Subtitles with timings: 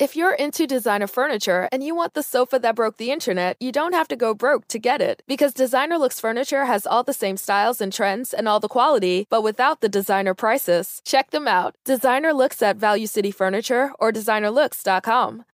[0.00, 3.70] If you're into designer furniture and you want the sofa that broke the internet, you
[3.70, 5.22] don't have to go broke to get it.
[5.28, 9.28] Because Designer Looks Furniture has all the same styles and trends and all the quality,
[9.30, 11.00] but without the designer prices.
[11.04, 11.76] Check them out.
[11.84, 15.44] Designer Looks at Value City Furniture or designerlooks.com.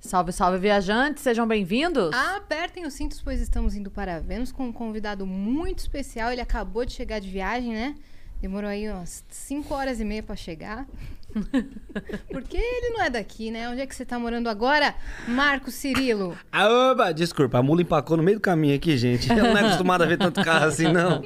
[0.00, 2.12] Salve, salve, viajantes, sejam bem-vindos.
[2.12, 6.32] Apertem os cintos, pois estamos indo para Vênus com um convidado muito especial.
[6.32, 7.94] Ele acabou de chegar de viagem, né?
[8.40, 10.86] Demorou aí umas 5 horas e meia para chegar.
[12.30, 13.68] Porque ele não é daqui, né?
[13.68, 14.94] Onde é que você tá morando agora,
[15.26, 16.36] Marco Cirilo?
[16.50, 19.28] Ah, oba, desculpa, a mula empacou no meio do caminho aqui, gente.
[19.30, 21.22] Eu não é acostumado a ver tanto carro assim, não.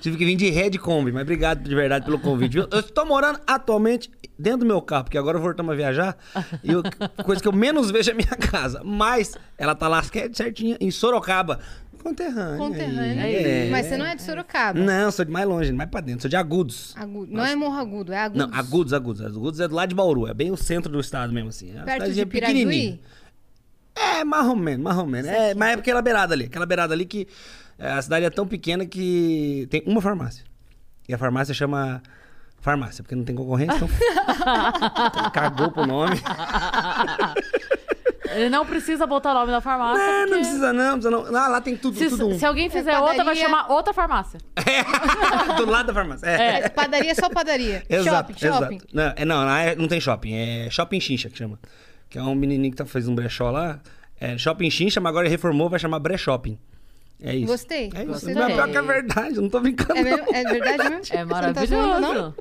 [0.00, 2.56] Tive que vir de Red Kombi, mas obrigado de verdade pelo convite.
[2.56, 6.16] Eu estou morando atualmente dentro do meu carro, porque agora voltamos a viajar.
[6.62, 6.82] E eu,
[7.24, 8.82] coisa que eu menos vejo é a minha casa.
[8.84, 10.02] Mas ela tá lá
[10.32, 11.60] certinha, em Sorocaba.
[12.04, 12.58] Conterrânea.
[12.58, 13.24] Conterrâneo.
[13.24, 13.70] aí.
[13.70, 14.78] Mas você não é de Sorocaba.
[14.78, 16.20] Não, sou de mais longe, mais pra dentro.
[16.20, 16.94] Sou de Agudos.
[16.94, 17.32] Agudo.
[17.32, 18.46] Não é Morro Agudo, é Agudos.
[18.46, 19.22] Não, Agudos, Agudos.
[19.24, 20.28] Agudos é do lado de Bauru.
[20.28, 21.72] É bem o centro do estado mesmo, assim.
[21.74, 23.00] É Perto de Pirajuí?
[23.94, 25.30] É, mais ou menos, mais ou menos.
[25.30, 26.44] É, mas é porque aquela beirada ali.
[26.44, 27.26] Aquela beirada ali que
[27.78, 30.44] é, a cidade é tão pequena que tem uma farmácia.
[31.08, 32.02] E a farmácia chama
[32.60, 33.88] farmácia, porque não tem concorrência, então...
[33.88, 36.16] então cagou pro nome.
[38.30, 39.98] Ele não precisa botar o nome da farmácia.
[40.02, 41.36] Não, não porque precisa não, precisa não.
[41.36, 42.38] Ah, lá tem tudo, Se, tudo um.
[42.38, 44.40] se alguém fizer É outra, vai chamar outra farmácia.
[45.56, 46.26] do lado da farmácia.
[46.26, 46.58] É.
[46.60, 47.82] É, padaria só padaria.
[47.88, 48.76] Exato, shopping, shopping.
[48.76, 48.88] exato.
[48.94, 51.58] Não, é, não, é- não tem shopping, é Shopping Chincha que chama.
[52.08, 53.78] Que é um menininho que tá, fez um brechó lá.
[54.20, 56.58] É Shopping Chincha, mas agora ele reformou, vai chamar Brechóping.
[57.22, 57.46] É isso.
[57.46, 58.06] Gostei, É isso.
[58.06, 58.34] gostei.
[58.34, 59.98] Mas pior que é verdade, eu não tô brincando.
[59.98, 60.26] É, não.
[60.34, 61.14] é verdade mesmo?
[61.16, 62.14] É Você não tá zoando, maravilhoso.
[62.14, 62.34] não?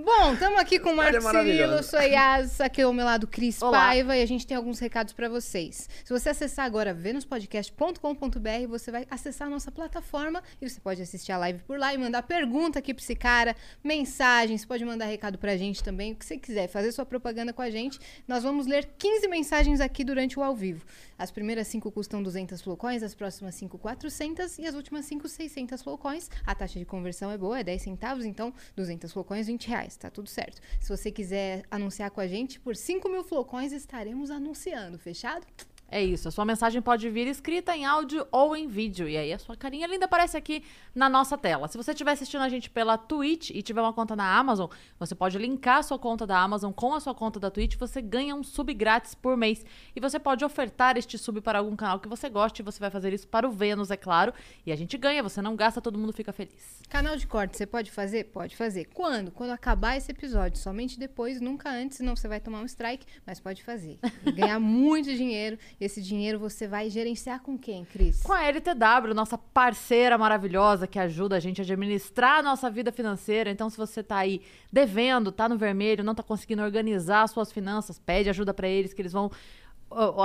[0.00, 1.20] Bom, estamos aqui com o Marco é.
[1.20, 3.78] Cirilo, eu sou a Yas, aqui ao meu lado Cris Olá.
[3.78, 5.90] Paiva e a gente tem alguns recados para vocês.
[6.04, 11.32] Se você acessar agora venuspodcast.com.br, você vai acessar a nossa plataforma e você pode assistir
[11.32, 15.36] a live por lá e mandar pergunta aqui pra esse cara, mensagens, pode mandar recado
[15.36, 17.98] pra gente também, o que você quiser, fazer sua propaganda com a gente.
[18.28, 20.86] Nós vamos ler 15 mensagens aqui durante o ao vivo.
[21.18, 25.82] As primeiras 5 custam 200 flowcoins, as próximas 5 400 e as últimas 5 600
[25.82, 26.30] flowcoins.
[26.46, 30.08] A taxa de conversão é boa, é 10 centavos, então 200 flowcoins 20 reais, tá
[30.10, 30.60] tudo certo.
[30.80, 35.44] Se você quiser anunciar com a gente, por 5 mil flowcoins estaremos anunciando, fechado?
[35.90, 39.08] É isso, a sua mensagem pode vir escrita em áudio ou em vídeo.
[39.08, 40.62] E aí a sua carinha linda aparece aqui
[40.94, 41.66] na nossa tela.
[41.66, 45.14] Se você estiver assistindo a gente pela Twitch e tiver uma conta na Amazon, você
[45.14, 47.76] pode linkar a sua conta da Amazon com a sua conta da Twitch.
[47.76, 49.64] Você ganha um sub grátis por mês.
[49.96, 52.62] E você pode ofertar este sub para algum canal que você goste.
[52.62, 54.34] Você vai fazer isso para o Vênus, é claro.
[54.66, 56.82] E a gente ganha, você não gasta, todo mundo fica feliz.
[56.90, 58.24] Canal de corte, você pode fazer?
[58.24, 58.84] Pode fazer.
[58.92, 59.30] Quando?
[59.30, 60.58] Quando acabar esse episódio.
[60.58, 63.98] Somente depois, nunca antes, senão você vai tomar um strike, mas pode fazer.
[64.26, 65.56] E ganhar muito dinheiro.
[65.80, 68.22] Esse dinheiro você vai gerenciar com quem, Cris?
[68.22, 72.90] Com a LTW, nossa parceira maravilhosa que ajuda a gente a administrar a nossa vida
[72.90, 73.48] financeira.
[73.50, 77.52] Então, se você tá aí devendo, tá no vermelho, não tá conseguindo organizar as suas
[77.52, 79.30] finanças, pede ajuda pra eles que eles vão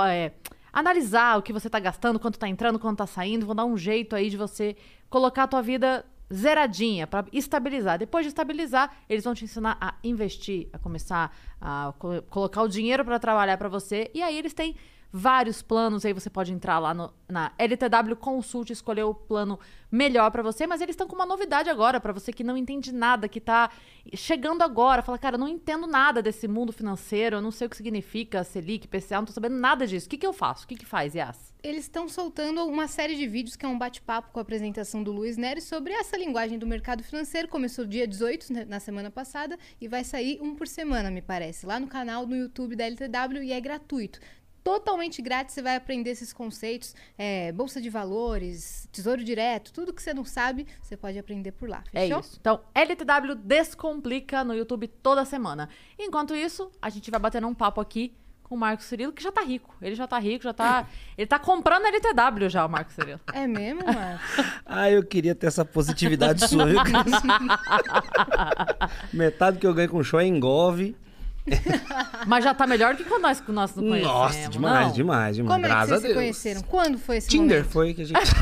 [0.08, 0.32] é,
[0.72, 3.76] analisar o que você tá gastando, quanto tá entrando, quanto tá saindo, vão dar um
[3.78, 4.76] jeito aí de você
[5.08, 7.96] colocar a tua vida zeradinha pra estabilizar.
[7.98, 12.68] Depois de estabilizar, eles vão te ensinar a investir, a começar a co- colocar o
[12.68, 14.10] dinheiro pra trabalhar pra você.
[14.12, 14.74] E aí eles têm
[15.16, 20.28] vários planos, aí você pode entrar lá no- na LTW Consult escolher o plano melhor
[20.32, 23.28] pra você, mas eles estão com uma novidade agora pra você que não entende nada,
[23.28, 23.70] que tá
[24.12, 27.70] chegando agora, fala, cara, eu não entendo nada desse mundo financeiro, eu não sei o
[27.70, 30.08] que significa Selic, PCA, não tô sabendo nada disso.
[30.08, 30.64] O que que eu faço?
[30.64, 31.54] O que que faz, Yas?
[31.62, 35.12] Eles estão soltando uma série de vídeos que é um bate-papo com a apresentação do
[35.12, 37.46] Luiz Nery sobre essa linguagem do mercado financeiro.
[37.46, 41.64] Começou dia 18, né, na semana passada, e vai sair um por semana, me parece,
[41.64, 44.18] lá no canal no YouTube da LTW e é gratuito.
[44.64, 50.02] Totalmente grátis, você vai aprender esses conceitos, é, bolsa de valores, tesouro direto, tudo que
[50.02, 51.84] você não sabe, você pode aprender por lá.
[51.92, 52.20] É Fechou?
[52.20, 52.38] isso.
[52.40, 55.68] Então, LTW Descomplica no YouTube toda semana.
[55.98, 59.32] Enquanto isso, a gente vai batendo um papo aqui com o Marcos Cirilo, que já
[59.32, 59.74] tá rico.
[59.82, 60.86] Ele já tá rico, já tá.
[61.18, 63.20] Ele tá comprando LTW já, o Marcos Cirilo.
[63.32, 64.44] É mesmo, Marcos?
[64.64, 66.80] Ah, eu queria ter essa positividade sua, viu?
[69.12, 70.96] Metade que eu ganho com show é engove.
[72.26, 74.14] Mas já tá melhor que quando nós, que nós não conhecemos.
[74.14, 74.92] Nossa, demais, não?
[74.94, 75.54] demais, demais.
[75.54, 76.62] Como é que Graças vocês a se conheceram?
[76.62, 77.72] Quando foi esse Tinder momento?
[77.72, 78.20] foi que a gente.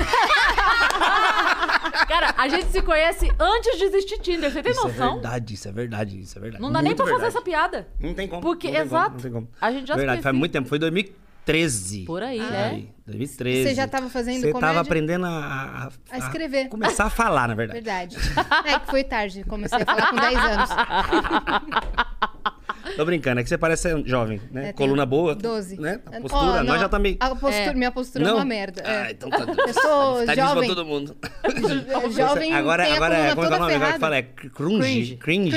[2.09, 4.51] Cara, a gente se conhece antes de existir Tinder.
[4.53, 5.15] Você tem Isso é noção?
[5.15, 6.63] verdade, isso é verdade, isso é verdade.
[6.63, 7.37] não dá nem Muito pra fazer verdade.
[7.37, 7.89] essa piada.
[7.99, 8.43] Não tem como.
[8.43, 9.05] Porque, não tem exato.
[9.05, 9.49] Como, não tem como.
[9.61, 10.69] A gente já se Verdade, faz muito tempo.
[10.69, 12.05] Foi 2013.
[12.05, 12.65] Por aí, Por né?
[12.71, 13.63] aí, 2013.
[13.69, 14.61] Você já tava fazendo Você comédia?
[14.69, 16.69] tava aprendendo a, A escrever.
[16.69, 17.81] começar a falar, na verdade.
[17.81, 18.17] Verdade.
[18.65, 20.71] É que foi tarde, comecei a falar com 10 anos.
[22.97, 24.69] Tô brincando, é que você parece ser jovem, né?
[24.69, 25.35] É, Coluna boa.
[25.35, 25.81] 12.
[25.81, 26.01] Né?
[26.07, 27.17] A postura, não, nós já tá meio...
[27.21, 27.75] a postura- É.
[27.75, 28.83] Minha postura é uma merda.
[28.83, 28.97] é.
[29.03, 29.61] Ah, então tá tudo.
[29.61, 30.67] Eu sou tá jovem.
[30.67, 31.17] pra todo mundo.
[32.15, 33.99] Jovem agora, tem a agora coluna é, como é que é o nome agora que
[33.99, 34.17] fala?
[34.17, 35.17] É cringe.
[35.17, 35.51] Cringe.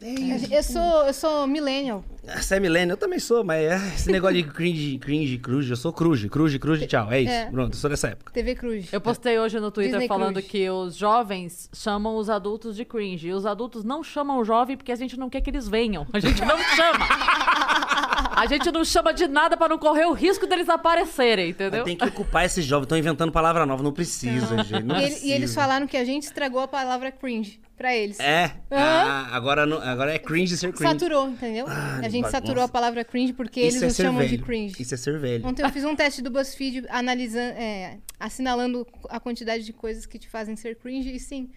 [0.00, 0.48] Cringe.
[0.54, 2.04] Eu sou, eu sou millennial.
[2.26, 5.76] Você é milênio, eu também sou, mas é esse negócio de cringe, cringe, cruze, eu
[5.76, 7.10] sou cruze, cruze, cruze, tchau.
[7.12, 7.30] É isso.
[7.32, 7.50] É.
[7.50, 8.32] Pronto, eu sou dessa época.
[8.32, 8.92] TV Cruz.
[8.92, 13.28] Eu postei hoje no Twitter Disney falando que os jovens chamam os adultos de cringe.
[13.28, 16.06] E os adultos não chamam o jovem porque a gente não quer que eles venham.
[16.12, 17.04] A gente não chama.
[18.36, 21.84] A gente não chama de nada pra não correr o risco deles aparecerem, entendeu?
[21.84, 24.82] Tem que ocupar esses jovens, estão inventando palavra nova, não precisa, gente.
[24.82, 25.26] Não E, ele- precisa.
[25.26, 28.18] e eles falaram que a gente estragou a palavra cringe pra eles.
[28.20, 30.92] É, ah, agora, não- agora é cringe ser cringe.
[30.92, 31.66] Saturou, entendeu?
[31.68, 32.30] Ah, a gente bagunça.
[32.30, 34.36] saturou a palavra cringe porque Isso eles é nos chamam velho.
[34.36, 34.74] de cringe.
[34.80, 35.46] Isso é ser velho.
[35.46, 40.18] Ontem eu fiz um teste do BuzzFeed analisando, é, assinalando a quantidade de coisas que
[40.18, 41.50] te fazem ser cringe e sim,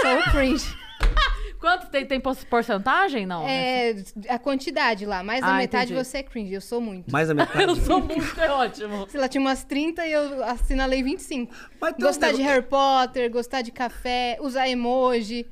[0.00, 0.64] sou cringe.
[1.64, 3.24] Quanto tem, tem por- porcentagem?
[3.24, 3.44] Não.
[3.44, 3.90] né?
[3.90, 6.04] É, a quantidade lá, mais da Ah, metade entendi.
[6.06, 7.10] você é cringe, eu sou muito.
[7.10, 7.62] Mais a metade.
[7.64, 9.06] Eu sou muito é ótimo.
[9.08, 11.50] Se ela tinha umas 30 e eu assinalei 25.
[11.80, 15.46] Mas uns Gostar de Harry Potter, gostar de café, usar emoji,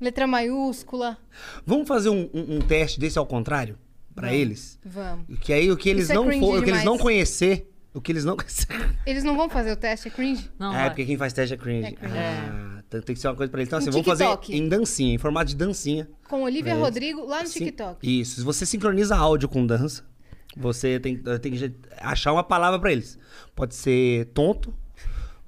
[0.00, 1.18] letra maiúscula.
[1.66, 3.78] Vamos fazer um, um- um teste desse ao contrário?
[4.14, 4.78] Pra eles?
[4.84, 5.38] Vamos.
[5.40, 7.70] Que aí o que eles Isso é não cringe for, o que eles não conhecer,
[7.94, 8.36] o que eles não.
[9.06, 10.50] Eles não vão fazer o teste, é cringe?
[10.58, 10.90] Não, é, vai.
[10.90, 11.88] porque quem faz teste é cringe.
[11.88, 12.14] É cringe.
[12.16, 13.68] Ah, então tem que ser uma coisa pra eles.
[13.68, 16.08] Então, Um assim, vamos fazer em dancinha, em formato de dancinha.
[16.28, 16.76] Com Olivia É.
[16.76, 18.20] Rodrigo lá no Sim- TikTok.
[18.20, 18.36] Isso.
[18.36, 20.02] Se você sincroniza áudio com dança,
[20.56, 23.16] você tem, tem que achar uma palavra pra eles.
[23.54, 24.74] Pode ser tonto,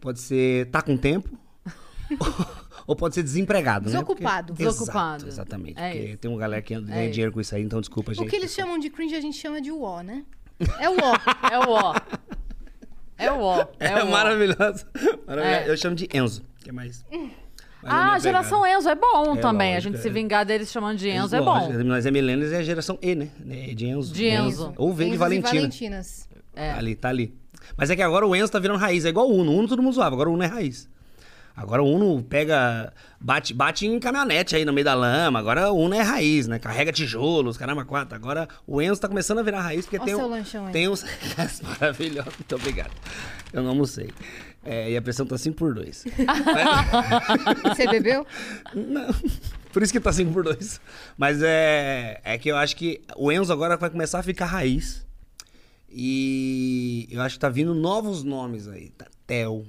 [0.01, 1.37] pode ser tá com tempo,
[2.87, 3.93] ou pode ser desempregado, né?
[3.93, 4.53] Desocupado.
[4.53, 5.25] Porque- Desocupado.
[5.25, 5.79] Exato, exatamente.
[5.81, 6.17] É porque isso.
[6.19, 7.13] tem uma galera que ganha É isso.
[7.13, 8.25] dinheiro com isso aí, então desculpa, gente.
[8.27, 10.25] O que eles chamam de cringe a gente chama de uó, né?
[10.79, 11.17] É o ó.
[11.51, 11.95] É o ó.
[13.19, 13.67] É o ó.
[13.81, 14.87] É, É, maravilhoso.
[15.27, 15.65] Maravilhoso.
[15.67, 15.69] É.
[15.71, 17.05] Eu chamo de Enzo, que é mais...
[17.11, 17.31] mais
[17.83, 18.67] a Ah, a geração.
[18.67, 19.73] Enzo é bom É também.
[19.73, 20.13] a lógico, gente se é.
[20.13, 21.85] vingar deles chamando de Enzo é Lógico, bom.
[21.85, 23.29] Nós é milênios e é a geração E, né?
[23.49, 24.15] É De Enzo.
[24.15, 24.73] De Enzo.
[24.77, 25.53] Ou V de Valentina.
[25.53, 26.29] Valentinas.
[26.55, 26.71] É.
[26.73, 27.35] Ali, tá ali.
[27.77, 29.05] Mas é que agora o Enzo tá virando raiz.
[29.05, 29.53] É igual o Uno.
[29.53, 30.89] O Uno todo mundo zoava, agora o Uno é raiz.
[31.55, 32.93] Agora o Uno pega.
[33.21, 35.39] Bate, bate em caminhonete aí no meio da lama.
[35.39, 36.59] Agora o Uno é raiz, né?
[36.59, 38.15] Carrega tijolos, caramba, quatro.
[38.17, 40.15] Agora o Enzo tá começando a virar raiz porque Ó tem.
[40.17, 41.05] seu um- lanchão tem uns.
[41.63, 42.91] Maravilhoso, muito obrigado.
[43.53, 44.11] Eu não almocei.
[44.65, 46.05] É, e a pressão tá 5 por 2.
[47.65, 48.25] Você bebeu?
[48.75, 49.09] Não.
[49.73, 50.81] Por isso que tá 5 por 2.
[51.19, 55.05] Mas é, é que eu acho que o Enzo agora vai começar a ficar raiz.
[55.91, 58.91] E eu acho que tá vindo novos nomes aí.
[58.91, 59.67] Tá Theo.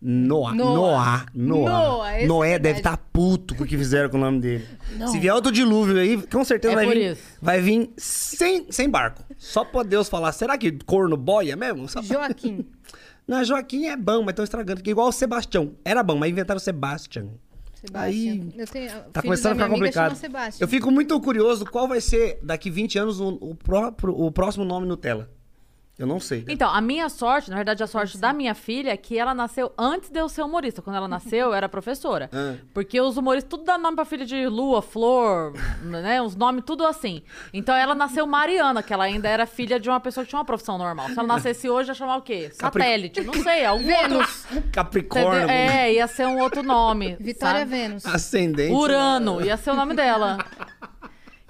[0.00, 0.54] Noah.
[0.54, 1.26] Noah.
[1.34, 2.12] Noah.
[2.12, 2.62] É Noé verdade.
[2.62, 4.64] deve estar tá puto com o que fizeram com o nome dele.
[5.10, 7.18] Se vier outro dilúvio aí, com certeza É vai vir.
[7.42, 9.24] Vai vir sem, sem barco.
[9.36, 10.30] Só pra Deus falar.
[10.32, 11.86] Será que corno boia mesmo?
[12.02, 12.64] Joaquim.
[13.26, 14.76] Não, Joaquim é bom, mas estão estragando.
[14.76, 15.74] Porque igual o Sebastião.
[15.84, 16.60] Era bom, mas inventaram o.
[16.60, 17.30] Sebastião.
[17.94, 18.40] Aí,
[18.72, 20.16] tenho, Tá começando a ficar complicado.
[20.58, 24.64] Eu fico muito curioso qual vai ser, daqui 20 anos, o, o próprio, o próximo
[24.64, 25.30] nome Nutella.
[25.98, 26.44] Eu não sei.
[26.48, 29.72] Então, a minha sorte, na verdade, a sorte da minha filha é que ela nasceu
[29.76, 30.80] antes de eu ser humorista.
[30.80, 32.30] Quando ela nasceu, eu era professora.
[32.32, 32.54] Ah.
[32.72, 36.22] Porque os humoristas, tudo dá nome pra filha de Lua, Flor, né?
[36.22, 37.22] Uns nomes tudo assim.
[37.52, 40.44] Então ela nasceu Mariana, que ela ainda era filha de uma pessoa que tinha uma
[40.44, 41.08] profissão normal.
[41.08, 42.50] Se ela nascesse hoje, ia chamar o quê?
[42.56, 43.20] Capri- Satélite.
[43.22, 44.08] Não sei, algum outro.
[44.08, 44.46] Vênus.
[44.70, 45.42] Capricórnio.
[45.44, 45.50] Entendeu?
[45.56, 47.16] É, ia ser um outro nome.
[47.18, 47.70] Vitória sabe?
[47.72, 48.06] Vênus.
[48.06, 48.72] Ascendente.
[48.72, 50.38] Urano, ia ser o nome dela.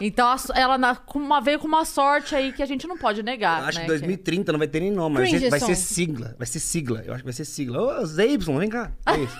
[0.01, 3.63] Então ela na- uma- veio com uma sorte aí que a gente não pode negar.
[3.63, 3.85] Eu acho né?
[3.85, 5.17] que 2030 não vai ter nem nome.
[5.17, 6.35] Vai ser, vai ser sigla.
[6.39, 7.03] Vai ser sigla.
[7.05, 8.01] Eu acho que vai ser sigla.
[8.01, 8.93] Ô, ZY, vem cá.
[9.07, 9.37] É isso.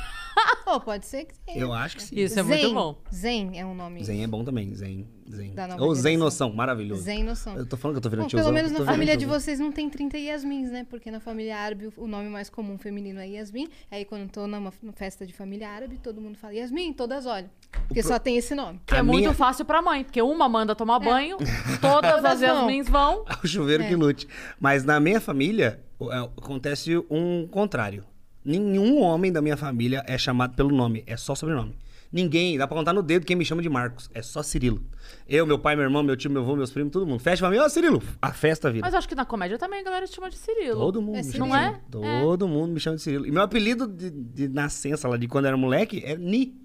[0.85, 1.59] Pode ser que tenha.
[1.61, 2.15] Eu acho que sim.
[2.21, 2.75] Isso é muito Zen.
[2.75, 2.99] bom.
[3.13, 4.05] Zen é um nome.
[4.05, 4.75] Zen é bom também.
[4.75, 5.07] Zen.
[5.31, 5.55] Zen.
[5.79, 6.17] Ou Zen.
[6.17, 6.53] Noção.
[6.53, 7.03] Maravilhoso.
[7.03, 7.57] Zen noção.
[7.57, 8.47] Eu tô falando que eu tô virando Bom, tiozão.
[8.53, 10.87] pelo menos na família de vocês não tem 30 Yasmins, né?
[10.89, 13.69] Porque na família árabe o nome mais comum feminino é Yasmin.
[13.91, 17.51] Aí quando tô numa festa de família árabe, todo mundo fala Yasmin, todas olham.
[17.87, 18.81] Porque só tem esse nome.
[18.87, 21.37] Que é A muito minha- fácil pra mãe, porque uma manda tomar banho,
[21.81, 22.41] todas as.
[22.41, 23.25] Yasmins vão.
[23.43, 23.89] o chuveiro É.
[23.89, 24.29] que lute.
[24.61, 25.81] Mas na minha família,
[26.11, 28.05] é, acontece um contrário.
[28.49, 31.75] Nenhum homem da minha família é chamado pelo nome, é só sobrenome.
[32.11, 34.09] Ninguém, dá pra contar no dedo quem me chama de Marcos.
[34.15, 34.81] É só Cirilo.
[35.29, 37.21] Eu, meu pai, meu irmão, meu tio, meu avô, meus primos, todo mundo.
[37.21, 38.03] Fecha pra mim, ó, Cirilo.
[38.23, 38.87] A festa vira.
[38.87, 40.81] Mas eu acho que na comédia também a galera te chama de Cirilo.
[40.81, 42.07] Todo mundo É me chama de Não Cirilo.
[42.07, 42.21] é?
[42.23, 43.27] Todo mundo me chama de Cirilo.
[43.27, 46.57] E meu apelido de, de nascença lá, de quando era moleque, é Ni.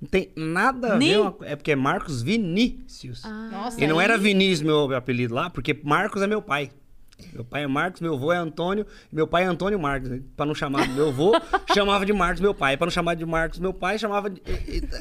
[0.00, 1.10] Não tem nada a Ni?
[1.10, 1.20] ver.
[1.20, 3.24] uma co- É porque é Marcos Vinícius.
[3.24, 3.48] Ah.
[3.52, 6.70] Nossa, E não era Vinícius meu apelido lá, porque Marcos é meu pai.
[7.32, 10.10] Meu pai é Marcos, meu avô é Antônio, meu pai é Antônio Marcos.
[10.10, 10.20] né?
[10.36, 11.32] Pra não chamar meu avô,
[11.72, 12.76] chamava de Marcos meu pai.
[12.76, 14.42] Pra não chamar de Marcos meu pai, chamava de.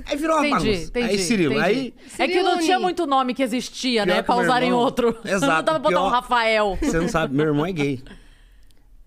[0.06, 0.88] Aí virou uma Entendi, bagunça.
[0.90, 1.10] entendi.
[1.10, 1.54] aí Cirilo.
[1.54, 1.66] entendi.
[1.66, 4.22] Aí É que não tinha muito nome que existia, Pior né?
[4.22, 5.18] Pra o meu usar em irmão- outro.
[5.26, 6.78] Exato, não dava pra botar um Rafael.
[6.82, 8.04] Você não sabe, meu irmão é gay.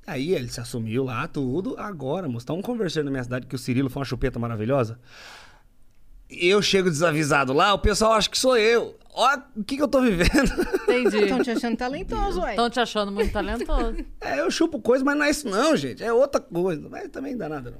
[0.07, 1.75] Aí ele se assumiu lá, tudo.
[1.79, 4.99] Agora, moço, estamos conversando na minha cidade que o Cirilo foi uma chupeta maravilhosa.
[6.29, 8.97] Eu chego desavisado lá, o pessoal acha que sou eu.
[9.15, 10.29] Ó, o que, que eu tô vivendo?
[10.83, 11.23] Entendi.
[11.23, 12.51] Estão te achando talentoso, ué.
[12.51, 13.97] Estão te achando muito talentoso.
[14.21, 16.05] É, eu chupo coisa, mas não é isso não, gente.
[16.05, 16.87] É outra coisa.
[16.91, 17.79] Mas também não dá nada, não.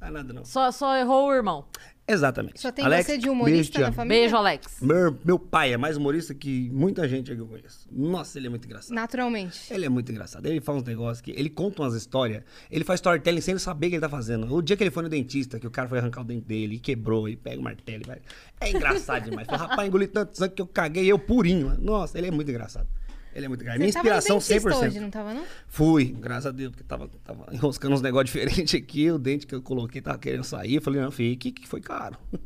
[0.00, 0.44] Ah, nada não.
[0.44, 1.64] Só, só errou o irmão.
[2.10, 2.58] Exatamente.
[2.58, 4.22] Só tem Alex, você de beijo, humorista te na família?
[4.22, 4.80] Beijo, Alex.
[4.80, 7.86] Meu, meu pai é mais humorista que muita gente que eu conheço.
[7.92, 8.94] Nossa, ele é muito engraçado.
[8.94, 9.70] Naturalmente.
[9.70, 10.46] Ele é muito engraçado.
[10.46, 11.32] Ele faz uns negócios que.
[11.32, 12.42] Ele conta umas histórias.
[12.70, 14.54] Ele faz storytelling sem ele saber o que ele tá fazendo.
[14.54, 16.76] O dia que ele foi no dentista, que o cara foi arrancar o dente dele
[16.76, 18.18] e quebrou, e pega o martelo e vai.
[18.58, 19.46] É engraçado demais.
[19.46, 21.76] Fala, rapaz, engoli tanto sangue que eu caguei eu purinho.
[21.78, 22.88] Nossa, ele é muito engraçado.
[23.34, 23.78] Ele é muito engraçado.
[23.78, 24.86] Minha inspiração 100%.
[24.88, 25.44] hoje, não tava, não?
[25.68, 29.10] Fui, graças a Deus, porque tava, tava enroscando uns negócios diferentes aqui.
[29.10, 30.76] O dente que eu coloquei tava querendo sair.
[30.76, 32.16] Eu falei, não, filho, que, que foi caro.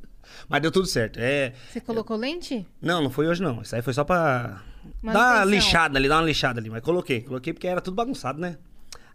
[0.49, 1.19] Mas deu tudo certo.
[1.21, 1.53] É.
[1.71, 2.67] Você colocou lente?
[2.81, 3.61] Não, não foi hoje não.
[3.63, 4.63] Isso aí foi só pra dar
[5.03, 5.45] uma Manutenção.
[5.51, 6.71] lixada ali, dar uma lixada ali.
[6.71, 8.57] Mas coloquei, coloquei porque era tudo bagunçado, né?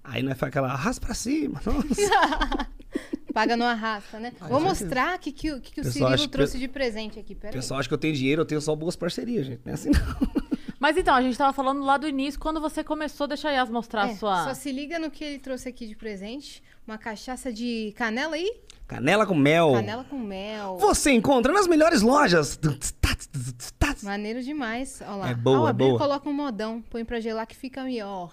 [0.03, 1.59] Aí nós foi aquela arrasta pra cima.
[1.65, 2.67] Nossa.
[3.33, 4.31] Paga no arrasta, né?
[4.50, 7.33] Vou mostrar o que, que, o- que, que o Cirilo acho trouxe de presente aqui.
[7.33, 9.62] o pessoal acha que eu tenho dinheiro, eu tenho só boas parcerias, gente.
[9.65, 10.46] Não é assim não.
[10.79, 13.69] Mas então, a gente tava falando lá do início, quando você começou, deixa a Yas
[13.69, 14.43] mostrar É, a sua...
[14.46, 16.62] Só se liga no que ele trouxe aqui de presente.
[16.88, 18.62] Uma cachaça de canela aí?
[18.88, 19.74] Canela com mel.
[19.74, 20.77] Canela com mel.
[20.79, 22.57] Você encontra nas melhores lojas.
[24.03, 25.01] Maneiro demais.
[25.01, 25.29] Olha lá.
[25.29, 26.00] É boa, Ao é abrir, boa.
[26.00, 26.81] coloca um modão.
[26.89, 28.31] Põe pra gelar que fica melhor.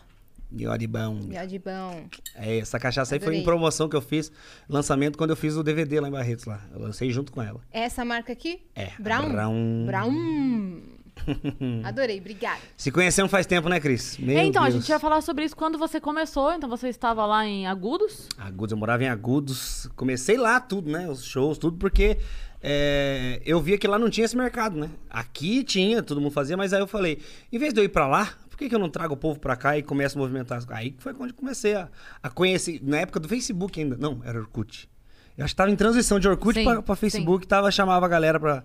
[0.51, 1.15] Melhor de bom.
[1.15, 2.05] Melhor de bom.
[2.37, 3.41] É, essa cachaça aí foi Adorei.
[3.41, 4.31] em promoção que eu fiz,
[4.69, 6.61] lançamento quando eu fiz o DVD lá em Barretos lá.
[6.73, 7.61] Eu lancei junto com ela.
[7.73, 8.65] É essa marca aqui?
[8.77, 9.33] É, Brown?
[9.33, 9.87] Brown.
[9.87, 10.83] Brown.
[11.85, 12.59] Adorei, obrigada.
[12.77, 14.19] Se conhecemos faz tempo, né, Cris?
[14.19, 14.81] Meu É, então, a Deus.
[14.83, 16.53] gente ia falar sobre isso quando você começou.
[16.53, 18.29] Então, você estava lá em Agudos.
[18.39, 19.89] Agudos, eu morava em Agudos.
[19.97, 21.09] Comecei lá tudo, né?
[21.09, 22.19] Os shows, tudo, porque
[22.63, 24.91] é, eu via que lá não tinha esse mercado, né?
[25.11, 27.21] Aqui tinha, todo mundo fazia, mas aí eu falei,
[27.53, 29.39] em vez de eu ir pra lá, por que, que eu não trago o povo
[29.39, 30.59] pra cá e começo a movimentar?
[30.59, 31.89] as- Aí foi quando eu comecei a,
[32.23, 33.97] a conhecer, na época do Facebook ainda.
[33.97, 34.89] Não, era Orkut.
[35.37, 38.09] Eu acho que tava em transição de Orkut Sim, pra, pra Facebook, tava, chamava a
[38.09, 38.63] galera pra,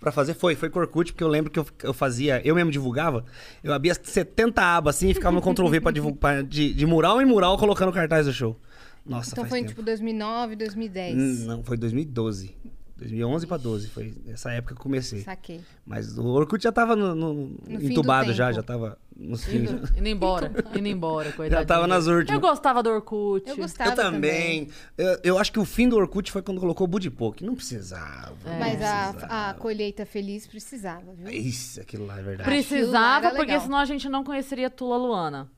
[0.00, 0.34] pra fazer.
[0.34, 3.24] Foi, foi com Orkut, porque eu lembro que eu, eu fazia, eu mesmo divulgava,
[3.62, 7.20] eu abria 70 abas assim e ficava no Ctrl V pra divulgar, de, de mural
[7.20, 8.56] em mural colocando cartaz do show.
[9.04, 9.70] Nossa, Então faz foi em tempo.
[9.74, 11.16] tipo 2009, 2010.
[11.16, 12.56] Hum, Não, foi 2012.
[12.96, 15.20] 2011 pra 12, foi essa época que eu comecei.
[15.20, 15.60] Saquei.
[15.86, 17.34] Mas o Orkut já tava no, no-
[17.68, 19.70] No entubado já, já tava nos fins.
[19.70, 21.60] Indo, indo embora, indo embora, coitadinho.
[21.60, 22.30] Já tava nas últimas.
[22.30, 23.48] Eu gostava do Orkut.
[23.48, 24.68] Eu gostava Eu também.
[24.96, 27.44] Eu, eu acho que o fim do Orkut foi quando colocou o Budipoke.
[27.44, 28.34] Não precisava.
[28.44, 29.50] não Mas a, precisava.
[29.50, 31.28] a colheita feliz precisava, viu?
[31.28, 32.48] Isso, aquilo lá é verdade.
[32.48, 33.60] Precisava, porque legal.
[33.60, 35.50] senão a gente não conheceria Tula Luana.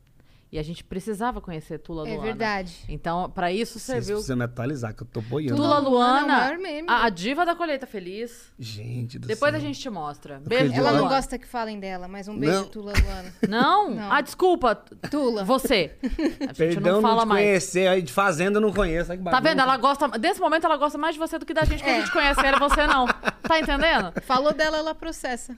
[0.51, 2.23] E a gente precisava conhecer Tula É Luana.
[2.23, 2.75] verdade.
[2.89, 5.57] Então, pra isso Vocês serviu precisam me atualizar, que eu tô boiando.
[5.57, 6.89] Tula Luana é o Luana, maior meme.
[6.89, 8.51] a, a diva da colheita feliz.
[8.59, 9.61] Gente do Depois céu.
[9.61, 10.41] a gente te mostra.
[10.47, 10.73] Beijo.
[10.73, 12.65] Ela não gosta que falem dela, mas um beijo, Não.
[12.65, 13.35] Tula Luana.
[13.47, 13.91] Não?
[13.95, 14.11] Não.
[14.13, 14.75] Ah, desculpa.
[15.11, 15.45] Tula.
[15.45, 15.93] Você.
[16.03, 17.45] A gente Perdão não fala não te mais.
[17.45, 17.87] conhecer.
[17.89, 19.13] Aí de fazenda eu não conheço.
[19.13, 19.61] Ai, Tá vendo?
[19.61, 20.09] Ela gosta.
[20.19, 22.01] Desse momento ela gosta mais de você do que da gente, que a É.
[22.01, 23.07] gente conhece ela e você não.
[23.07, 24.13] Tá entendendo?
[24.23, 25.55] Falou dela, ela processa.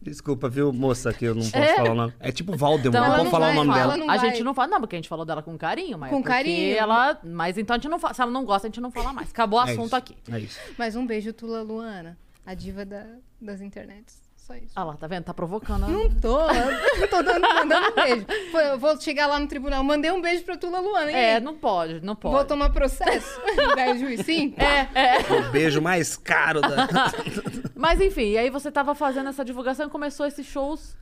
[0.00, 1.76] Desculpa, viu, moça, que eu não posso É.
[1.76, 2.14] falar o nome.
[2.20, 4.12] É tipo Valdemar, Então não vou não falar vai o nome falar, dela.
[4.30, 4.68] Gente não fala.
[4.68, 6.10] Não, porque a gente falou dela com carinho, mas.
[6.10, 6.76] Com é porque carinho.
[6.76, 7.18] ela.
[7.22, 8.14] Mas então a gente não fala.
[8.14, 9.30] Se ela não gosta, a gente não fala mais.
[9.30, 10.16] Acabou o É assunto isso, aqui.
[10.30, 10.58] É isso.
[10.78, 12.18] Mas um beijo, Tula Luana.
[12.46, 13.06] A diva da-
[13.40, 14.18] das internets.
[14.36, 14.72] Só isso.
[14.74, 15.22] Ah lá, tá vendo?
[15.24, 15.86] Tá provocando.
[15.86, 16.40] Não tô.
[16.50, 18.26] Eu tô dando, mandando um beijo.
[18.50, 19.84] Foi, Eu vou chegar lá no tribunal.
[19.84, 21.12] Mandei um beijo pra Tula Luana.
[21.12, 21.40] E É, aí?
[21.40, 22.34] não pode, não pode.
[22.34, 23.40] Vou tomar processo.
[23.76, 24.52] da juiz, sim?
[24.56, 25.18] É, é.
[25.48, 26.88] O beijo mais caro da.
[27.76, 30.96] Mas enfim, e aí você tava fazendo essa divulgação e começou esses shows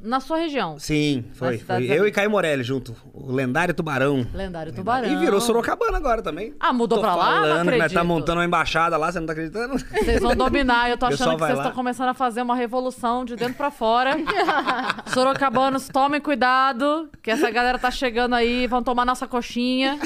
[0.00, 0.78] na sua região.
[0.78, 1.58] Sim, foi.
[1.58, 1.84] Foi.
[1.90, 2.94] Eu e Caio Morelli junto.
[3.12, 4.26] O lendário Tubarão.
[4.32, 5.10] Lendário Tubarão.
[5.10, 6.54] E virou Sorocabana agora também.
[6.60, 7.24] Ah, mudou Tô pra lá?
[7.26, 7.94] Não falando que nós acredito.
[7.94, 9.76] tá montando uma embaixada lá, você não tá acreditando?
[9.78, 10.88] Vocês vão dominar.
[10.90, 14.16] Eu tô achando que vocês estão começando a fazer uma revolução de dentro pra fora.
[15.12, 19.98] Sorocabanos, tomem cuidado, que essa galera tá chegando aí, vão tomar nossa coxinha.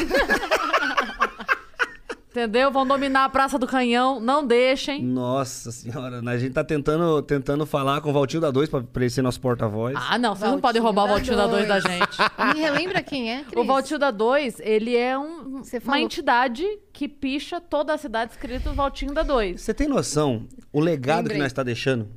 [2.32, 2.70] Entendeu?
[2.72, 5.04] Vão dominar a Praça do Canhão, não deixem.
[5.04, 9.02] Nossa senhora, a gente tá tentando, tentando falar com o Valtinho da 2 pra, pra
[9.02, 9.94] ele ser nosso porta-voz.
[9.98, 12.16] Ah, não, vocês não podem roubar o da Valtinho da 2 da gente.
[12.54, 13.54] Me relembra quem é, Cris?
[13.62, 18.72] O Valtinho da 2, ele é um- uma entidade que picha toda a cidade escrito
[18.72, 19.60] Valtinho da 2.
[19.60, 21.36] Você tem noção o legado Lembrei.
[21.36, 22.08] que nós tá deixando?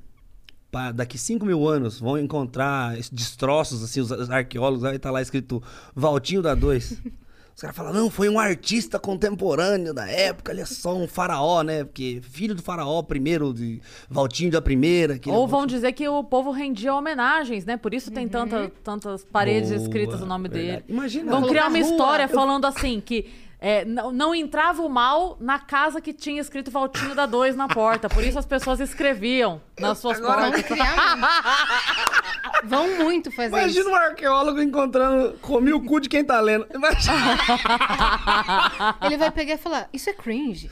[0.71, 5.21] Pra daqui 5 mil anos vão encontrar destroços, assim, os os arqueólogos, vai estar lá
[5.21, 5.61] escrito
[5.93, 7.01] Valtinho da 2.
[7.55, 11.61] Os caras falam, não, foi um artista contemporâneo da época, ele é só um faraó,
[11.63, 11.85] né?
[11.85, 15.15] Porque filho do faraó primeiro, de Valtinho da primeira.
[15.15, 17.77] é Ou o vão Valtinho- dizer que o povo rendia homenagens, né?
[17.77, 20.81] Por isso tem tanta, tantas paredes Boa, escritas o nome verdade.
[20.81, 20.85] dele.
[20.89, 21.31] Imagina.
[21.31, 21.89] Vão criar uma rua.
[21.89, 23.25] história falando assim, que
[23.59, 27.67] é, não, não entrava o mal na casa que tinha escrito Valtinho da 2 na
[27.67, 28.09] porta.
[28.09, 30.63] Por isso as pessoas escreviam nas suas Vão portas.
[32.63, 33.89] Vão muito fazer Imagina isso.
[33.89, 36.65] um arqueólogo encontrando, comi o cu de quem tá lendo.
[36.73, 37.37] Imagina.
[39.03, 40.69] Ele vai pegar e falar, isso é cringe.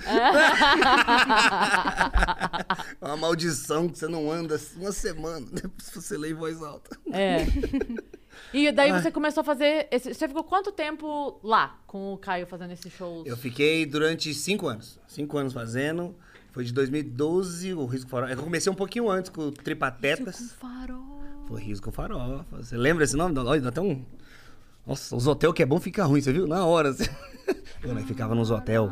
[3.01, 6.97] Uma maldição que você não anda uma semana depois que você lê em voz alta.
[7.11, 7.45] É.
[8.53, 9.87] E daí você começou a fazer.
[9.91, 13.25] esse- você ficou quanto tempo lá com o Caio fazendo esses shows?
[13.27, 14.99] Eu fiquei durante cinco anos.
[15.07, 16.15] Cinco anos fazendo.
[16.51, 18.33] Foi de 2012, o Risco Farofa.
[18.33, 20.51] Eu comecei um pouquinho antes com o Tripatetas.
[20.59, 21.23] Farol.
[21.47, 22.45] Foi Risco Farofa.
[22.57, 23.37] Você lembra esse nome?
[23.39, 24.05] Olha, dá até um...
[24.85, 26.45] Nossa, os hotéis que é bom fica ruim, você viu?
[26.45, 26.89] Na hora.
[26.89, 27.05] Assim.
[27.81, 28.89] Eu né, ficava nos hotéis.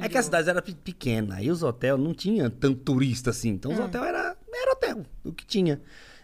[0.00, 1.36] É que a cidade era pe- pequena.
[1.36, 3.48] Aí os hotéis não tinha tanto turista assim.
[3.50, 5.80] Então os hotéis era, era hotel, o que tinha.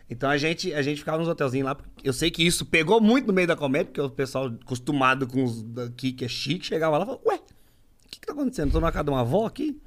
[0.08, 1.76] Então a gente, a gente ficava nos hotelzinhos lá.
[2.04, 5.42] Eu sei que isso pegou muito no meio da comédia, porque o pessoal acostumado com
[5.42, 8.70] os daqui que é chique, chegava lá e falava, ué, o que, que tá acontecendo?
[8.72, 9.80] Tô na casa de uma avó aqui?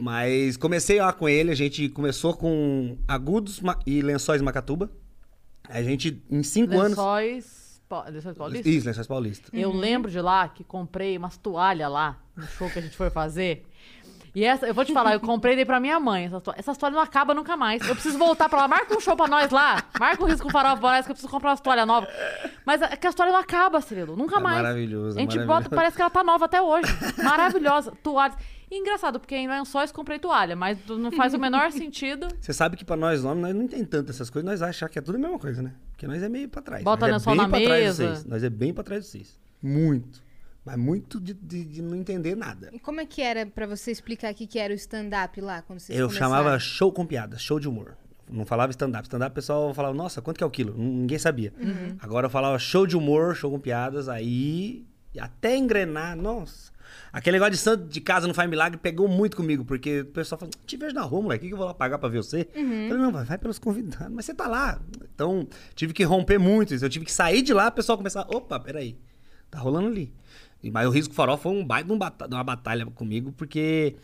[0.00, 4.90] Mas comecei lá com ele, a gente começou com Agudos e Lençóis Macatuba.
[5.68, 6.90] A gente, em cinco anos.
[6.98, 7.80] Lençóis.
[7.88, 8.68] Pa- Lençóis Paulista?
[8.68, 9.50] Isso, Lençóis Paulista.
[9.52, 13.10] Eu lembro de lá que comprei umas toalhas lá no show que a gente foi
[13.10, 13.64] fazer.
[14.34, 16.30] E essa, eu vou te falar, eu comprei dei pra minha mãe.
[16.30, 17.86] Toalhas, essas toalhas não acabam nunca mais.
[17.86, 18.68] Eu preciso voltar pra lá.
[18.68, 19.84] Marca um show pra nós lá.
[20.00, 22.08] Marca um risco farol pra nós que eu preciso comprar umas toalhas novas.
[22.64, 24.16] Mas é que as toalhas não acabam, Cirilo.
[24.16, 24.56] Nunca É mais.
[24.56, 26.86] maravilhoso, A é gente bota, parece que ela tá nova até hoje.
[27.22, 27.92] Maravilhosa.
[28.02, 28.36] Toalhas.
[28.70, 32.26] E engraçado, porque em lençóis comprei toalha, mas não faz o menor sentido.
[32.40, 34.98] Você sabe que pra nós homens, nós não tem tanto essas coisas, nós achamos que
[34.98, 35.74] é tudo a mesma coisa, né?
[35.90, 36.82] Porque nós é meio pra trás.
[36.82, 38.14] Bota nós lençol é bem na pra trás de mesa.
[38.14, 38.24] vocês.
[38.24, 39.38] Nós é bem pra trás de vocês.
[39.62, 40.21] Muito.
[40.64, 42.70] Mas muito de, de- de não entender nada.
[42.72, 45.80] E como é que era pra você explicar aqui que era o stand-up lá, quando
[45.80, 46.30] vocês Eu começaram?
[46.34, 47.96] chamava show com piada, show de humor.
[48.30, 49.04] Não falava stand-up.
[49.04, 50.74] Stand-up, o pessoal falava, nossa, quanto que é o quilo?
[50.78, 51.52] Ninguém sabia.
[51.60, 51.96] Uhum.
[52.00, 54.86] Agora eu falava show de humor, show com piadas, aí
[55.18, 56.70] até engrenar, nossa.
[57.12, 60.38] Aquele negócio de santo de casa não faz milagre pegou muito comigo, porque o pessoal
[60.38, 62.18] falou, te vejo na rua, moleque, o que que eu vou lá pagar pra ver
[62.22, 62.48] você?
[62.54, 62.82] Uhum.
[62.84, 64.80] Eu falei, não, vai, vai pelos convidados, mas você tá lá.
[65.14, 66.84] Então, tive que romper muito isso.
[66.84, 68.96] Eu tive que sair de lá, o pessoal começar, opa, peraí,
[69.50, 70.12] tá rolando ali.
[70.70, 73.96] Mas o Risco Farol foi um baita um uma batalha comigo, porque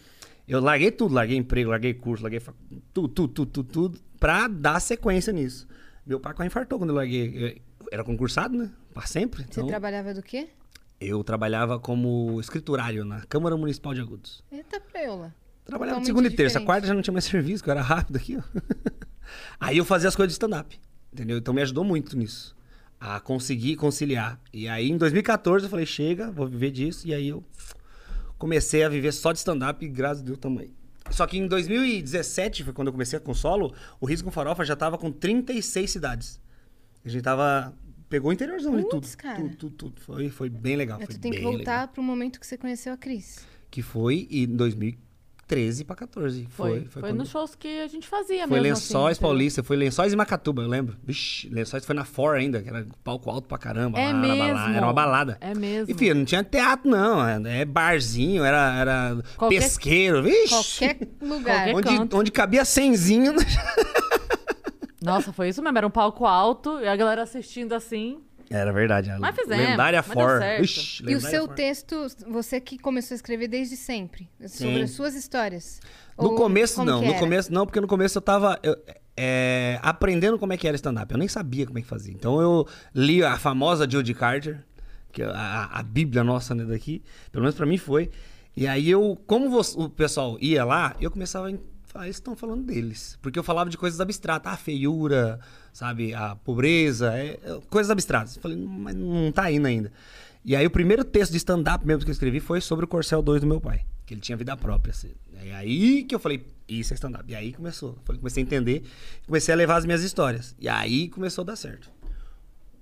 [0.47, 2.57] eu larguei tudo, larguei emprego, larguei curso, larguei fac-
[2.93, 5.67] tudo, tudo, tudo, tudo, tudo, pra dar sequência nisso.
[6.07, 7.61] Meu pai quase infartou quando eu larguei.
[7.81, 8.71] Eu era concursado, né?
[8.93, 9.43] Pra sempre.
[9.43, 10.49] Você Então, trabalhava do quê?
[11.01, 14.43] eu trabalhava como escriturário na Câmara Municipal de Agudos.
[14.51, 15.33] Eita preula.
[15.65, 16.61] Trabalhava segunda e terça.
[16.61, 18.43] Quarta já não tinha mais serviço, que eu era rápido aqui, ó.
[19.61, 20.81] Aí eu fazia as coisas de stand-up,
[21.13, 21.39] entendeu?
[21.39, 22.57] Então me ajudou muito nisso.
[23.01, 24.41] A conseguir conciliar.
[24.53, 27.07] E aí em 2014 eu falei, chega, vou viver disso.
[27.07, 27.45] E aí eu
[28.37, 30.73] comecei a viver só de stand-up e graças a Deus também.
[31.11, 34.77] Só que em 2017, foi quando eu comecei com solo, o Risco com Farofa já
[34.77, 36.41] tava com 36 cidades.
[37.05, 37.75] A gente tava...
[38.09, 39.07] Pegou o interiorzão ali tudo.
[39.17, 39.37] Cara.
[39.37, 40.01] Tudo, tudo, tudo.
[40.01, 40.99] Foi, foi bem legal.
[40.99, 41.89] Mas Foi tu tem que voltar legal.
[41.89, 43.47] pro momento que você conheceu a Cris.
[43.71, 44.47] Que foi em
[45.49, 46.47] 2013 pra 14.
[46.51, 46.71] Foi.
[46.71, 48.75] Foi, Foi, foi, nos shows que a gente fazia foi mesmo.
[48.75, 50.97] Lençóis assim, Paulista, foi Lençóis e Macatuba, eu lembro.
[51.03, 53.99] Vixe, Lençóis foi na For ainda, que era palco alto pra caramba.
[53.99, 54.77] É lá, balada, mesmo.
[54.77, 55.39] era uma balada.
[55.41, 55.93] É mesmo.
[55.93, 57.27] Enfim, não tinha teatro, não.
[57.27, 60.23] É barzinho, era, era Qualquer- pesqueiro.
[60.23, 60.49] Vixe!
[60.49, 61.71] Qualquer lugar.
[61.71, 63.35] Qualquer- onde, onde cabia cenzinho.
[65.01, 65.79] Nossa, foi isso mesmo.
[65.79, 68.19] Era um palco alto e a galera assistindo assim.
[68.51, 69.11] Era verdade.
[69.11, 70.39] a Mas fizemos, Lendária mas For.
[70.41, 70.61] certo.
[70.63, 71.55] Vixe, E o lendária seu For.
[71.55, 74.83] texto, você que começou a escrever desde sempre, sobre Sim.
[74.83, 75.81] as suas histórias.
[76.19, 77.03] No Ou começo, não.
[77.03, 78.75] No começo, não, porque no começo eu tava eu,
[79.17, 81.13] é, aprendendo como é que era stand-up.
[81.13, 82.13] Eu nem sabia como é que fazia.
[82.15, 84.65] Então eu li a famosa Judy Carter,
[85.13, 87.03] que é a, a bíblia nossa né, daqui.
[87.31, 88.11] Pelo menos pra mim foi.
[88.57, 91.55] E aí eu, como você- o pessoal ia lá, eu começava a
[91.87, 93.19] falar, eles estão falando deles.
[93.23, 94.53] Porque eu falava de coisas abstratas.
[94.53, 95.39] A feiura,
[95.79, 96.13] sabe?
[96.13, 98.35] A pobreza, é, é, coisas abstratas.
[98.35, 99.93] Eu falei, mas não tá indo ainda.
[100.45, 103.23] E aí o primeiro texto de stand-up mesmo que eu escrevi foi sobre o Corcel
[103.23, 103.85] 2 do meu pai.
[104.05, 104.91] Que ele tinha vida própria.
[104.91, 105.13] Assim.
[105.41, 107.31] E aí que eu falei, isso é stand-up.
[107.31, 107.97] E aí começou.
[108.05, 108.83] Falei, comecei a entender,
[109.25, 110.57] comecei a levar as minhas histórias.
[110.59, 111.89] E aí começou a dar certo.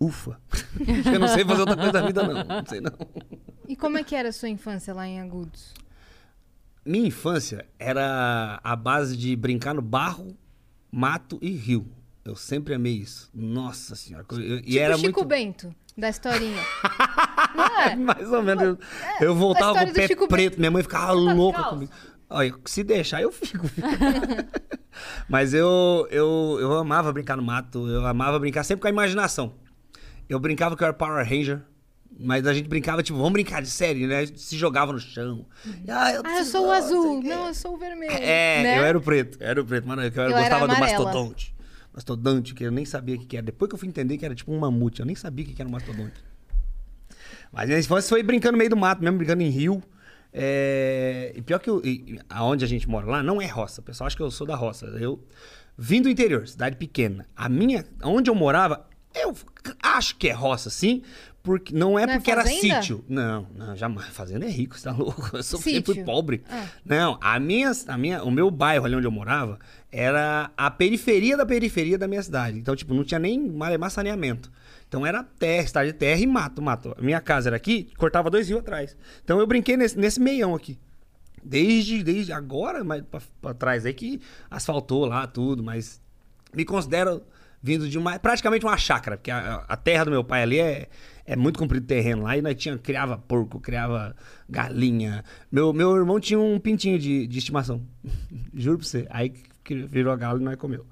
[0.01, 0.41] Ufa!
[1.13, 2.45] eu não sei fazer outra coisa da vida, não.
[2.45, 2.93] Não sei não.
[3.69, 5.75] E como é que era a sua infância lá em Agudos?
[6.83, 10.35] Minha infância era a base de brincar no barro,
[10.91, 11.87] mato e rio.
[12.27, 13.31] Eu sempre amei isso.
[13.33, 14.27] Nossa senhora.
[14.33, 15.25] Eu- e tipo era Chico muito...
[15.25, 16.61] Bento, da historinha.
[17.55, 17.97] Não é?
[17.97, 18.63] Mais ou menos.
[18.65, 18.79] Eu,
[19.21, 21.71] eu voltava com o pé Chico preto, minha mãe ficava tá louca descalço?
[21.71, 21.93] comigo.
[22.29, 23.67] Olha, se deixar, eu fico.
[25.29, 29.55] Mas eu, eu, eu amava brincar no mato, eu amava brincar sempre com a imaginação.
[30.29, 31.63] Eu brincava que eu era Power Ranger,
[32.19, 34.27] mas a gente brincava, tipo, vamos brincar de série, né?
[34.27, 35.47] Se jogava no chão.
[35.87, 37.23] Ah, eu, Ah, eu sou o azul.
[37.23, 38.13] Não, eu sou o vermelho.
[38.13, 38.79] É, né?
[38.79, 39.87] eu era o preto, eu era o preto.
[39.87, 41.55] Mano, eu, eu gostava do mastodonte.
[41.97, 43.47] Mastodonte, que eu nem sabia o que, era.
[43.47, 45.55] Depois que eu fui entender que era tipo um mamute, eu nem sabia o que,
[45.55, 46.23] que era um mastodonte.
[47.51, 49.83] Mas minha infância foi brincando no meio do mato, mesmo brincando em rio.
[50.33, 53.81] É, E pior que eu, e- aonde a gente mora lá não é roça.
[53.81, 54.87] O pessoal acha que eu sou da roça.
[54.87, 55.25] Eu
[55.79, 57.27] vim do interior, cidade pequena.
[57.35, 59.35] A minha, onde eu morava, Eu
[59.83, 61.01] acho que é roça, sim,
[61.47, 62.83] porque não é Não é porque era fazenda?
[62.83, 63.05] sítio.
[63.09, 64.09] Não, não, jamais.
[64.09, 65.31] Fazenda é rico, você tá louco?
[65.33, 65.77] Eu sou, Sítio.
[65.77, 66.43] sempre fui pobre.
[66.51, 66.67] Ah.
[66.85, 69.57] Não, a minha, a minha, o meu bairro ali onde eu morava
[69.93, 72.59] era a periferia da periferia da minha cidade.
[72.59, 74.51] Então, tipo, não tinha nem malemar saneamento.
[74.89, 76.97] Então era terra, estado de terra e mato, mato.
[77.01, 78.97] Minha casa era aqui, cortava dois rios atrás.
[79.23, 80.77] Então eu brinquei nesse, nesse meião aqui.
[81.45, 86.01] Desde, desde agora, mas pra, pra trás aí que asfaltou lá tudo, mas
[86.53, 87.23] me considero
[87.67, 90.89] vindo de uma praticamente uma chácara, porque a, a terra do meu pai ali é,
[91.27, 94.15] é muito comprido terreno lá e nós tinha criava porco, criava
[94.49, 95.25] galinha.
[95.51, 97.83] Meu, meu irmão tinha um pintinho de, de estimação.
[98.55, 99.07] Juro pra você.
[99.11, 99.35] Aí
[99.89, 100.87] virou a galo e nós comeu.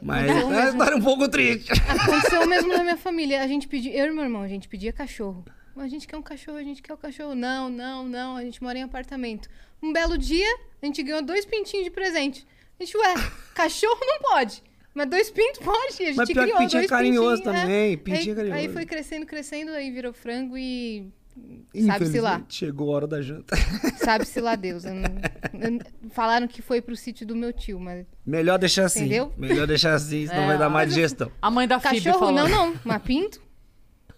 [0.00, 1.70] Mas é mesmo- história um pouco triste.
[1.72, 3.42] Aconteceu o mesmo na minha família.
[3.42, 5.44] A gente pedia, eu e meu irmão, a gente pedia cachorro.
[5.76, 7.34] A gente quer um cachorro, a gente quer um cachorro.
[7.34, 8.36] Não, não, não.
[8.36, 9.48] A gente mora em apartamento.
[9.82, 10.48] Um belo dia,
[10.82, 12.46] a gente ganhou dois pintinhos de presente.
[12.80, 13.14] A gente, ué,
[13.54, 14.62] cachorro não pode.
[14.96, 15.76] Mas dois pintos pode.
[16.02, 18.58] A gente Mas pior que criou pintinho é dois carinhoso também, pintinho é aí, carinhoso.
[18.60, 21.12] Aí foi crescendo, crescendo, aí virou frango e.
[21.86, 22.42] Sabe-se lá.
[22.48, 23.54] Chegou a hora da janta.
[24.02, 24.86] Sabe-se lá Deus.
[24.86, 25.02] Eu não-
[25.52, 28.06] eu- falaram que foi pro sítio do meu tio, mas.
[28.24, 29.00] Melhor deixar assim.
[29.00, 29.30] Entendeu?
[29.36, 31.30] Melhor deixar assim, senão É, vai dar má mas digestão.
[31.42, 32.32] A mãe da Phoebe Cachorro, falou.
[32.32, 32.80] não, não.
[32.82, 33.38] Mas pinto,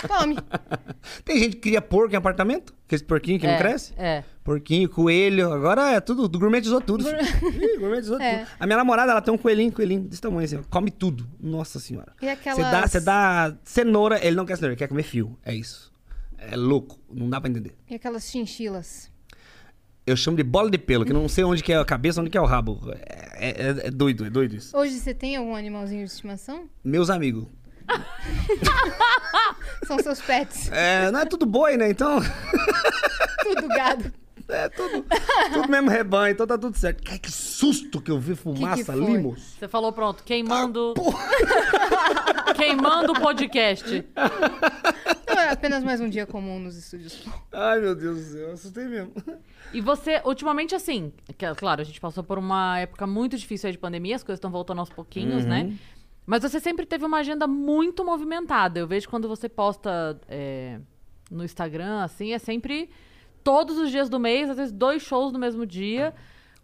[0.06, 0.36] come.
[1.24, 2.72] Tem gente que cria porco em apartamento?
[2.86, 3.92] Aquele porquinho que é, não cresce?
[3.98, 4.22] É.
[4.48, 5.52] Porquinho, coelho.
[5.52, 6.26] Agora é tudo.
[6.26, 7.04] Do gourmetizou tudo.
[7.10, 8.38] Ih, gourmetizou É.
[8.44, 8.48] tudo.
[8.58, 10.56] A minha namorada, ela tem um coelhinho, coelhinho desse tamanho assim.
[10.56, 10.62] ó.
[10.70, 11.28] Come tudo.
[11.38, 12.14] Nossa senhora.
[12.22, 12.70] E Você aquelas...
[12.70, 15.38] dá, você dá cenoura, ele não quer cenoura, ele quer comer fio.
[15.44, 15.92] É isso.
[16.38, 16.98] É louco.
[17.12, 17.76] Não dá pra entender.
[17.90, 19.10] E aquelas chinchilas.
[20.06, 22.18] Eu chamo de bola de pelo, que eu não sei onde que é a cabeça,
[22.22, 22.80] onde que é o rabo.
[23.34, 24.74] É, é- é doido, é doido isso.
[24.74, 26.70] Hoje você tem algum animalzinho de estimação?
[26.82, 27.46] Meus amigos.
[29.86, 30.72] São seus pets.
[30.72, 31.90] É, não é tudo boi, né?
[31.90, 32.18] Então.
[33.42, 34.10] Tudo gado.
[34.48, 35.04] É tudo,
[35.52, 37.04] tudo mesmo rebanho, então tá tudo certo.
[37.10, 39.56] Ai, que susto que eu vi fumaça ali, moço.
[39.58, 40.94] Você falou pronto, queimando.
[42.56, 44.06] queimando o podcast.
[45.28, 47.26] Não, é apenas mais um dia comum nos estúdios.
[47.52, 49.12] Ai, meu Deus do céu, eu assustei mesmo.
[49.72, 53.72] E você, ultimamente, assim, que, claro, a gente passou por uma época muito difícil aí
[53.72, 55.76] de pandemia, as coisas estão voltando aos pouquinhos, né?
[56.24, 58.78] Mas você sempre teve uma agenda muito movimentada.
[58.78, 60.80] Eu vejo quando você posta é,
[61.30, 62.90] no Instagram, assim, é sempre
[63.42, 66.14] todos os dias do mês, às vezes dois shows no mesmo dia.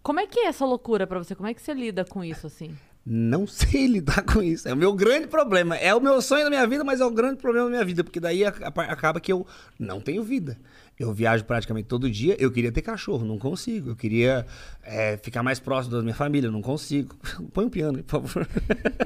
[0.03, 1.35] Como é que é essa loucura pra você?
[1.35, 2.77] Como é que você lida com isso, assim?
[3.07, 4.69] Não sei lidar com isso.
[4.69, 5.77] É o meu grande problema.
[5.77, 8.03] É o meu sonho da minha vida, mas é o grande problema da minha vida.
[8.03, 9.47] Porque daí acaba que eu
[9.79, 10.59] não tenho vida.
[10.99, 12.37] Eu viajo praticamente todo dia.
[12.38, 13.90] Eu queria ter cachorro, não consigo.
[13.90, 14.47] Eu queria
[14.83, 17.17] é, ficar mais próximo da minha família, não consigo.
[17.53, 18.49] Põe um piano por favor.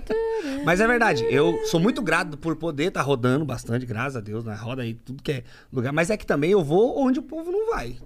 [0.65, 1.25] mas é verdade.
[1.31, 4.95] Eu sou muito grato por poder estar rodando bastante, graças a Deus, na roda aí,
[4.95, 5.93] tudo que é lugar.
[5.93, 7.97] Mas é que também eu vou onde o povo não vai.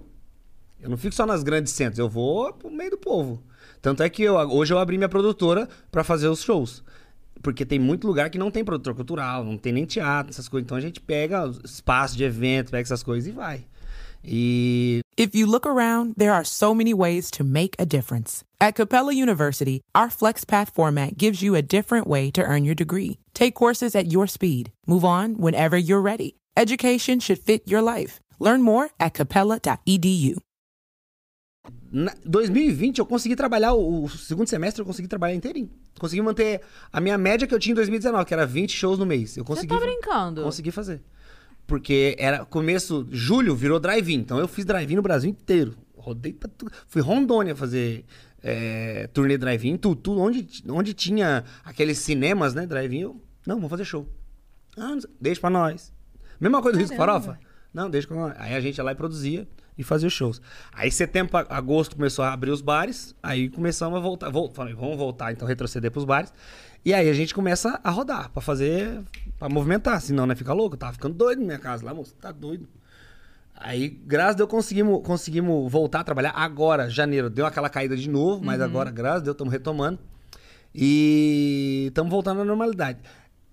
[0.81, 3.41] Eu não fico só nas grandes centros, eu vou pro meio do povo.
[3.83, 6.81] Tanto é que eu, hoje eu abri minha produtora pra fazer os shows.
[7.41, 10.65] Porque tem muito lugar que não tem produtor cultural, não tem nem teatro, essas coisas.
[10.65, 13.65] Então a gente pega espaço de evento, pega essas coisas e vai.
[14.23, 18.45] E If you look around, there are so many ways to make a difference.
[18.61, 23.19] At Capella University, our FlexPath format gives you a different way to earn your degree.
[23.33, 24.71] Take courses at your speed.
[24.87, 26.37] Move on whenever you're ready.
[26.55, 28.21] Education should fit your life.
[28.39, 30.37] Learn more at capella.edu.
[31.93, 35.69] na 2020 eu consegui trabalhar, o, o segundo semestre eu consegui trabalhar inteirinho.
[35.99, 39.05] Consegui manter a minha média que eu tinha em 2019, que era 20 shows no
[39.05, 39.37] mês.
[39.37, 40.41] Eu Você consegui tá fa- brincando?
[40.41, 41.01] Consegui fazer.
[41.67, 44.15] Porque era começo, julho virou drive-in.
[44.15, 45.75] Então eu fiz drive-in no Brasil inteiro.
[45.95, 46.71] Rodei pra tudo.
[46.87, 48.03] Fui Rondônia fazer
[48.41, 50.19] é, turnê drive-in, tudo, tudo.
[50.19, 53.21] Onde, onde tinha aqueles cinemas, né, drive-in, eu...
[53.45, 54.09] Não, vamos fazer show.
[54.75, 55.93] Ah, deixa pra nós.
[56.39, 56.97] Mesma coisa do Risco.
[56.97, 57.39] Farofa.
[57.71, 58.33] Não, deixa pra nós.
[58.37, 60.41] Aí a gente ia lá e produzia e os shows.
[60.71, 63.15] Aí setembro, agosto começou a abrir os bares.
[63.21, 64.29] Aí começamos a voltar.
[64.29, 66.33] Vol, falei, vamos voltar, então retroceder pros bares.
[66.85, 69.01] E aí a gente começa a rodar pra fazer,
[69.39, 70.01] pra movimentar.
[70.01, 70.75] Senão, né, fica louco.
[70.75, 72.13] Eu tava ficando doido na minha casa lá, moço.
[72.15, 72.67] Tá doido.
[73.55, 77.29] Aí, graças a Deus, conseguimos, conseguimos voltar a trabalhar agora, janeiro.
[77.29, 79.99] Deu aquela caída de novo, mas agora, graças a Deus, estamos retomando.
[80.75, 82.99] E estamos voltando à normalidade.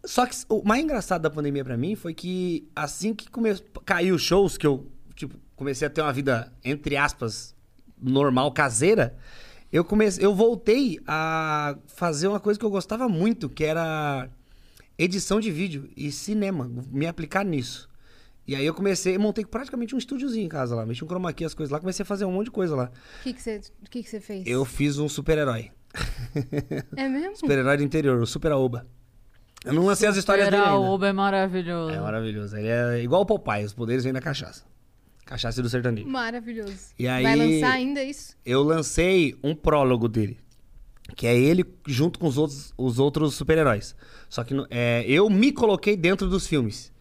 [0.05, 4.15] Só que o mais engraçado da pandemia pra mim foi que assim que começou, caiu
[4.15, 7.55] os shows, que eu tipo, comecei a ter uma vida, entre aspas,
[8.01, 9.15] normal, caseira,
[9.71, 14.31] eu comecei, eu voltei a fazer uma coisa que eu gostava muito, que era
[14.97, 17.91] edição de vídeo e cinema, me aplicar nisso.
[18.49, 21.45] E aí eu comecei, montei praticamente um estúdiozinho em casa lá, mexi um chroma key,
[21.45, 22.91] as coisas lá, comecei a fazer um monte de coisa lá.
[23.21, 24.47] O que que você que que fez?
[24.47, 25.71] Eu fiz um super-herói.
[26.97, 27.37] É mesmo?
[27.37, 28.87] Super-herói do interior, o Super Aoba.
[29.63, 30.81] Eu não lancei as histórias dele ainda.
[30.81, 31.95] Oba é maravilhoso.
[31.95, 32.57] É maravilhoso.
[32.57, 34.65] Ele é igual o Popeye, os poderes vêm da cachaça.
[35.31, 36.09] Cachaça do sertanejo.
[36.09, 36.89] Maravilhoso.
[36.99, 38.37] E aí- Vai lançar ainda isso?
[38.45, 40.37] Eu lancei um prólogo dele.
[41.15, 43.95] Que é ele junto com os outros, os outros super-heróis.
[44.29, 46.93] Só que no- é, eu me coloquei dentro dos filmes.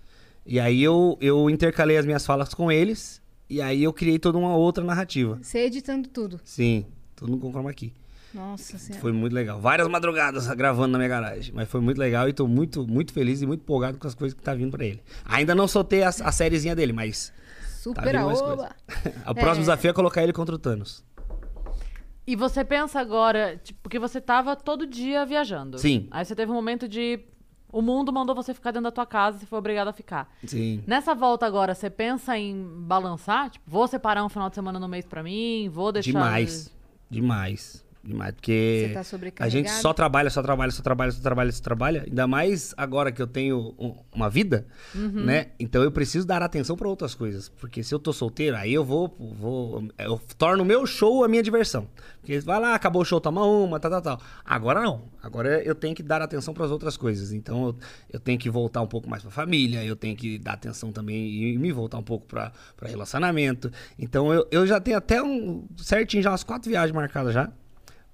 [0.45, 3.19] E aí eu, eu intercalei as minhas falas com eles.
[3.49, 5.39] E aí eu criei toda uma outra narrativa.
[5.41, 6.39] Você editando tudo.
[6.43, 7.91] Sim, tudo com chroma key.
[8.31, 9.01] Nossa senhora.
[9.01, 9.59] Foi muito legal.
[9.59, 11.51] Várias madrugadas gravando na minha garagem.
[11.55, 14.37] Mas foi muito legal e tô muito, muito feliz e muito empolgado com as coisas
[14.37, 15.01] que tá vindo pra ele.
[15.25, 17.33] Ainda não soltei a, a sériezinha dele, mas
[17.79, 18.75] Super aoba.
[19.25, 21.01] o próximo desafio é colocar ele contra o Thanos.
[22.27, 25.79] E você pensa agora, tipo, porque você tava todo dia viajando.
[25.79, 26.07] Sim.
[26.11, 27.21] Aí você teve um momento de.
[27.71, 30.29] O mundo mandou você ficar dentro da tua casa e você foi obrigado a ficar.
[30.45, 30.83] Sim.
[30.85, 33.49] Nessa volta agora, você pensa em balançar?
[33.49, 36.11] Tipo, vou separar um final de semana no mês pra mim, vou deixar.
[36.11, 36.75] Demais.
[37.09, 37.85] Demais.
[38.01, 38.33] Demais.
[38.33, 38.93] Porque Você
[39.35, 42.03] tá a gente só trabalha, só trabalha, só trabalha, só trabalha, só trabalha.
[42.07, 45.25] Ainda mais agora que eu tenho um- uma vida, Uhum.
[45.25, 45.47] né?
[45.59, 47.49] Então eu preciso dar atenção pra outras coisas.
[47.49, 49.83] Porque se eu tô solteiro, aí eu vou, vou.
[49.97, 51.89] Eu torno o meu show a minha diversão.
[52.21, 54.21] Porque vai lá, acabou o show, toma uma, tal, tal, tal.
[54.45, 55.03] Agora não.
[55.21, 57.33] Agora eu tenho que dar atenção pras outras coisas.
[57.33, 57.75] Então eu,
[58.13, 61.27] eu tenho que voltar um pouco mais pra família, eu tenho que dar atenção também
[61.29, 63.69] e me voltar um pouco pra, pra relacionamento.
[63.99, 67.51] Então eu, eu já tenho até um certinho, já umas quatro viagens marcadas já.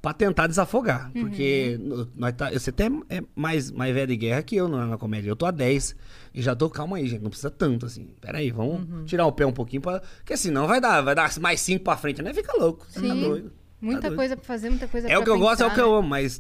[0.05, 1.09] Pra tentar desafogar.
[1.11, 4.85] Porque no- nós tá, você até é mais, mais velho de guerra que eu na,
[4.85, 5.31] na comédia.
[5.31, 5.95] Eu tô a 10
[6.31, 7.23] e já tô, calma aí, gente.
[7.23, 8.09] Não precisa tanto assim.
[8.21, 9.81] Pera aí, vamos tirar o pé um pouquinho.
[9.81, 12.31] Pra, porque senão vai dar, vai dar mais 5 pra frente, né?
[12.35, 12.85] Fica louco.
[12.93, 13.19] Tá Sim.
[13.19, 13.51] doido.
[13.81, 14.17] Muita Tá doido.
[14.19, 15.91] coisa pra fazer, muita coisa É pra o que eu gosto, é o que eu
[15.91, 15.97] né?
[15.97, 16.39] amo, mas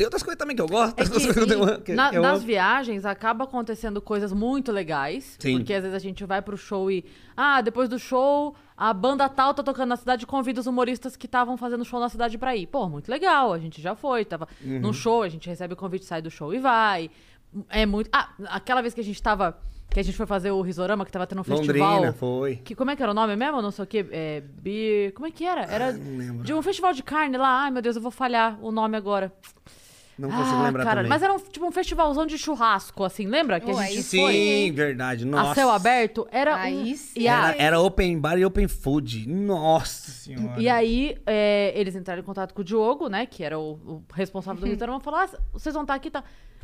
[0.00, 0.98] tem outras coisas também que eu gosto.
[0.98, 2.46] É que, que eu tenho- que na- eu nas amo.
[2.46, 5.36] viagens acaba acontecendo coisas muito legais.
[5.38, 5.58] Sim.
[5.58, 7.04] Porque às vezes a gente vai pro show e.
[7.36, 11.16] Ah, depois do show, a banda tal tá tocando na cidade e convida os humoristas
[11.16, 12.66] que estavam fazendo show na cidade pra ir.
[12.66, 13.52] Pô, muito legal.
[13.52, 14.24] A gente já foi.
[14.24, 14.80] Tava Uhum.
[14.80, 17.10] num show, a gente recebe o convite, sai do show e vai.
[17.68, 18.08] É muito.
[18.10, 19.58] Ah, aquela vez que a gente tava.
[19.92, 21.94] Que a gente foi fazer o Risorama, que tava tendo um festival.
[21.94, 22.54] Londrina, foi.
[22.56, 23.60] Que, como é que era o nome mesmo?
[23.60, 24.06] Não sei o que.
[24.12, 25.12] É, beer.
[25.12, 25.62] Como é que era?
[25.64, 26.44] Era não lembro.
[26.44, 27.64] de um festival de carne lá.
[27.64, 29.32] Ai, meu Deus, eu vou falhar o nome agora.
[30.20, 31.08] Não consigo lembrar cara, também.
[31.08, 33.58] Mas era um, tipo um festivalzão de churrasco, assim, lembra?
[33.58, 34.20] Que Oh, a gente sim.
[34.20, 35.24] foi Sim, verdade.
[35.24, 35.52] Nossa.
[35.52, 36.28] a céu aberto.
[36.30, 36.96] Era Aí um...
[36.96, 37.26] sim.
[37.26, 39.28] Era, era open bar e open food.
[39.28, 40.60] Nossa senhora.
[40.60, 43.24] e aí, é, eles entraram em contato com o Diogo, né?
[43.26, 45.02] Que era o, o responsável do restaurante.
[45.02, 46.22] Falaram, ah, vocês vão estar aqui, tá?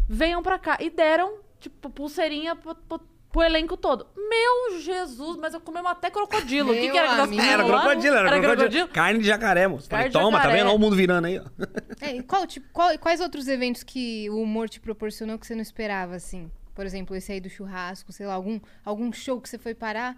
[0.08, 0.76] Venham pra cá.
[0.80, 3.00] E deram, tipo, pulseirinha pro, pro,
[3.32, 4.06] pro elenco todo.
[4.16, 6.72] Meu Jesus, mas eu comemos até crocodilo.
[6.72, 7.30] O que, que era que nós.
[7.46, 7.80] Era comemos lá?
[7.82, 8.88] crocodilo, era, crocodilo.
[8.88, 9.88] Carne de jacaré, moço.
[9.88, 10.58] Falei, toma, tá jacaré.
[10.58, 10.66] vendo?
[10.68, 11.44] Olha o mundo virando aí, ó.
[12.00, 15.54] É, e qual, tipo, qual- quais outros eventos que o humor te proporcionou que você
[15.54, 16.50] não esperava, assim?
[16.74, 20.16] Por exemplo, esse aí do churrasco, sei lá, algum, algum show que você foi parar?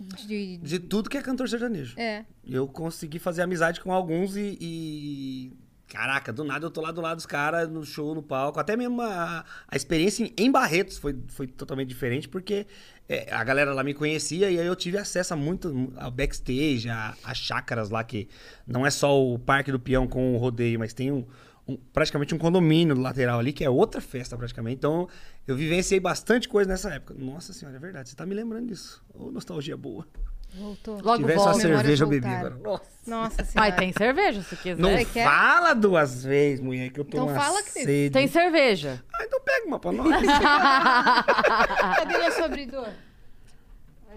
[0.00, 1.94] De, De tudo que é cantor sertanejo.
[1.98, 2.24] é.
[2.44, 5.52] Eu consegui fazer amizade com alguns e, e-
[5.92, 8.58] Caraca, do nada eu tô lá do lado dos caras, no show, no palco.
[8.58, 12.66] Até mesmo a, a experiência em, em Barretos foi, foi totalmente diferente, porque
[13.06, 16.88] é, a galera lá me conhecia e aí eu tive acesso a muito ao backstage,
[16.88, 18.26] a, a chácaras lá, que
[18.66, 21.26] não é só o Parque do Peão com o rodeio, mas tem um,
[21.68, 24.76] um- praticamente um condomínio do lateral ali, que é outra festa praticamente.
[24.76, 25.06] Então
[25.46, 27.12] eu vivenciei bastante coisa nessa época.
[27.18, 29.04] Nossa senhora, é verdade, você tá me lembrando disso.
[29.12, 30.06] Ô, nostalgia boa.
[30.54, 30.94] Voltou.
[30.96, 31.50] Logo Se tivesse volta.
[31.52, 32.54] uma cerveja, eu Memórias bebi agora.
[32.62, 32.92] Nossa.
[33.06, 33.70] Nossa senhora.
[33.72, 34.80] Ai, tem cerveja, se quiser.
[34.80, 35.24] Não Você quer?
[35.24, 37.90] fala duas vezes, mulher, que eu tô Então uma fala, querido.
[37.90, 38.10] sede.
[38.12, 39.02] Tem cerveja.
[39.14, 40.08] Ah, então pega uma pra nós.
[41.96, 42.88] Cadê nosso abridor?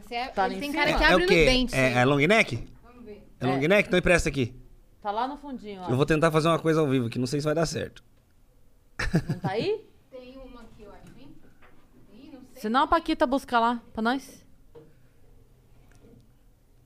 [0.01, 1.45] Você é, Tá ele tem em cara que é abre o no quê?
[1.45, 1.75] dente.
[1.75, 2.67] É, é long neck?
[2.83, 3.23] Vamos ver.
[3.39, 3.87] É long neck?
[3.87, 4.53] Então empresta aqui.
[5.01, 5.89] Tá lá no fundinho, ó.
[5.89, 8.03] Eu vou tentar fazer uma coisa ao vivo, que não sei se vai dar certo.
[9.29, 9.83] Não tá aí?
[10.11, 11.29] Tem uma aqui, eu acho, hein?
[12.13, 12.61] Ih, não sei.
[12.61, 14.44] Senão a Paquita busca lá pra nós.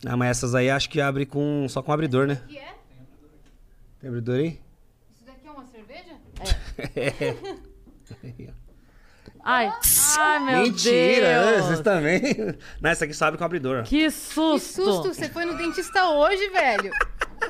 [0.06, 2.42] Ah, mas essas aí acho que abre com só com abridor, né?
[2.46, 2.74] O que é?
[4.00, 4.60] Tem abridor aí?
[5.12, 6.16] Isso daqui é uma cerveja?
[9.42, 9.72] Ai,
[10.18, 11.52] ai meu Mentira, né?
[11.54, 11.66] Deus.
[11.66, 12.22] vocês também.
[12.82, 13.84] Não, essa aqui só abre com abridor.
[13.84, 14.84] Que Que susto.
[14.84, 16.92] susto, você foi no dentista hoje, velho.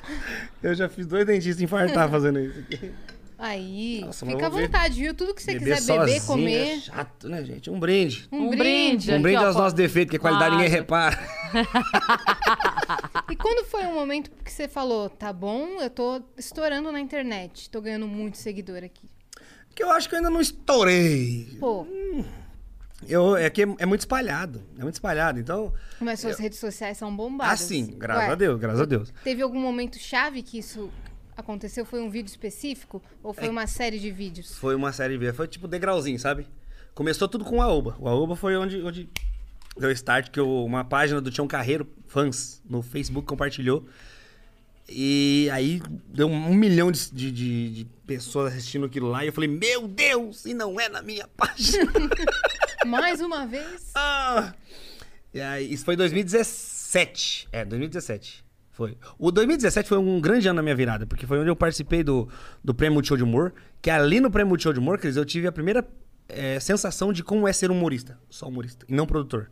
[0.62, 2.94] Eu já fiz dois dentistas infartar fazendo isso aqui.
[3.42, 5.14] Aí, Nossa, fica à vontade, viu?
[5.14, 6.78] Tudo que você Beber quiser beber, sozinho comer.
[6.78, 7.70] É chato, né, gente?
[7.70, 8.28] Um brinde.
[8.30, 9.10] Um, Um brinde.
[9.10, 11.16] Um Aqui, brinde ó, aos nossos defeitos, que a qualidade ninguém Claro.
[11.16, 11.40] repara.
[13.32, 17.70] E quando foi o momento que você falou, tá bom, eu tô estourando na internet,
[17.70, 19.08] tô ganhando muito seguidor aqui.
[19.74, 21.56] Que eu acho que eu ainda não estourei.
[21.60, 21.86] Pô,
[23.08, 24.62] Eu, é que é muito espalhado.
[24.78, 25.40] É muito espalhado.
[25.40, 25.72] Então,
[26.02, 27.62] mas suas redes sociais são ah, bombadas.
[27.62, 29.14] sim, graças Ué, a Deus, graças a Deus.
[29.24, 30.92] Teve algum momento chave que isso
[31.40, 31.86] aconteceu?
[31.86, 33.02] Foi um vídeo específico?
[33.24, 33.34] Ou É.
[33.34, 34.56] foi uma série de vídeos?
[34.56, 36.48] Foi uma série B, foi tipo degrauzinho, sabe?
[36.94, 37.96] Começou tudo com o Aoba.
[38.00, 39.10] O Aoba foi onde, onde
[39.78, 43.88] deu start, que eu- uma página do Tião Carreiro, fãs, no Facebook compartilhou.
[44.92, 49.24] E aí deu um milhão de, de, de- de pessoas assistindo aquilo lá.
[49.24, 51.92] E eu falei, meu Deus, e não é na minha página.
[52.88, 53.92] Mais uma vez?
[53.94, 54.54] Ah!
[55.32, 57.48] E aí, isso foi em 2017.
[57.52, 58.44] É, 2017.
[58.80, 58.98] Foi.
[59.18, 62.30] O 2017 foi um grande ano na minha virada, porque foi onde eu participei do,
[62.64, 65.48] do Prêmio Multishow de Humor, que ali no Prêmio Multishow de Humor, Cris, eu tive
[65.48, 65.86] a primeira
[66.30, 68.18] é, sensação de como é ser humorista.
[68.30, 69.52] Só humorista, e não produtor.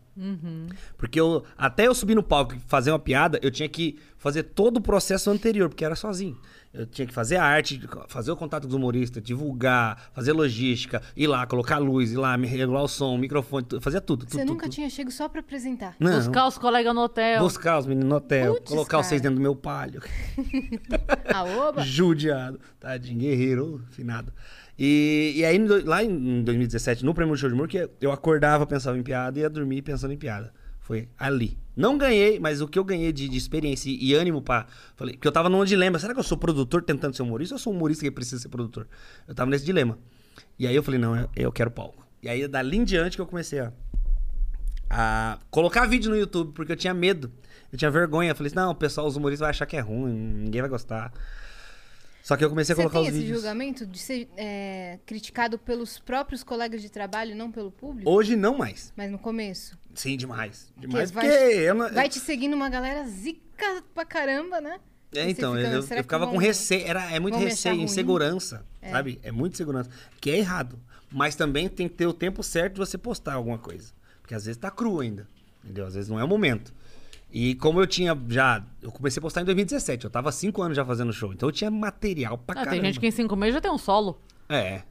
[0.98, 4.44] Porque eu, até eu subir no palco e fazer uma piada, eu tinha que fazer
[4.44, 6.40] todo o processo anterior, porque era sozinho.
[6.78, 11.02] Eu tinha que fazer a arte, fazer o contato com os humoristas, divulgar, fazer logística,
[11.16, 14.20] ir lá, colocar luz, ir lá, me regular o som, o microfone, tu- fazia tudo.
[14.26, 14.74] tudo Você tudo, nunca tudo.
[14.74, 15.96] tinha chego só pra apresentar.
[16.00, 16.16] Não.
[16.18, 17.40] Buscar os colegas no hotel.
[17.42, 19.30] Buscar os meninos no hotel, Putz, colocar vocês cara.
[19.30, 20.02] dentro do meu palio.
[21.34, 21.82] A oba.
[21.84, 22.60] Judiado.
[22.80, 24.32] Tadinho, guerreiro, finado.
[24.78, 28.66] E, e aí, do- lá em 2017, no Prêmio Show de Humor, que eu acordava,
[28.68, 30.54] pensava em piada e ia dormir pensando em piada.
[30.80, 31.58] Foi ali.
[31.78, 34.66] Não ganhei, mas o que eu ganhei de, de experiência e ânimo pra.
[34.96, 36.00] Falei, porque eu tava num dilema.
[36.00, 38.50] Será que eu sou produtor tentando ser humorista ou eu sou humorista que precisa ser
[38.50, 38.88] produtor?
[39.28, 39.96] Eu tava nesse dilema.
[40.58, 42.04] E aí eu falei, não, eu, eu quero palco.
[42.24, 43.72] E aí, dali em diante que eu comecei a,
[44.90, 47.32] a colocar vídeo no YouTube, porque eu tinha medo.
[47.72, 48.32] Eu tinha vergonha.
[48.32, 50.70] Eu falei assim, não, o pessoal, os humoristas vai achar que é ruim, ninguém vai
[50.72, 51.14] gostar.
[52.28, 53.38] Só que eu comecei a Você colocar tem os esse vídeos.
[53.40, 58.12] julgamento de ser é, criticado pelos próprios colegas de trabalho, não pelo público?
[58.12, 58.92] Hoje não mais.
[58.98, 59.78] Mas no começo.
[59.96, 60.70] Sim, demais.
[60.76, 61.90] Demais, vai- porque eu não...
[61.90, 64.78] Vai te seguindo uma galera zica pra caramba, né?
[65.14, 66.86] É, você então, fica, eu, eu ficava vão- com receio.
[66.86, 69.22] Era, é muito receio, insegurança, sabe?
[69.24, 69.90] É muito insegurança.
[70.20, 70.78] Que é errado.
[71.10, 73.94] Mas também tem que ter o tempo certo de você postar alguma coisa.
[74.22, 75.26] Porque às vezes tá cru ainda.
[75.64, 75.86] Entendeu?
[75.88, 76.74] Às vezes não é o momento.
[77.32, 78.64] E como eu tinha já.
[78.82, 80.06] Eu comecei a postar em 2017.
[80.06, 81.34] Eu tava há cinco anos já fazendo show.
[81.34, 82.72] Então eu tinha material pra Ah, caramba.
[82.82, 84.20] tem gente que em cinco meses já tem um solo.
[84.50, 84.82] É.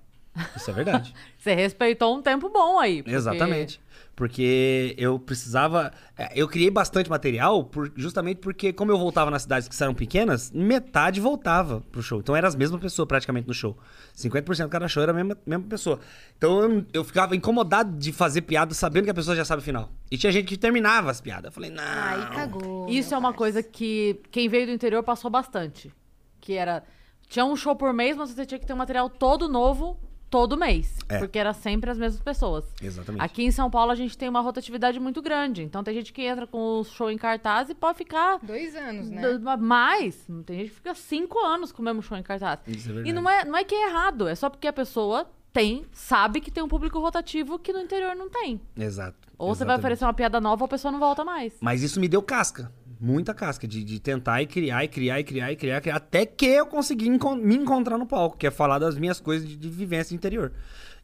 [0.54, 1.14] Isso é verdade.
[1.38, 3.02] Você respeitou um tempo bom aí.
[3.02, 3.80] porque- Exatamente.
[4.16, 5.92] Porque eu precisava.
[6.16, 9.94] é, Eu criei bastante material por- justamente porque, como eu voltava nas cidades que eram
[9.94, 12.18] pequenas, metade voltava pro show.
[12.18, 13.76] Então era as mesmas pessoas praticamente no show.
[14.16, 16.00] 50% de cada show era a mesma, mesma pessoa.
[16.38, 19.64] Então eu, eu ficava incomodado de fazer piada sabendo que a pessoa já sabe o
[19.64, 19.92] final.
[20.10, 21.44] E tinha gente que terminava as piadas.
[21.44, 21.82] Eu falei, não.
[21.84, 22.88] Aí cagou.
[22.88, 25.92] Isso é uma coisa que quem veio do interior passou bastante.
[26.40, 26.82] Que era.
[27.28, 30.56] Tinha um show por mês, mas você tinha que ter um material todo novo todo
[30.56, 30.98] mês.
[31.08, 31.18] É.
[31.18, 32.64] Porque era sempre as mesmas pessoas.
[32.82, 33.22] Exatamente.
[33.22, 35.62] Aqui em São Paulo a gente tem uma rotatividade muito grande.
[35.62, 39.08] Então tem gente que entra com o show em cartaz e pode ficar Dois anos,
[39.08, 39.22] né?
[39.58, 40.26] mais.
[40.44, 42.60] Tem gente que fica cinco anos com o mesmo show em cartaz.
[42.66, 43.12] Isso é e verdade.
[43.12, 46.50] não é, não é que é errado, é só porque a pessoa tem, sabe que
[46.50, 48.60] tem um público rotativo que no interior não tem.
[48.76, 49.16] Exato.
[49.38, 49.78] Ou você vai exatamente.
[49.80, 51.54] oferecer uma piada nova ou a pessoa não volta mais.
[51.60, 52.70] Mas isso me deu casca.
[53.00, 53.66] Muita casca.
[53.66, 55.96] De, de tentar e criar, e criar, e criar, e criar, criar.
[55.96, 59.48] Até que eu consegui encon- me encontrar no palco, que é falar das minhas coisas
[59.48, 60.52] de, de vivência interior.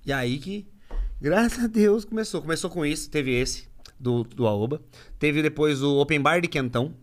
[0.04, 0.66] E aí que,
[1.20, 2.40] graças a Deus, começou.
[2.40, 3.10] Começou com isso.
[3.10, 4.80] Teve esse, do, do Aoba.
[5.18, 6.94] Teve depois o Open Bar de Quentão,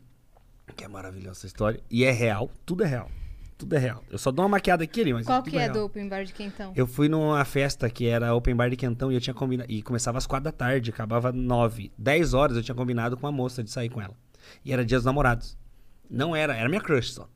[0.75, 1.79] que é maravilhosa essa história.
[1.89, 2.49] E é real.
[2.65, 3.09] Tudo é real.
[3.57, 4.01] Tudo é real.
[4.09, 5.73] Eu só dou uma maquiada aqui ali, mas Qual que é real.
[5.73, 6.71] do Open Bar de Quentão?
[6.75, 9.69] Eu fui numa festa que era Open Bar de Quentão e eu tinha combinado.
[9.69, 11.91] E começava às quatro da tarde, acabava nove.
[11.97, 14.15] Dez horas eu tinha combinado com uma moça de sair com ela.
[14.63, 15.57] E era dia dos namorados.
[16.09, 17.29] Não era, era minha crush só.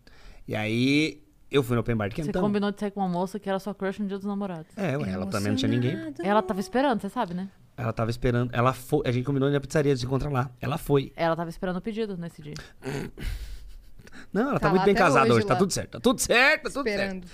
[0.48, 2.42] E aí eu fui no Open Bar de Você Quentão.
[2.42, 4.76] combinou de sair com uma moça que era sua crush no dia dos namorados.
[4.76, 5.96] É, ué, ela também não tinha ninguém.
[6.24, 7.50] Ela tava esperando, você sabe, né?
[7.78, 8.50] Ela tava esperando.
[8.54, 9.02] Ela foi.
[9.06, 10.52] A gente combinou na pizzaria de se encontrar lá.
[10.62, 11.12] Ela foi.
[11.16, 12.54] Ela tava esperando o pedido nesse dia.
[14.32, 15.46] Não, ela tá, Tá muito lá bem até casada hoje hoje.
[15.48, 15.60] Tá lá.
[15.60, 15.92] tudo certo.
[15.92, 17.02] Tá tudo certo, tá tudo certo.
[17.02, 17.28] Esperando.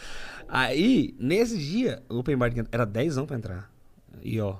[0.47, 3.71] Aí, nesse dia, o Open Bar de Quentão era 10 pra entrar.
[4.21, 4.57] E ó.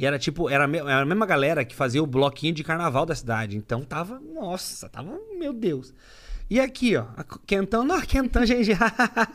[0.00, 2.64] E era tipo, era a, me- era a mesma galera que fazia o bloquinho de
[2.64, 3.54] carnaval da cidade.
[3.54, 5.92] Então tava, nossa, tava, meu Deus.
[6.48, 7.04] E aqui, ó,
[7.46, 8.70] Quentão, não, Quentão, gente.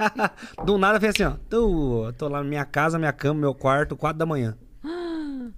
[0.65, 1.37] Do nada fez assim, ó.
[1.47, 4.57] Tô, tô lá na minha casa, minha cama, meu quarto, 4 da manhã.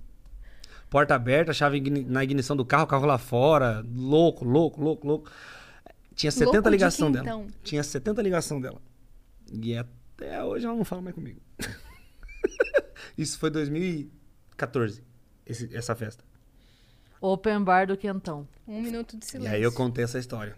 [0.90, 3.86] Porta aberta, chave na ignição do carro, carro lá fora.
[3.96, 5.32] Louco, louco, louco, louco.
[6.16, 7.46] Tinha 70 Louco de ligação dela.
[7.64, 8.82] Tinha 70 ligação dela.
[9.54, 11.40] E até hoje ela não fala mais comigo.
[13.18, 13.50] Isso foi
[14.62, 15.04] 2014,
[15.46, 16.24] esse- essa festa.
[17.22, 18.48] Open bar do Quentão.
[18.68, 19.54] Um minuto de E silêncio.
[19.56, 20.56] aí eu contei essa história.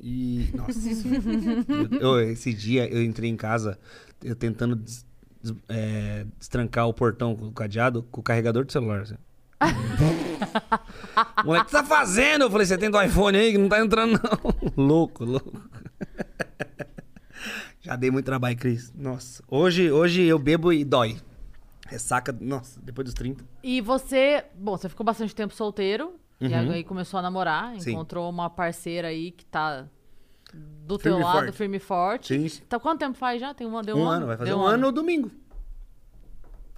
[0.00, 0.78] E, nossa.
[2.00, 3.78] eu, eu- esse dia eu entrei em casa,
[4.24, 5.04] eu tentando des-
[5.42, 9.02] des- é, destrancar o portão com o cadeado com o carregador do celular.
[9.02, 9.16] assim.
[11.44, 12.42] Moleque, o que você tá fazendo?
[12.44, 14.72] Eu falei, você tem do iPhone aí que não tá entrando, não.
[14.84, 15.52] louco, louco.
[17.82, 18.92] Já dei muito trabalho, Cris.
[18.94, 19.42] Nossa.
[19.48, 21.18] Hoje, hoje eu bebo e dói.
[21.90, 23.44] Ressaca, nossa, depois dos 30.
[23.64, 26.14] E você, bom, você ficou bastante tempo solteiro.
[26.40, 26.70] E Uhum.
[26.70, 27.90] aí começou a namorar, Sim.
[27.90, 29.84] encontrou uma parceira aí que tá
[30.54, 31.52] do Firme teu e lado, forte.
[31.56, 32.48] firme e forte.
[32.50, 32.62] Sim.
[32.68, 33.52] Tá quanto tempo faz já?
[33.52, 35.30] Tem um, deu Um, um, ano, vai fazer Deu um ano no domingo.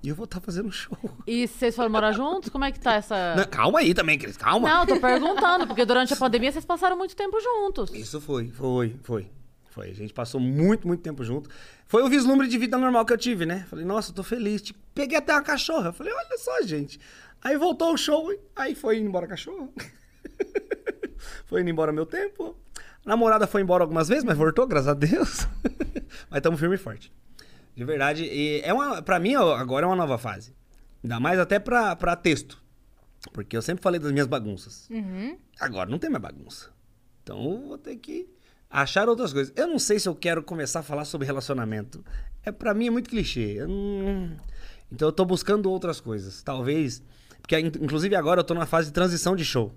[0.02, 0.96] E eu vou estar fazendo show.
[1.26, 2.48] E vocês foram morar juntos?
[2.48, 3.36] Como é que tá essa.
[3.36, 4.68] Não, calma aí também, Cris, calma.
[4.68, 7.92] Não, tô perguntando, porque durante a pandemia vocês passaram muito tempo juntos.
[7.94, 9.30] Isso foi, foi, foi.
[9.72, 9.88] Foi.
[9.88, 11.48] A gente passou muito, muito tempo junto.
[11.86, 13.64] Foi o vislumbre de vida normal que eu tive, né?
[13.70, 14.60] Falei, nossa, eu tô feliz.
[14.60, 15.94] Tipo, peguei até uma cachorra.
[15.94, 17.00] Falei, olha só, gente.
[17.40, 19.66] Aí voltou o show, aí foi indo embora a cachorra.
[21.46, 22.54] foi indo embora meu tempo.
[23.02, 25.48] A namorada foi embora algumas vezes, mas voltou, graças a Deus.
[26.28, 27.10] mas estamos firme e forte.
[27.74, 30.54] De verdade, e é uma, pra mim agora é uma nova fase.
[31.02, 32.62] Ainda mais até pra, pra texto.
[33.32, 34.86] Porque eu sempre falei das minhas bagunças.
[34.90, 35.38] Uhum.
[35.58, 36.70] Agora não tem mais bagunça.
[37.22, 38.28] Então eu vou ter que
[38.72, 39.52] achar outras coisas.
[39.56, 42.04] Eu não sei se eu quero começar a falar sobre relacionamento.
[42.44, 43.54] É para mim é muito clichê.
[43.58, 44.30] Eu não-
[44.90, 46.42] Então eu tô buscando outras coisas.
[46.42, 47.02] Talvez,
[47.40, 49.72] porque in- inclusive agora eu tô numa fase de transição de show.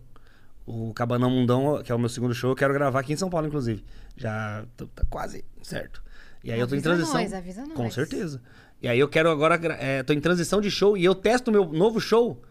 [0.66, 3.30] O Cabanão Mundão, que é o meu segundo show, eu quero gravar aqui em São
[3.30, 3.84] Paulo, inclusive.
[4.18, 6.04] Já tô- tá quase certo.
[6.44, 7.22] E aí eu tô em Avisa transição.
[7.22, 7.94] nós, avisa Com nós.
[7.94, 8.42] certeza.
[8.82, 11.52] E aí eu quero agora, é, tô em transição de show e eu testo o
[11.52, 12.42] meu novo show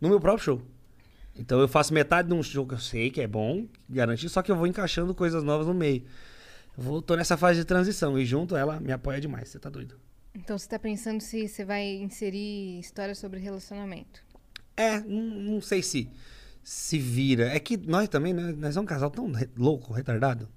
[0.00, 0.62] no meu próprio show.
[1.38, 4.42] Então eu faço metade de um show que eu sei que é bom, garantido, só
[4.42, 6.02] que eu vou encaixando coisas novas no meio.
[6.76, 9.98] Vou, tô nessa fase de transição e junto ela me apoia demais, você tá doido?
[10.34, 14.22] Então você tá pensando se você vai inserir histórias sobre relacionamento.
[14.76, 16.10] É, não, não sei se
[16.62, 17.44] se vira.
[17.54, 20.48] É que nós também, né, nós somos um casal tão re- louco, retardado.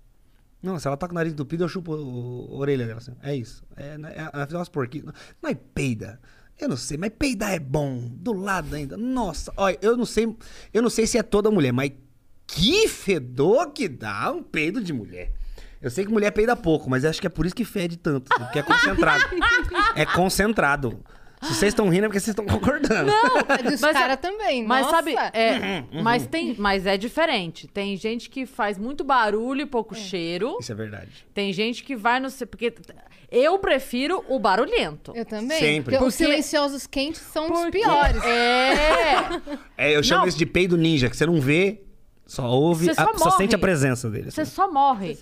[0.61, 2.97] Não, se ela tá com o nariz entupido, eu chupo a orelha dela.
[2.97, 3.13] Assim.
[3.21, 3.63] É isso.
[3.77, 5.13] É, né, é, ela fez umas porquinhas.
[5.41, 6.19] Nós peida.
[6.59, 7.99] Eu não sei, mas peidar é bom.
[8.11, 8.97] Do lado ainda.
[8.97, 10.35] Nossa, olha, eu não sei.
[10.73, 11.91] Eu não sei se é toda mulher, mas
[12.45, 15.31] que fedor que dá um peido de mulher.
[15.81, 18.27] Eu sei que mulher peida pouco, mas acho que é por isso que fede tanto.
[18.37, 19.23] Porque é concentrado.
[19.95, 20.99] é concentrado.
[21.41, 23.09] Se vocês estão rindo é porque vocês estão concordando.
[23.47, 24.95] É dos Mas caras a- também, Mas nossa.
[24.97, 27.65] sabe, é, Uhum, mas tem, mas é diferente.
[27.65, 30.57] Tem gente que faz muito barulho e pouco cheiro.
[30.59, 31.25] Isso é verdade.
[31.33, 32.73] Tem gente que vai no porque
[33.31, 35.11] eu prefiro o barulhento.
[35.15, 35.59] Eu também.
[35.59, 35.91] Sempre.
[35.91, 38.23] Porque os Porque- silenciosos quentes são os piores.
[38.23, 39.41] É.
[39.77, 40.27] É, eu chamo Não.
[40.27, 41.81] isso de peido ninja, que você não vê,
[42.25, 43.31] só ouve, Você só a- morre.
[43.37, 44.31] sente a presença dele.
[44.31, 44.51] Você assim.
[44.51, 45.17] só morre.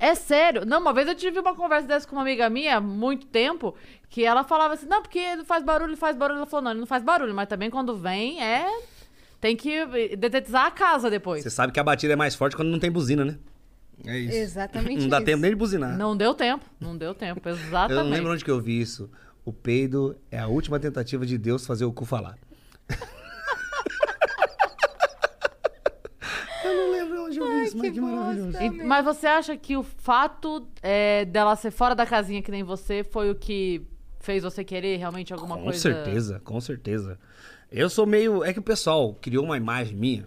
[0.00, 0.64] É sério.
[0.64, 3.74] Não, uma vez eu tive uma conversa dessa com uma amiga minha, há muito tempo,
[4.08, 6.36] que ela falava assim, não, porque ele faz barulho, ele faz barulho.
[6.38, 8.66] Ela falou, não, ele não faz barulho, mas também quando vem, é...
[9.40, 9.86] Tem que
[10.16, 11.44] detetizar a casa depois.
[11.44, 13.38] Você sabe que a batida é mais forte quando não tem buzina, né?
[14.06, 14.36] É isso.
[14.36, 15.26] Exatamente Não dá isso.
[15.26, 15.96] tempo nem de buzinar.
[15.96, 18.04] Não deu tempo, não deu tempo, eu exatamente.
[18.04, 19.10] não lembro onde que eu vi isso.
[19.44, 22.36] O peido é a última tentativa de Deus fazer o cu falar.
[26.64, 28.58] eu não lembro onde eu vi isso, mas que maravilhoso.
[28.62, 32.62] E- mas você acha que o fato é, dela ser fora da casinha que nem
[32.62, 33.82] você foi o que
[34.20, 35.78] fez você querer realmente alguma Com coisa?
[35.78, 37.18] certeza, com certeza.
[37.70, 38.42] Eu sou meio.
[38.44, 40.24] É que o pessoal criou uma imagem minha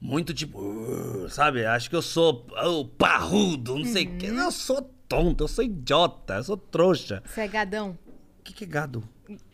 [0.00, 0.58] muito tipo.
[0.60, 1.64] "Uh", sabe?
[1.64, 4.26] Acho que eu sou oh, parrudo, não sei o quê.
[4.26, 7.22] Eu sou tonto, eu sou idiota, eu sou trouxa.
[7.26, 7.98] Você é gadão.
[8.40, 9.02] O que, que é gado?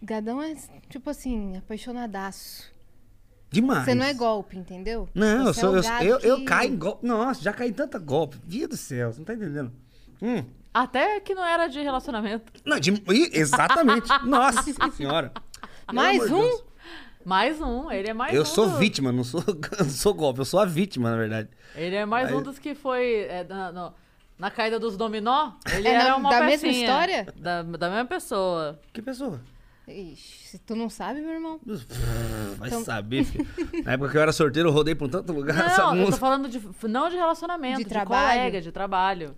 [0.02, 0.54] Gadão é,
[0.88, 2.70] tipo assim, apaixonadaço.
[3.50, 3.84] Demais.
[3.84, 5.08] Você não é golpe, entendeu?
[5.14, 5.76] Não, eu Você sou.
[5.78, 7.06] é eu, eu, eu que- caio em golpe.
[7.06, 8.38] Nossa, já caí em tanta golpe.
[8.46, 9.70] Dia do céu, você não tá entendendo.
[10.22, 10.44] Hum.
[10.72, 12.50] Até que não era de relacionamento.
[12.64, 14.08] Não, de- exatamente.
[14.24, 14.62] Nossa
[14.96, 15.32] senhora.
[15.92, 16.40] Mais um?
[16.40, 16.64] Deus.
[17.24, 18.44] Mais um, ele é mais Eu um.
[18.44, 19.42] sou do- vítima, não sou,
[19.78, 21.48] não sou golpe, eu sou a vítima, na verdade.
[21.74, 23.92] Ele é mais Aí- um dos que foi é, na, no-
[24.38, 25.52] na caída dos dominó.
[25.72, 26.84] Ele É na- era uma da mesma pecinha.
[26.86, 27.26] história?
[27.36, 28.78] Da, da mesma pessoa.
[28.92, 29.40] Que pessoa?
[29.88, 31.58] Ixi, se tu não sabe, meu irmão.
[32.56, 33.46] Vai Então- saber, filho.
[33.84, 35.58] Na época que eu era solteiro, eu rodei por tanto lugar.
[35.66, 36.16] essa Não, eu tô música.
[36.18, 38.38] falando de, não de relacionamento, De de, trabalho?
[38.38, 39.36] colega, de trabalho.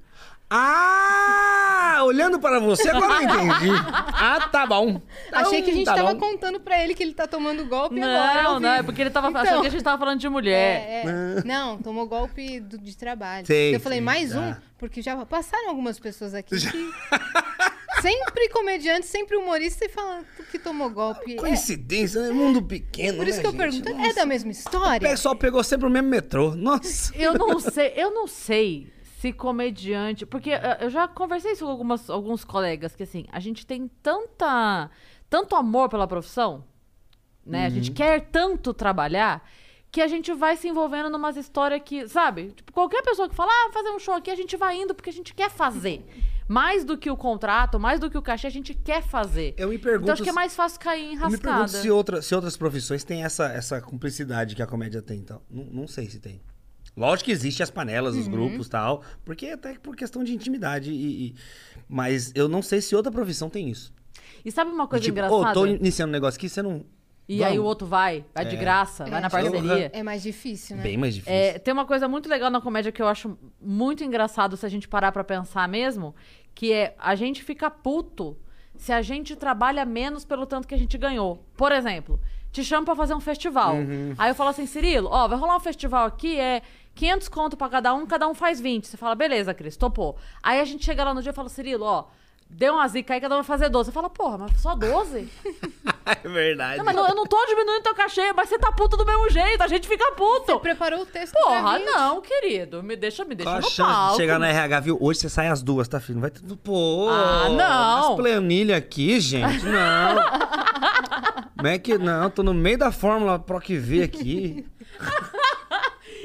[0.56, 2.02] Ah!
[2.04, 3.70] Olhando para você, agora eu entendi.
[4.12, 5.00] Ah, tá bom.
[5.32, 6.20] Achei que a gente tá tava bom.
[6.32, 8.42] contando pra ele que ele tá tomando golpe agora.
[8.42, 9.40] Não, não, é porque ele tava Então.
[9.42, 10.86] achando que a gente tava falando de mulher.
[10.88, 11.02] É,
[11.38, 11.44] é.
[11.44, 13.46] Não, tomou golpe do- de trabalho.
[13.46, 14.38] Sei, eu falei, sei, mais tá.
[14.38, 16.92] um, porque já passaram algumas pessoas aqui que.
[18.02, 21.34] sempre comediante, sempre humorista e falando que tomou golpe.
[21.34, 22.30] É, Coincidência, né?
[22.30, 23.16] Mundo pequeno.
[23.18, 23.82] por isso né, que eu gente?
[23.82, 24.10] pergunto, Nossa.
[24.10, 25.08] é da mesma O história?
[25.08, 26.54] pessoal pegou sempre o mesmo metrô.
[26.54, 27.12] Nossa.
[27.16, 28.92] Eu não sei, eu não sei
[29.24, 30.26] se comediante.
[30.26, 33.88] Porque eh, eu já conversei isso com algumas, alguns colegas, que assim, a gente tem
[34.02, 34.90] tanta.
[35.30, 36.64] tanto amor pela profissão,
[37.44, 37.66] né?
[37.66, 37.94] A gente Uhum.
[37.96, 39.42] quer tanto trabalhar.
[39.90, 42.50] Que a gente vai se envolvendo numas histórias que, sabe?
[42.50, 45.08] Tipo, qualquer pessoa que fala, ah, fazer um show aqui, a gente vai indo porque
[45.10, 46.04] a gente quer fazer.
[46.48, 49.54] Mais do que o contrato, mais do que o cachê, a gente quer fazer.
[49.56, 51.82] Eu me pergunto Então acho que é mais fácil cair em Eu me pergunto rascada.
[51.82, 55.20] se, outra, se outras profissões têm essa, essa cumplicidade que a comédia tem.
[55.20, 56.42] Então, não, não sei se tem.
[56.96, 58.20] Lógico que existe as panelas, Uhum.
[58.20, 59.02] os grupos e tal.
[59.24, 60.90] Porque até por questão de intimidade.
[60.92, 61.34] E, e-
[61.88, 63.92] mas eu não sei se outra profissão tem isso.
[64.44, 65.54] E sabe uma De coisa tipo, ô, engraçada?
[65.54, 66.84] tô iniciando um negócio aqui, você não.
[67.26, 67.64] E aí Vamos.
[67.64, 68.58] o outro vai, vai de É.
[68.58, 69.30] graça, vai na É.
[69.30, 69.90] parceria.
[69.94, 70.82] É mais difícil, né?
[70.82, 71.34] Bem mais difícil.
[71.34, 74.68] É, tem uma coisa muito legal na comédia que eu acho muito engraçado se a
[74.68, 76.14] gente parar pra pensar mesmo,
[76.54, 78.36] que é a gente fica puto
[78.76, 81.42] se a gente trabalha menos pelo tanto que a gente ganhou.
[81.56, 82.20] Por exemplo,
[82.52, 83.74] te chamo pra fazer um festival.
[83.76, 84.14] Uhum.
[84.18, 86.60] Aí eu falo assim, Cirilo, ó, vai rolar um festival aqui, é
[86.94, 88.86] 500 conto pra cada um, cada um faz 20.
[88.86, 90.16] Você fala, beleza, Cris, topou.
[90.42, 92.04] Aí a gente chega lá no dia e fala, Cirilo, ó,
[92.48, 93.88] deu uma zica aí, cada um vai fazer 12.
[93.88, 95.28] Você fala, porra, mas só 12?
[96.06, 96.78] é verdade.
[96.78, 99.28] Não, mas não- eu não tô diminuindo teu cachê, mas você tá puto do mesmo
[99.28, 100.60] jeito, a gente fica puto.
[100.60, 102.80] Preparou o texto Porra, não, querido.
[102.82, 104.10] Me deixa, me deixa Qual a no chance palco.
[104.12, 104.98] de chegar na RH, viu?
[105.00, 106.14] Hoje você sai às duas, tá, filho?
[106.16, 106.40] Não vai ter...
[106.62, 108.10] Pô, Ah, não.
[108.10, 110.22] As planilha aqui, gente, não.
[111.56, 112.28] Como é que não?
[112.30, 114.66] Tô no meio da fórmula Proc V aqui.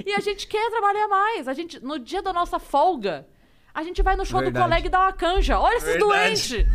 [0.10, 1.48] E a gente quer trabalhar mais.
[1.48, 3.28] A gente, no dia da nossa folga,
[3.72, 4.66] a gente vai no show do Verdade.
[4.66, 5.60] colega e dá uma canja.
[5.60, 6.66] Olha esses doentes.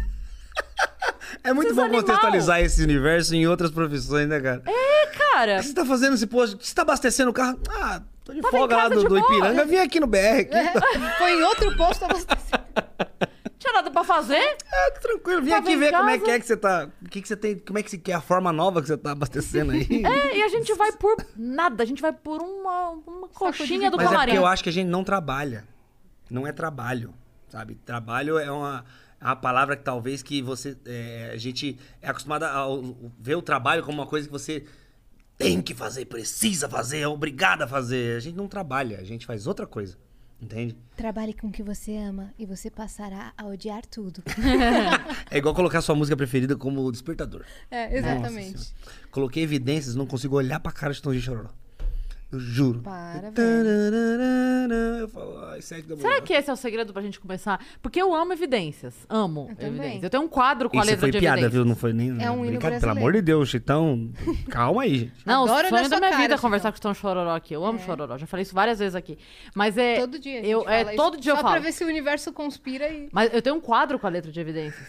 [1.43, 2.03] É muito Esses bom animal.
[2.03, 4.63] contextualizar esse universo em outras profissões, né, cara?
[4.67, 5.57] É, cara.
[5.57, 6.65] O que você tá fazendo esse posto?
[6.65, 7.59] Você tá abastecendo o carro?
[7.69, 9.19] Ah, tô de Tava folga lá do, do.
[9.19, 10.43] Ipiranga, vim aqui no BR.
[10.43, 10.55] Aqui.
[10.55, 10.73] É,
[11.19, 12.09] Foi em outro posto Tinha
[13.75, 14.57] nada pra fazer?
[14.95, 16.89] Que tranquilo, vim aqui ver como é que é que você tá.
[17.03, 17.59] O que, que você tem.
[17.59, 19.85] Como é que, você, que é a forma nova que você tá abastecendo aí.
[20.05, 21.83] É, e a gente vai por nada.
[21.83, 24.33] A gente vai por uma, uma coxinha do Mas é camarim.
[24.33, 25.67] porque eu acho que a gente não trabalha.
[26.31, 27.13] Não é trabalho,
[27.49, 27.75] sabe?
[27.75, 28.85] Trabalho é uma,
[29.21, 30.77] é uma palavra que talvez que você...
[30.87, 32.67] é, a gente é acostumado a
[33.19, 34.65] ver o trabalho como uma coisa que você
[35.37, 38.17] tem que fazer, precisa fazer, é obrigado a fazer.
[38.17, 39.99] A gente não trabalha, a gente faz outra coisa,
[40.41, 40.77] entende?
[40.97, 44.23] Trabalhe com o que você ama e você passará a odiar tudo.
[45.31, 47.45] É igual colocar sua música preferida como despertador.
[47.71, 48.73] É, exatamente.
[49.11, 51.51] Coloquei evidências, não consigo olhar pra cara de Tãozinho Chororó.
[52.35, 52.81] Eu juro.
[52.81, 56.09] Para, Tararara, Eu falo, ai, sete da manhã.
[56.09, 57.65] Será que esse é o segredo pra gente começar?
[57.81, 58.95] Porque eu amo evidências.
[59.09, 59.69] Amo Eu também.
[59.75, 60.03] evidências.
[60.03, 61.53] Eu tenho um quadro com a Isso letra foi de piada, evidências.
[61.53, 61.65] viu?
[61.65, 62.09] Não foi nem.
[62.23, 62.61] É um hino brincadeira.
[62.61, 62.99] Pelo brasileiro.
[62.99, 64.11] amor de Deus, Chitão.
[64.51, 65.13] Calma aí, gente.
[65.25, 67.37] Não, Adoro o sonho da sua minha cara, vida é conversar com o Tom Chororó
[67.37, 67.55] aqui.
[67.55, 68.19] Eu amo Chororó.
[68.19, 69.17] Já falei isso várias vezes aqui.
[69.55, 70.01] Mas é.
[70.01, 70.33] Todo dia.
[70.41, 71.55] a gente Eu, fala é, isso, todo dia eu Só falo.
[71.55, 73.09] pra ver se o universo conspira e.
[73.13, 74.89] Mas eu tenho um quadro com a letra de evidências.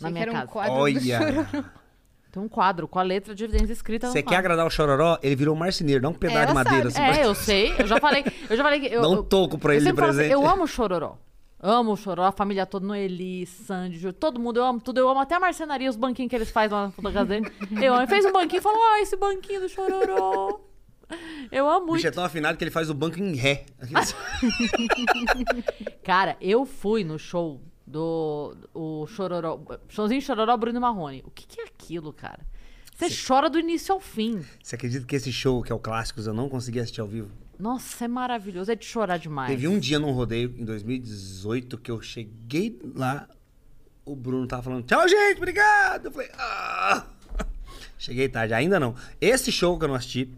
[0.00, 0.46] Na Achei que minha era um casa.
[0.46, 1.00] quadro do Olha.
[1.00, 1.64] Chororó.
[2.36, 4.38] Tem um quadro com a letra de evidências escrita Você quer quadro.
[4.40, 5.18] agradar o Chororó?
[5.22, 6.90] Ele virou um marceneiro, não um pedaço Ela de madeira.
[6.90, 7.08] sabe.
[7.08, 7.74] assim, É, eu sei.
[7.78, 8.24] Eu já falei.
[8.50, 8.86] Eu já falei que.
[8.88, 10.32] Eu, eu- toco pra eu ele de falo assim, presente.
[10.34, 11.16] eu amo o Chororó.
[11.58, 14.98] Amo o Chororó, a família toda, Noeli, Sandy, todo mundo, eu amo tudo.
[15.00, 17.50] Eu amo até a marcenaria, os banquinhos que eles fazem lá na casa dele.
[17.80, 18.02] Eu amo.
[18.02, 20.60] Ele fez um banquinho e falou, ah, esse banquinho do Chororó.
[21.50, 21.94] Eu amo O muito.
[21.94, 23.64] bicho é tão afinado que ele faz o banco em ré.
[26.04, 31.22] Cara, eu fui no show do o Chororó, showzinho Chororó Bruno Marrone.
[31.24, 32.40] O que, que é aquilo, cara?
[32.96, 34.42] Você chora do início ao fim.
[34.62, 37.30] Você acredita que esse show, que é o Clássicos, eu não consegui assistir ao vivo?
[37.58, 38.72] Nossa, é maravilhoso.
[38.72, 39.50] É de chorar demais.
[39.50, 43.28] Teve um dia num rodeio, em 2018, que eu cheguei lá,
[44.04, 46.06] o Bruno tava falando, tchau, gente, obrigado.
[46.06, 47.06] Eu falei, ah.
[47.98, 48.94] Cheguei tarde, ainda não.
[49.20, 50.32] Esse show que eu não assisti,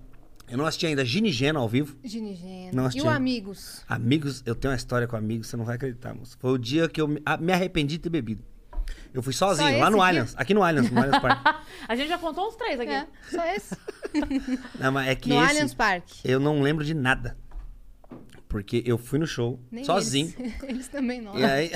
[0.50, 1.96] eu não assisti ainda Gini Gena ao vivo.
[2.02, 2.70] Ginigena.
[2.72, 3.84] Não E o Amigos?
[3.88, 6.36] Amigos, eu tenho uma história com amigos, você não vai acreditar, moço.
[6.38, 7.20] Foi o dia que eu me,
[7.52, 8.42] arrependi de ter bebido.
[9.12, 11.58] Eu fui sozinho, lá no esse Allianz, aqui no Allianz, no Allianz Parque.
[11.88, 12.90] A gente já contou uns três aqui.
[12.90, 13.76] É, só esse.
[14.78, 16.20] Não, mas é que no esse, Allianz Parque.
[16.24, 17.36] eu não lembro de nada.
[18.48, 20.32] Porque eu fui no show, Nem sozinho.
[20.38, 21.38] Eles, eles também não.
[21.38, 21.70] E aí.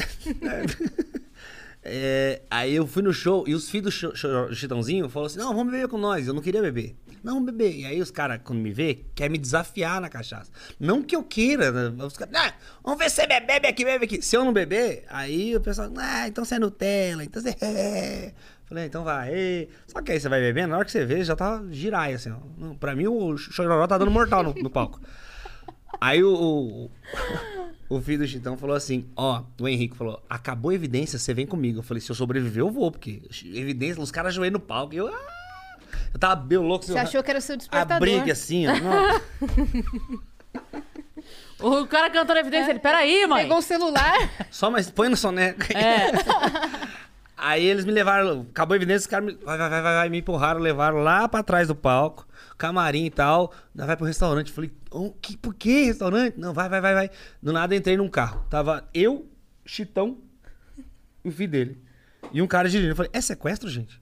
[1.82, 5.72] É, aí eu fui no show e os filhos do Chitãozinho falaram assim: não, vamos
[5.72, 6.26] beber com nós.
[6.26, 6.96] Eu não queria beber.
[7.22, 7.74] Não, beber.
[7.74, 10.50] E aí os caras, quando me vê, querem me desafiar na cachaça.
[10.78, 12.04] Não que eu queira, né?
[12.04, 14.22] Os caras, "Ah, vamos ver se você bebe, bebe aqui, bebe aqui.
[14.22, 18.32] Se eu não beber, aí o pessoal, ah, então você é Nutella, então você é.
[18.66, 19.32] Falei, então vai.
[19.34, 19.68] Ê.
[19.86, 22.30] Só que aí você vai bebendo, na hora que você vê, já tá giraia, assim,
[22.30, 22.74] ó.
[22.74, 24.98] Pra mim, o Chororó tá dando mortal no, no palco.
[26.00, 26.90] Aí o, o,
[27.96, 31.46] o filho do Chitão falou assim: Ó, o Henrique falou: acabou a evidência, você vem
[31.46, 31.80] comigo.
[31.80, 34.94] Eu falei: se eu sobreviver, eu vou, porque evidência, os caras ajoelham no palco.
[34.94, 35.41] E eu, ah!
[36.12, 36.84] Eu tava bem louco.
[36.84, 37.96] Você achou que era o seu despertador.
[37.96, 38.72] A briga assim, ó.
[41.62, 43.44] O cara cantando evidência, ele, peraí, mãe.
[43.44, 44.14] Pegou o celular.
[44.50, 45.72] Só mais põe no soneca.
[45.78, 46.10] É.
[47.36, 50.08] Aí eles me levaram, acabou a evidência, os caras me, vai, vai, vai, vai, vai,
[50.08, 52.26] me empurraram, levaram lá pra trás do palco,
[52.56, 53.52] camarim e tal.
[53.74, 54.48] Daí vai pro restaurante.
[54.48, 56.38] Eu Falei, oh, que, por que restaurante?
[56.38, 57.10] Não, vai, vai, vai, vai.
[57.42, 58.44] Do nada entrei num carro.
[58.48, 59.28] Tava eu,
[59.64, 60.18] Chitão
[61.24, 61.82] e o filho dele.
[62.32, 62.92] E um cara dirigindo.
[62.92, 63.98] Eu falei, é sequestro, gente?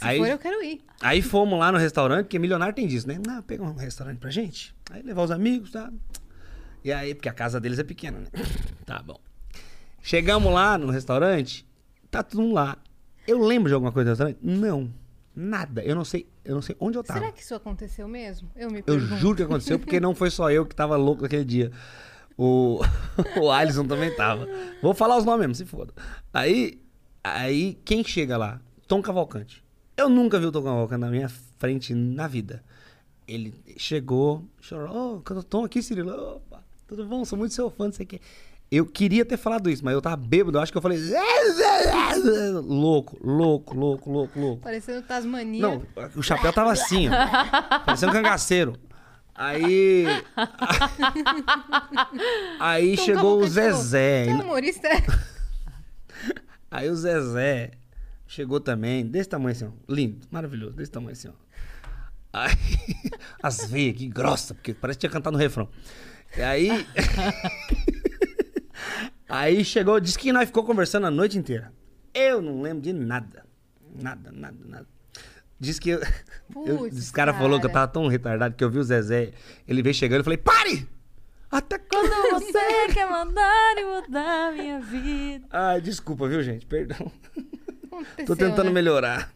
[0.00, 0.80] Se Aí- for, eu quero ir.
[1.02, 3.18] Aí fomos lá no restaurante, porque milionário tem disso, né?
[3.24, 4.74] Não, pega um restaurante pra gente.
[4.90, 5.92] Aí levar os amigos, tá?
[6.82, 8.26] E aí, porque a casa deles é pequena, né?
[8.86, 9.20] Tá bom.
[10.02, 11.66] Chegamos lá no restaurante,
[12.10, 12.78] tá tudo mundo lá.
[13.26, 14.38] Eu lembro de alguma coisa do restaurante?
[14.42, 14.90] Não.
[15.36, 15.82] Nada.
[15.84, 17.20] Eu não sei, eu não sei onde eu tava.
[17.20, 18.50] Será que isso aconteceu mesmo?
[18.56, 19.16] Eu me Eu pergunto.
[19.18, 21.70] juro que aconteceu, porque não foi só eu que tava louco naquele dia.
[22.38, 22.80] O,
[23.40, 24.48] o Alisson também tava.
[24.82, 25.92] Vou falar os nomes mesmo, se foda.
[26.32, 26.80] Aí,
[27.22, 28.60] aí quem chega lá?
[28.88, 29.62] Tom Cavalcante.
[30.00, 31.28] Eu nunca vi o Tom Cavalcante na minha
[31.58, 32.64] frente na vida.
[33.28, 36.36] Ele chegou, chorou, ô, oh, Tom aqui, Cirilo.
[36.36, 37.22] Opa, tudo bom?
[37.22, 38.18] Sou muito seu fã, não sei o quê.
[38.70, 40.98] Eu queria ter falado isso, mas eu tava bêbado, eu acho que eu falei.
[42.64, 44.62] Louco, louco, louco, louco, louco.
[44.62, 45.60] Parecendo Tasmania.
[45.60, 45.82] Não,
[46.16, 47.80] o chapéu tava assim, ó.
[47.80, 48.76] Parecendo um cangaceiro.
[49.34, 50.06] Aí.
[52.58, 54.28] Aí Tom chegou o Cavalcante falou, Zezé.
[54.28, 54.88] É humorista?
[56.70, 57.79] Aí o Zezé
[58.30, 59.92] chegou também, desse tamanho assim, ó.
[59.92, 61.32] Lindo, maravilhoso, desse tamanho assim, ó.
[62.32, 62.52] Aí,
[63.42, 65.68] as veias aqui, grossa, porque parece que tinha cantado no refrão.
[66.36, 66.70] E aí.
[69.28, 71.72] aí chegou, disse que nós ficou conversando a noite inteira.
[72.14, 73.44] Eu não lembro de nada.
[74.00, 74.86] Nada, nada, nada.
[75.58, 76.00] Diz que eu,
[76.64, 77.86] eu, Putz, esse cara, falou que eu cara.
[77.86, 79.32] tava tão retardado que eu vi o Zezé,
[79.66, 80.88] ele veio chegando e falei, pare!
[81.50, 85.48] Até quando Quando você quer mandar e mudar minha vida.
[85.50, 86.64] Ai, desculpa, viu, gente?
[86.64, 87.10] Perdão.
[88.00, 88.72] Aconteceu, Tô tentando né?
[88.72, 89.32] melhorar.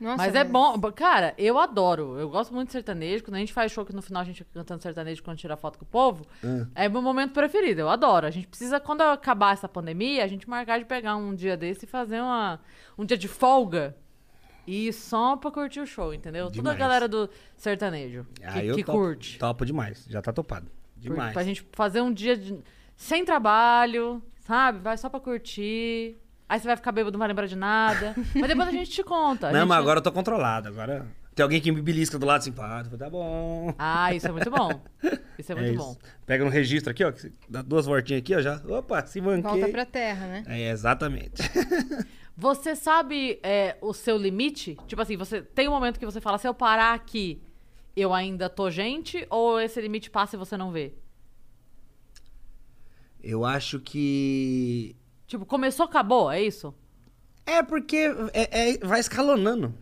[0.00, 0.80] Nossa, Mas é bom.
[0.92, 2.18] Cara, eu adoro.
[2.18, 3.22] Eu gosto muito de sertanejo.
[3.22, 5.56] Quando a gente faz show que no final a gente fica cantando sertanejo quando tira
[5.56, 6.26] foto com o povo,
[6.74, 7.82] é meu momento preferido.
[7.82, 8.26] Eu adoro.
[8.26, 11.84] A gente precisa, quando acabar essa pandemia, a gente marcar de pegar um dia desse
[11.84, 12.58] e fazer uma,
[12.98, 13.96] um dia de folga.
[14.66, 16.46] E só pra curtir o show, entendeu?
[16.46, 16.78] Toda a Demais.
[16.78, 19.38] galera do sertanejo que, Ah, eu que topo, curte.
[19.38, 20.04] Topo demais.
[20.08, 20.66] Já tá topado.
[20.96, 21.32] Demais.
[21.32, 22.58] Pra gente fazer um dia de-
[22.96, 24.78] sem trabalho, sabe?
[24.80, 26.16] Vai só pra curtir.
[26.52, 28.14] Aí você vai ficar bêbado, não vai lembrar de nada.
[28.36, 29.50] mas depois a gente te conta.
[29.50, 30.68] Não, gente- mas agora eu tô controlado.
[30.68, 33.74] Agora tem alguém que me belisca do lado assim, pá, tá bom.
[33.78, 34.68] Ah, isso é muito bom.
[35.38, 35.78] Isso é muito isso.
[35.78, 35.96] bom.
[36.26, 37.12] Pega no registro aqui, ó.
[37.48, 38.42] Dá duas voltinhas aqui, ó.
[38.42, 38.60] Já.
[38.68, 39.50] Opa, se manquei.
[39.50, 40.44] Volta pra terra, né?
[40.46, 41.40] É, exatamente.
[42.36, 44.76] Você sabe é, o seu limite?
[44.86, 47.42] Tipo assim, você tem um momento que você fala, se eu parar aqui,
[47.96, 49.26] eu ainda tô gente?
[49.30, 50.92] Ou esse limite passa e você não vê?
[53.22, 54.94] Eu acho que.
[55.32, 56.74] Tipo, começou, acabou, é isso?
[57.46, 57.96] É porque
[58.34, 59.72] é, é- vai escalonando.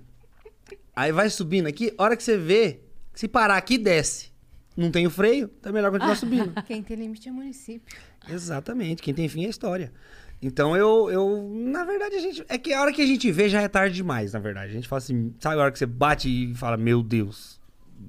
[0.94, 2.78] Aí vai subindo aqui, hora que você vê,
[3.12, 4.30] se parar aqui, desce.
[4.76, 6.52] Não tem o freio, tá melhor continuar subindo.
[6.62, 7.98] Quem tem limite é município.
[8.28, 9.92] Exatamente, quem tem fim é história.
[10.40, 12.44] Então eu, eu, na verdade, a gente.
[12.48, 14.70] É que a hora que a gente vê já é tarde demais, na verdade.
[14.70, 17.60] A gente fala assim, sabe a hora que você bate e fala, meu Deus,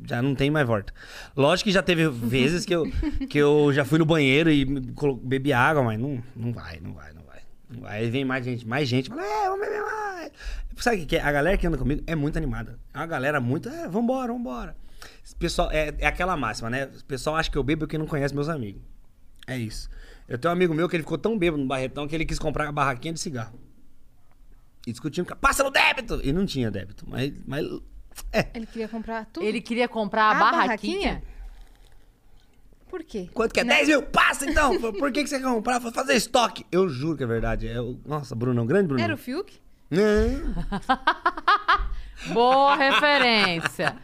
[0.07, 0.93] já não tem mais volta.
[1.35, 2.85] Lógico que já teve vezes que eu,
[3.27, 4.63] que eu já fui no banheiro e
[5.23, 7.20] bebi água, mas não, não vai, não vai, não vai.
[7.20, 7.20] Não vai.
[7.83, 10.31] Aí vem mais gente, mais gente, fala, é, vamos beber mais.
[10.77, 11.21] Sabe o que é?
[11.21, 12.79] A galera que anda comigo é muito animada.
[12.93, 14.75] É uma galera muito, é, vambora, vambora.
[15.39, 16.85] Pessoal, é, é aquela máxima, né?
[16.85, 18.81] O pessoal acha que eu bebo porque não conhece meus amigos.
[19.47, 19.89] É isso.
[20.27, 22.39] Eu tenho um amigo meu que ele ficou tão bêbado no Barretão que ele quis
[22.39, 23.59] comprar a barraquinha de cigarro.
[24.87, 26.19] E discutindo, com- passa no débito!
[26.23, 27.33] E não tinha débito, mas...
[27.45, 27.65] mas
[28.31, 29.45] é, Ele queria comprar tudo.
[29.45, 30.67] Ele queria comprar a, A barraquinha?
[30.67, 31.23] barraquinha?
[32.91, 33.29] Por quê?
[33.33, 33.63] quanto que é?
[33.63, 34.03] 10 mil?
[34.03, 34.77] Passa então!
[34.77, 35.79] Por que, que você quer comprar?
[35.79, 36.65] Fazer estoque.
[36.69, 37.65] Eu juro que é verdade.
[37.69, 37.97] É o...
[38.05, 39.01] Nossa, Brunão, grande Brunão.
[39.01, 39.57] Era o Fiuk?
[39.89, 40.53] Não.
[42.33, 43.95] Boa referência.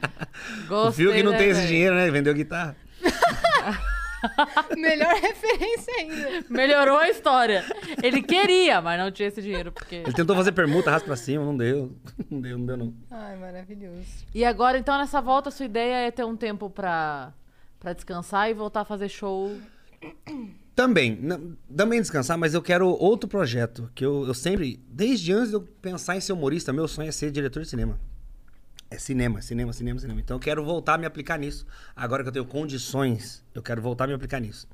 [0.64, 2.10] O Gostei Fio que não tem esse dinheiro, né?
[2.10, 2.78] Vendeu guitarra.
[4.78, 6.46] Melhor referência ainda.
[6.50, 7.66] Melhorou a história.
[8.02, 9.96] Ele queria, mas não tinha esse dinheiro, porque...
[9.96, 11.94] Ele tentou fazer permuta, raspa pra cima, não deu.
[12.32, 12.94] Não deu, não deu, não.
[13.12, 14.26] Ai, maravilhoso.
[14.34, 17.34] E agora, então, nessa volta, sua ideia é ter um tempo pra,
[17.88, 19.58] pra descansar e voltar a fazer show.
[20.76, 21.18] Também,
[21.76, 23.90] também descansar, mas eu quero outro projeto.
[23.96, 27.12] Que eu, eu sempre, desde antes de eu pensar em ser humorista, meu sonho é
[27.12, 27.98] ser diretor de cinema.
[28.92, 30.20] É cinema, cinema, cinema, cinema.
[30.20, 31.66] Então eu quero voltar a me aplicar nisso.
[31.96, 34.68] Agora que eu tenho condições, eu quero voltar a me aplicar nisso.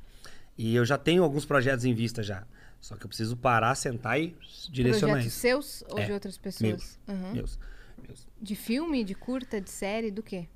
[0.57, 2.45] E eu já tenho alguns projetos em vista já.
[2.82, 4.36] Só que eu preciso parar, sentar e
[4.70, 5.39] direcionar Projetos isso.
[5.39, 6.61] seus ou É, de outras pessoas?
[6.61, 7.34] Meus, Aham.
[7.34, 7.59] meus,
[8.07, 8.28] meus.
[8.41, 10.47] De filme, de curta, de série, do quê?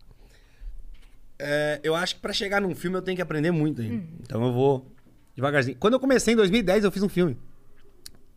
[1.40, 4.04] É, eu acho que pra chegar num filme eu tenho que aprender muito ainda.
[4.22, 4.92] Então eu vou
[5.36, 5.78] devagarzinho.
[5.80, 7.38] Quando eu comecei em 2010, eu fiz um filme.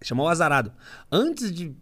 [0.02, 0.72] Chamou O Azarado.
[1.10, 1.74] Antes de,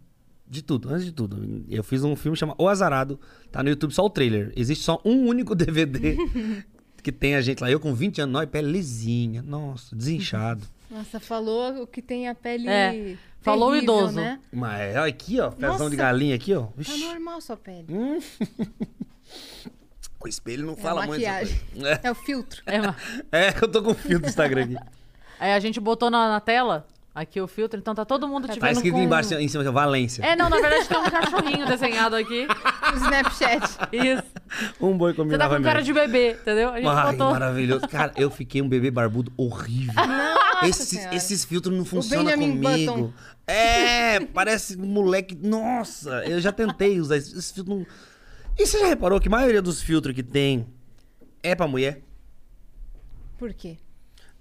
[0.47, 3.19] de tudo, antes de tudo, eu fiz um filme chamado O Azarado.
[3.51, 4.51] Tá no YouTube só o trailer.
[4.55, 6.17] Existe só um único DVD
[7.03, 7.69] que tem a gente lá.
[7.69, 9.41] Eu com 20 anos, nós, pele lisinha.
[9.41, 10.65] Nossa, desinchado.
[10.89, 12.67] Nossa, falou o que tem a pele.
[12.67, 14.15] É, falou o terrível, idoso.
[14.15, 14.39] Né?
[14.51, 15.51] Mas olha aqui, ó.
[15.51, 15.89] Pezão Nossa.
[15.89, 16.63] de galinha aqui, ó.
[16.63, 17.87] Tá Vixe, normal sua pele.
[20.27, 21.23] O espelho não É fala muito.
[21.25, 21.99] coisa.
[22.03, 22.61] É o filtro.
[22.65, 22.95] É, mas-
[23.31, 24.75] É, que eu tô com fio do Instagram aqui.
[25.39, 28.59] Aí a gente botou na, na tela, aqui o filtro, então tá todo mundo te
[28.59, 29.01] Tá vendo escrito com...
[29.01, 30.21] embaixo, em cima, assim, Valência.
[30.25, 32.45] É, não, na verdade tem um cachorrinho desenhado aqui.
[32.91, 33.77] O Snapchat.
[33.93, 34.23] Isso.
[34.81, 36.69] Um boi Você tá com cara de bebê, entendeu?
[36.71, 37.31] A gente Ai, botou...
[37.31, 37.87] maravilhoso.
[37.87, 39.93] Cara, eu fiquei um bebê barbudo horrível.
[40.63, 41.15] esses, Senhora.
[41.15, 42.91] esses filtros não funcionam Benjamin comigo.
[42.93, 43.13] Button.
[43.47, 45.35] É, parece um moleque.
[45.41, 47.77] Nossa, eu já tentei usar esses esses filtros.
[47.79, 47.85] Não...
[48.59, 50.67] E você já reparou que a maioria dos filtros que tem
[51.41, 52.01] é pra mulher?
[53.37, 53.77] Por quê?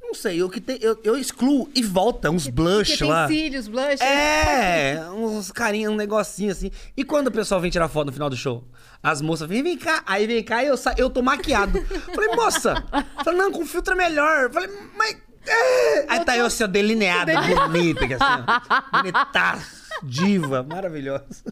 [0.03, 0.77] Não sei, o que tem.
[0.81, 3.29] Eu, eu excluo e volta, uns blush Porque tem lá.
[3.29, 4.03] cílios, blush.
[4.03, 6.73] É, uns carinha, um negocinho assim.
[6.97, 8.64] E quando o pessoal vem tirar foto no final do show?
[9.01, 10.03] As moças vêm, vem cá.
[10.05, 10.95] Aí vem cá e eu, sa...
[10.99, 11.81] eu tô maquiado.
[12.12, 12.83] Falei, moça.
[13.23, 14.51] Falei, não, com filtro é melhor.
[14.51, 15.16] Falei, mas.
[15.47, 16.07] é.
[16.09, 17.33] Aí tá eu assim, ó, delineada,
[17.69, 18.99] bonita, assim, ó.
[18.99, 21.45] Bonitaço, diva, maravilhosa.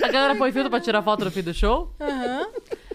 [0.00, 1.94] A galera põe filtro pra tirar foto no fim do show?
[2.00, 2.46] Aham.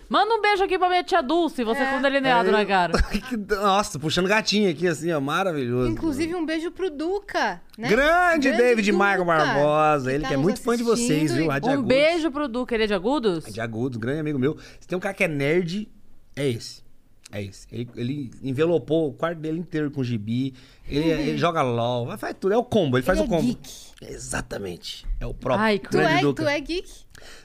[0.09, 1.91] Manda um beijo aqui pra minha tia Dulce, você É.
[1.91, 2.93] com delineado na cara.
[3.27, 5.91] Que- Nossa, puxando gatinho aqui, assim, ó, maravilhoso.
[5.91, 7.89] Inclusive, um beijo pro Duca, né?
[7.89, 11.45] Grande, David Duca, Barbosa, ele tá que é nos muito fã de vocês, assistindo viu?
[11.45, 11.85] e- Um Agudos.
[11.85, 13.43] beijo pro Duque, ele é de agudos?
[13.45, 14.57] De Agudos, grande amigo meu.
[14.79, 15.89] Se tem um cara que é nerd,
[16.37, 16.86] é esse.
[17.31, 17.67] É esse.
[17.71, 20.53] Ele, ele envelopou o quarto dele inteiro com gibi.
[20.87, 22.53] Ele, ele joga LOL, faz tudo.
[22.53, 23.19] É o combo, ele faz.
[23.19, 23.47] Ele o é combo.
[23.47, 23.69] geek.
[24.01, 25.05] Exatamente.
[25.19, 25.65] É o próprio.
[25.65, 26.43] Ai, Tu é, Duca.
[26.43, 26.89] tu é geek?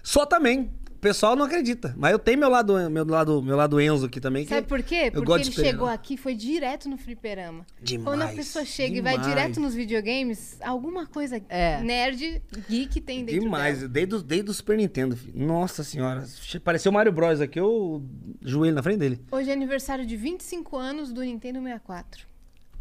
[0.03, 0.71] Só também.
[1.03, 1.93] O pessoal não acredita.
[1.99, 4.45] Mas eu tenho meu lado, meu lado, meu lado Enzo aqui também.
[4.45, 5.11] que Sabe por quê?
[5.13, 7.67] eu Porque ele chegou aqui e foi direto no fliperama.
[7.83, 9.29] Demais, Quando a pessoa chega e vai demais.
[9.29, 11.83] direto nos videogames, alguma coisa É.
[11.83, 12.41] nerd,
[12.71, 13.89] geek tem dentro Demais, dela.
[13.89, 15.45] desde, o- desde o Super Nintendo, filho.
[15.45, 16.25] Nossa senhora.
[16.63, 18.01] Pareceu o Mario Bros aqui, eu
[18.41, 19.21] joelho na frente dele.
[19.33, 22.29] Hoje é aniversário de 25 anos do Nintendo 64.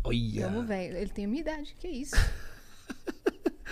[0.04, 0.48] Olha.
[0.48, 0.96] Vamos, velho.
[0.96, 1.76] Ele tem a minha idade.
[1.80, 2.14] Que isso?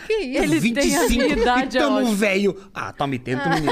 [0.05, 0.43] que isso?
[0.43, 2.69] Ele tem a minha idade, é e tamo velho.
[2.73, 3.71] Ah, tá me tendo, menino.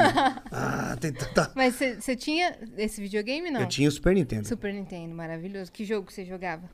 [0.51, 1.51] Ah, tanta...
[1.55, 3.61] Mas você tinha esse videogame, não?
[3.61, 4.47] Eu tinha o Super Nintendo.
[4.47, 5.71] Super Nintendo, maravilhoso.
[5.71, 6.69] Que jogo você jogava?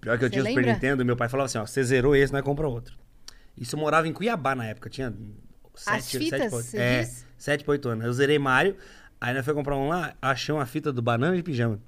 [0.00, 0.66] Pior que eu tinha o Super?
[0.66, 2.96] Nintendo, meu pai falava assim, ó, você zerou esse, nós compra outro.
[3.56, 5.14] Isso eu morava em Cuiabá na época, tinha
[5.74, 7.26] sete, fitas, sete, é, diz?
[7.38, 8.04] sete pra oito anos.
[8.04, 8.76] Eu zerei Mario,
[9.20, 11.80] aí nós foi comprar um lá, achei uma fita do Banana de Pijama.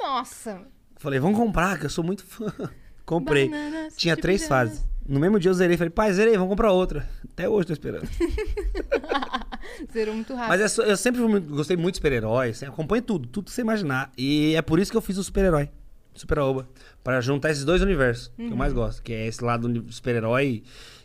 [0.00, 0.62] Nossa!
[0.96, 2.52] Falei, vamos comprar, que eu sou muito fã.
[3.04, 3.48] Comprei.
[3.50, 4.60] Bananas Tinha três pijama.
[4.60, 4.86] fases.
[5.06, 7.06] No mesmo dia eu zerei, falei, pai, zerei, vamos comprar outra.
[7.32, 8.08] Até hoje tô esperando.
[9.92, 10.48] Zerou muito rápido.
[10.48, 13.52] Mas é só- eu sempre fui gostei muito de super-herói, sempre acompanho tudo, tudo que
[13.52, 14.10] você imaginar.
[14.16, 15.68] E é por isso que eu fiz o super-herói,
[16.14, 16.68] super-oba,
[17.02, 18.78] pra juntar esses dois universos que eu mais Uhum.
[18.78, 20.62] gosto, que é esse lado do super-herói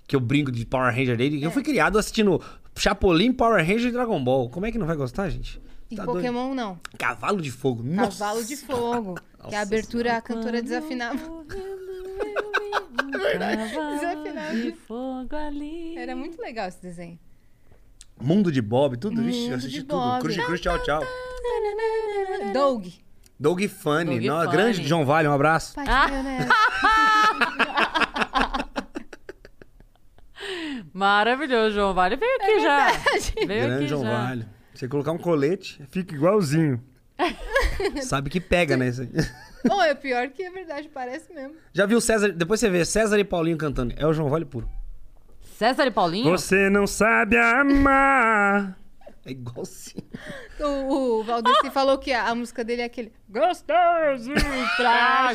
[0.08, 1.38] que eu brinco de Power Ranger dele.
[1.38, 1.40] É.
[1.40, 2.42] que Eu fui criado assistindo
[2.78, 4.50] Chapolin, Power Ranger e Dragon Ball.
[4.50, 5.62] Como é que não vai gostar, gente?
[5.92, 6.18] E Tá doido.
[6.18, 6.80] Pokémon não.
[6.98, 7.84] Cavalo de Fogo.
[7.84, 8.20] Nossa.
[8.20, 9.16] Cavalo de Fogo.
[9.16, 11.18] que Nossa a abertura a cantora desafinava.
[13.12, 14.62] Desafinado.
[14.62, 15.98] De fogo ali.
[15.98, 17.20] Era muito legal esse desenho.
[18.22, 19.22] Mundo de Bob, tudo.
[19.22, 20.00] Vixe, eu assisti de tudo.
[20.00, 20.22] Bob.
[20.22, 21.02] Cruz, Cruz, tchau, tchau.
[22.54, 22.88] Doug.
[23.40, 24.20] Doug Funny.
[24.20, 24.52] Doug Funny.
[24.52, 25.74] grande João Vale, um abraço.
[25.76, 26.50] Pai de maionese.
[30.94, 32.16] Maravilhoso, João Vale.
[32.18, 32.92] Veio aqui já.
[33.48, 34.12] Veio Grande aqui João já.
[34.12, 34.48] Vale.
[34.74, 36.82] Você colocar um colete, fica igualzinho.
[38.02, 38.90] Sabe que pega, né?
[38.90, 39.10] isso aí.
[39.70, 41.56] Ou é pior que é verdade, parece mesmo.
[41.74, 42.32] Já viu César?
[42.32, 43.94] Depois você vê César e Paulinho cantando.
[43.98, 44.70] É o João Vale puro.
[45.42, 46.30] César e Paulinho?
[46.32, 48.79] Você não sabe amar.
[49.30, 50.04] É igualzinho.
[50.60, 54.30] O, o Valdeci falou que a, a música dele é aquele Gostoso
[54.76, 55.34] pra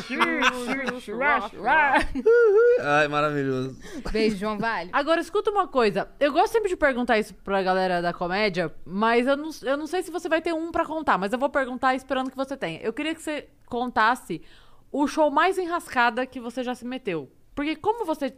[2.79, 3.75] Ai, maravilhoso.
[4.11, 4.91] Beijo, João Vale.
[4.93, 6.07] Agora, escuta uma coisa.
[6.19, 9.87] Eu gosto sempre de perguntar isso pra galera da comédia, mas eu não, eu não
[9.87, 12.55] sei se você vai ter um pra contar, mas eu vou perguntar esperando que você
[12.55, 12.79] tenha.
[12.81, 14.43] Eu queria que você contasse
[14.91, 17.31] o show mais enrascada que você já se meteu.
[17.55, 18.33] Porque como você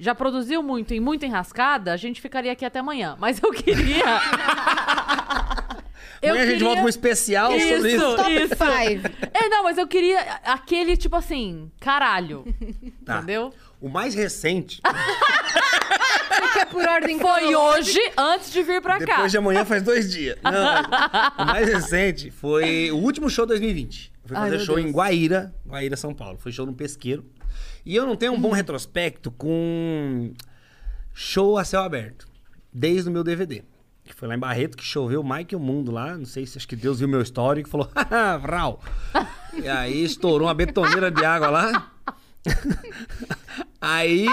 [0.00, 3.14] já produziu muito e muito enrascada, a gente ficaria aqui até amanhã.
[3.20, 4.04] Mas eu queria...
[6.22, 7.86] eu Amanhã a gente volta com um especial sobre isso.
[7.86, 8.16] Isso.
[8.16, 8.58] Top 5.
[9.32, 12.44] É, não, mas eu queria aquele, tipo assim, caralho.
[13.04, 13.18] Tá.
[13.18, 13.52] Entendeu?
[13.80, 14.80] O mais recente,
[16.54, 18.00] Que é por ordem Foi cronológica.
[18.00, 19.04] hoje, antes de vir pra cá.
[19.04, 20.38] depois de amanhã faz dois dias.
[20.42, 24.10] Não, mas o mais recente foi o último show 2020.
[24.22, 24.88] Eu fui Ai, fazer meu show Deus.
[24.88, 26.38] em Guaíra, Guaíra, São Paulo.
[26.38, 27.26] Foi show no Pesqueiro.
[27.84, 30.32] E eu não tenho um bom retrospecto com
[31.12, 32.26] show a céu aberto.
[32.72, 33.62] Desde o meu DVD.
[34.04, 36.16] Que foi lá em Barreto, que choveu mais que o mundo lá.
[36.16, 37.90] Não sei se acho que Deus viu meu histórico e falou,
[38.40, 38.82] Vral.
[39.62, 41.92] E aí estourou uma betoneira de água lá.
[43.80, 44.26] aí,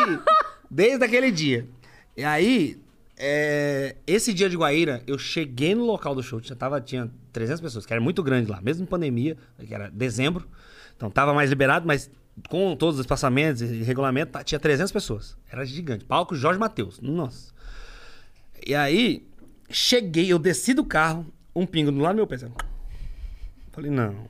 [0.70, 1.68] desde aquele dia.
[2.16, 2.82] E aí,
[3.18, 7.62] é, esse dia de Guaíra, eu cheguei no local do show, já tava, tinha 300
[7.62, 10.47] pessoas, que era muito grande lá, mesmo em pandemia, que era dezembro.
[10.97, 12.10] Então tava mais liberado, mas
[12.50, 15.38] com todos os espaçamentos e regulamento, tá, tinha 300 pessoas.
[15.52, 16.06] Era gigante.
[16.06, 17.00] Palco Jorge Matheus.
[17.00, 17.54] Nossa.
[18.66, 19.28] E aí,
[19.70, 21.26] cheguei, eu desci do carro,
[21.56, 22.38] um pingo do lado do meu pé.
[22.38, 22.54] sabe?
[23.72, 24.28] Falei, não.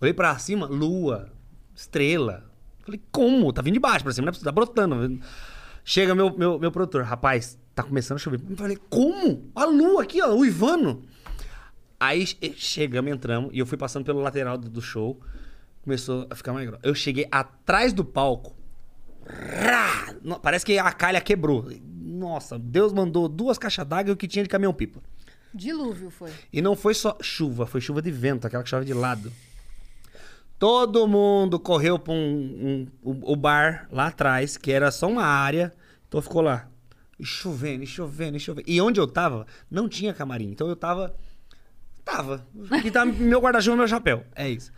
[0.00, 1.30] Olhei pra cima, lua,
[1.74, 2.50] estrela.
[2.84, 3.52] Falei, como?
[3.52, 5.20] Tá vindo de baixo pra cima, não é possível, tá brotando.
[5.84, 8.40] Chega meu, meu, meu produtor, rapaz, tá começando a chover.
[8.56, 9.50] Falei, como?
[9.54, 11.02] A lua aqui, ó, o Ivano.
[11.98, 15.20] Aí che- chegamos, entramos, e eu fui passando pelo lateral do show.
[15.82, 16.82] Começou a ficar mais grosso.
[16.84, 18.56] Eu cheguei atrás do palco.
[19.26, 20.14] Rá!
[20.42, 21.70] Parece que a calha quebrou.
[21.84, 25.00] Nossa, Deus mandou duas caixas d'água e o que tinha de caminhão-pipa.
[25.54, 26.30] Dilúvio foi.
[26.52, 29.32] E não foi só chuva, foi chuva de vento, aquela que chove de lado.
[30.58, 35.24] Todo mundo correu pra um, um- o, o bar lá atrás, que era só uma
[35.24, 35.72] área,
[36.06, 36.68] então ficou lá.
[37.18, 38.68] E chovendo, e chovendo, e chovendo.
[38.70, 40.50] E onde eu tava, não tinha camarim.
[40.50, 41.14] Então eu tava.
[42.04, 42.46] Tava.
[42.84, 44.24] E tava meu guarda-chuva e meu chapéu.
[44.34, 44.70] É isso.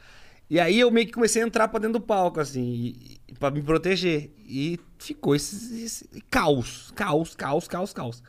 [0.48, 2.94] E aí eu meio que comecei a entrar pra dentro do palco, assim,
[3.38, 4.30] pra me proteger.
[4.38, 8.22] E ficou esse, esse caos, caos, caos, caos, caos.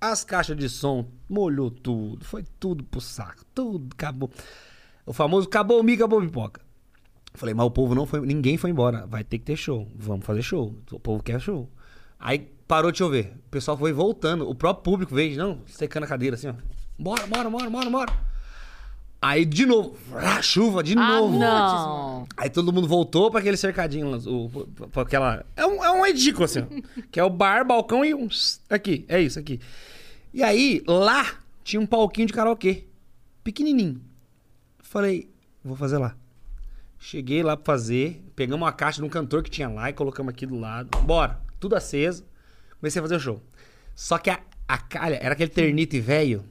[0.00, 2.24] As caixas de som molhou tudo.
[2.24, 3.44] Foi tudo pro saco.
[3.54, 4.30] Tudo acabou.
[5.06, 6.60] O famoso acabou o mico, acabou a pipoca.
[7.34, 8.20] Falei, mas o povo não foi.
[8.20, 9.06] Ninguém foi embora.
[9.06, 9.86] Vai ter que ter show.
[9.94, 10.74] Vamos fazer show.
[10.90, 11.70] O povo quer show.
[12.18, 13.34] Aí parou de chover.
[13.46, 14.48] O pessoal foi voltando.
[14.48, 16.54] O próprio público veio, não, secando a cadeira assim, ó.
[16.98, 18.29] Bora, bora, bora, bora, bora.
[19.22, 21.38] Aí de novo, ah, chuva de Ah, novo.
[21.38, 22.26] não.
[22.38, 24.48] Aí todo mundo voltou pra aquele cercadinho, lá, o,
[24.90, 25.44] pra aquela.
[25.54, 27.02] É um, é um edículo, assim, ó.
[27.10, 28.28] que é o bar, balcão e um.
[28.70, 29.60] Aqui, é isso aqui.
[30.32, 32.84] E aí, lá tinha um palquinho de karaokê.
[33.44, 34.00] Pequenininho.
[34.78, 35.28] Falei,
[35.62, 36.16] vou fazer lá.
[36.98, 40.32] Cheguei lá pra fazer, pegamos uma caixa de um cantor que tinha lá e colocamos
[40.32, 40.96] aqui do lado.
[41.02, 42.24] Bora, tudo aceso.
[42.78, 43.42] Comecei a fazer o show.
[43.94, 46.42] Só que a, a calha era aquele ternite velho.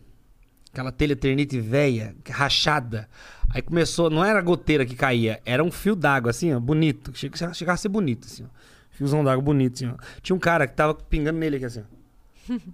[0.72, 3.10] Aquela telha ternite velha, rachada.
[3.50, 7.12] Aí começou, não era goteira que caía, era um fio d'água, assim, ó, bonito.
[7.16, 8.48] Chegava, a ser bonito, assim, ó.
[8.92, 9.96] Fiozão d'água bonito, assim, ó.
[10.22, 12.00] Tinha um cara que tava pingando nele aqui, assim, ó.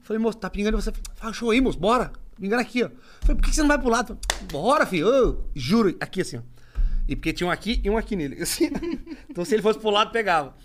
[0.03, 0.91] Falei, moço, tá pingando você?
[1.15, 2.11] Fala, show aí, moço, bora.
[2.39, 2.89] Pingando aqui, ó.
[3.21, 4.17] Falei, por que você não vai pro lado?
[4.27, 5.07] Falei, bora, filho.
[5.07, 6.41] Ô, juro, aqui, assim, ó.
[7.07, 8.41] E porque tinha um aqui e um aqui nele.
[8.43, 8.69] Assim.
[9.29, 10.55] então, se ele fosse pro lado, pegava.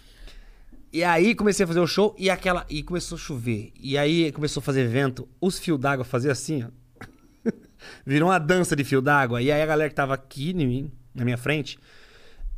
[0.92, 2.66] E aí comecei a fazer o show e aquela.
[2.68, 3.72] E começou a chover.
[3.78, 5.28] E aí começou a fazer vento.
[5.40, 6.79] Os fios d'água faziam assim, ó.
[8.04, 9.42] Virou uma dança de fio d'água.
[9.42, 11.78] E aí a galera que tava aqui em mim, na minha frente,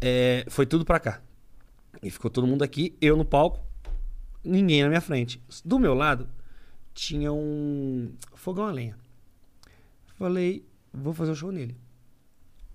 [0.00, 1.20] é, foi tudo pra cá.
[2.02, 3.60] E ficou todo mundo aqui, eu no palco,
[4.44, 5.40] ninguém na minha frente.
[5.64, 6.28] Do meu lado
[6.94, 8.96] tinha um fogão a lenha.
[10.18, 11.76] Falei, vou fazer o show nele.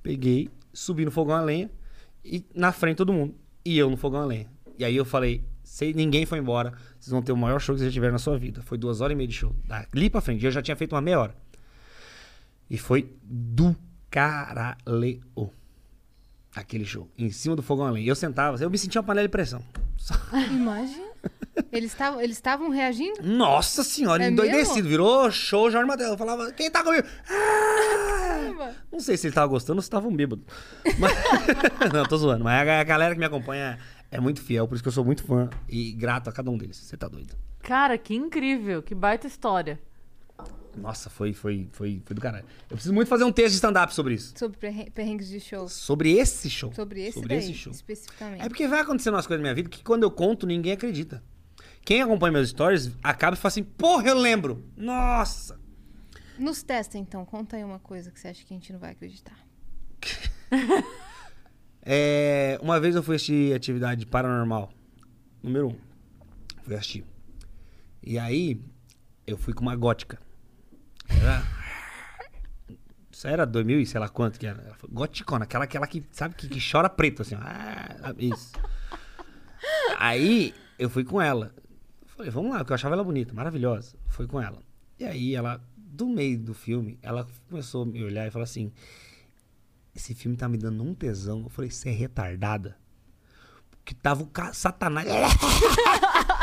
[0.01, 1.69] Peguei, subi no fogão a lenha
[2.23, 3.35] e na frente todo mundo.
[3.65, 4.47] E eu no fogão a lenha.
[4.77, 7.79] E aí eu falei, se ninguém foi embora, vocês vão ter o maior show que
[7.79, 8.61] vocês já tiveram na sua vida.
[8.61, 9.53] Foi duas horas e meia de show.
[9.65, 10.45] Dali pra frente.
[10.45, 11.35] Eu já tinha feito uma meia hora.
[12.69, 13.75] E foi do
[14.09, 14.77] caralho.
[16.55, 17.07] Aquele show.
[17.17, 18.07] Em cima do fogão a lenha.
[18.09, 19.63] Eu sentava, eu me sentia uma panela de pressão.
[19.95, 20.15] Só-
[20.51, 21.07] Imagina.
[21.71, 23.21] Eles estavam eles estavam reagindo?
[23.23, 24.75] Nossa senhora, É endoidecido.
[24.75, 24.89] mesmo?
[24.89, 26.11] Virou show Jorge Matheus.
[26.11, 27.07] Eu falava, quem tá comigo?
[27.29, 28.73] Ah!
[28.91, 30.43] Não sei se ele tava gostando ou se tava um bêbado.
[30.99, 31.13] Mas...
[31.93, 32.43] não, tô zoando.
[32.43, 33.77] Mas a a galera que me acompanha
[34.09, 36.57] é muito fiel, por isso que eu sou muito fã e grato a cada um
[36.57, 36.77] deles.
[36.77, 37.35] Você tá doido.
[37.61, 39.79] Cara, que incrível, que baita história.
[40.77, 42.45] Nossa, foi, foi, foi, foi do caralho.
[42.69, 44.33] Eu preciso muito fazer um texto de stand-up sobre isso.
[44.37, 45.67] Sobre perren- perrengues de show.
[45.67, 46.71] Sobre esse show.
[46.73, 47.71] Sobre esse Sobre daí, esse show.
[47.73, 48.41] especificamente.
[48.45, 51.23] É porque vai acontecendo umas coisas na minha vida que quando eu conto, ninguém acredita.
[51.83, 54.63] Quem acompanha meus stories acaba e fala assim, porra, eu lembro.
[54.75, 55.59] Nossa.
[56.37, 57.25] Nos testa, então.
[57.25, 59.37] Conta aí uma coisa que você acha que a gente não vai acreditar.
[61.89, 64.69] É, uma vez eu fui assistir atividade paranormal.
[65.41, 65.75] Número um.
[66.63, 67.05] Fui assistir.
[68.03, 68.59] E aí,
[69.25, 70.19] eu fui com uma gótica.
[71.09, 71.43] Era...
[73.11, 74.61] Isso era 2000 e sei lá quanto que era.
[74.61, 77.35] Ela foi Goticona, aquela, aquela que, sabe, que, que chora preto, assim.
[77.35, 78.53] Ah, isso.
[79.97, 81.51] Aí, eu fui com ela.
[82.05, 83.95] Falei, vamos lá, porque eu achava ela bonita, maravilhosa.
[84.07, 84.61] Fui com ela.
[84.99, 88.71] E aí, ela, do meio do filme, ela começou a me olhar e falou assim:
[89.95, 91.41] esse filme tá me dando um tesão.
[91.41, 92.77] Eu falei, você é retardada?
[93.71, 95.07] Porque tava o satanás.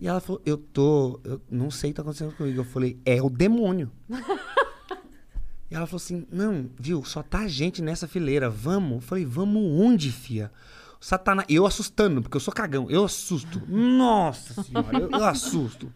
[0.00, 1.20] e ela falou, eu tô.
[1.22, 2.58] Eu não sei o que tá acontecendo comigo.
[2.58, 3.92] Eu falei, é o demônio.
[5.70, 8.48] e ela falou assim: não, viu, só tá gente nessa fileira.
[8.48, 8.92] Vamos?
[8.92, 10.50] Eu falei, vamos onde, fia?
[10.98, 11.46] Satanás.
[11.50, 12.86] Eu assustando, porque eu sou cagão.
[12.88, 13.60] Eu assusto.
[13.68, 15.92] Nossa senhora, eu, eu assusto.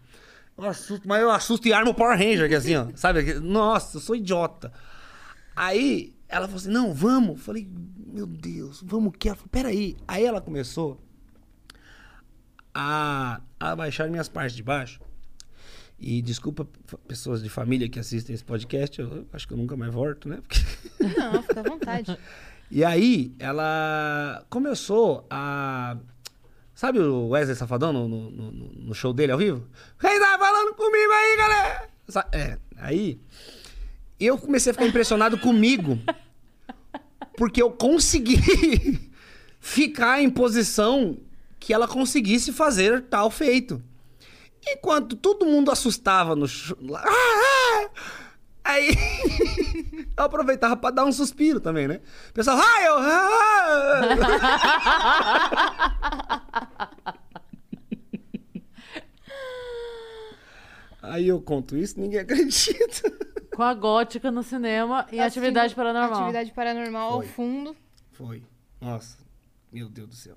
[0.56, 2.88] Eu assusto, mas eu assusto e armo o Power Ranger, que assim, ó.
[2.94, 3.34] Sabe?
[3.40, 4.70] Nossa, eu sou idiota.
[5.56, 7.30] Aí ela falou assim: não, vamos.
[7.30, 7.66] Eu falei,
[8.06, 9.28] meu Deus, vamos o quê?
[9.28, 9.96] Ela falou, peraí.
[10.06, 11.00] Aí ela começou
[12.74, 15.00] a, a baixar minhas partes de baixo.
[15.98, 16.66] E desculpa
[17.06, 20.40] pessoas de família que assistem esse podcast, eu acho que eu nunca mais volto, né?
[20.42, 20.60] Porque-
[21.18, 22.18] Não, fica à vontade.
[22.70, 25.96] E aí ela começou a.
[26.74, 29.68] Sabe o Wesley Safadão no, no, no- no show dele ao vivo?
[30.00, 31.88] Quem tá falando comigo aí, galera?
[32.32, 33.20] É, aí.
[34.18, 35.98] Eu comecei a ficar impressionado comigo.
[37.36, 38.38] Porque eu consegui
[39.60, 41.18] ficar em posição
[41.64, 43.82] que ela conseguisse fazer tal feito.
[44.66, 46.44] Enquanto todo mundo assustava no
[46.94, 47.88] "Ah, ah!"
[48.62, 48.90] Aí
[50.16, 52.00] eu aproveitava pra dar um suspiro também, né?
[52.28, 52.94] O pessoal, ah, eu.
[52.98, 54.00] ah!"
[61.02, 63.10] Aí eu conto isso, ninguém acredita.
[63.54, 66.20] Com a gótica no cinema e atividade Assim, paranormal.
[66.20, 67.26] Atividade paranormal ao Foi.
[67.28, 67.76] fundo.
[68.12, 68.42] Foi.
[68.80, 69.16] Nossa,
[69.72, 70.36] meu Deus do céu.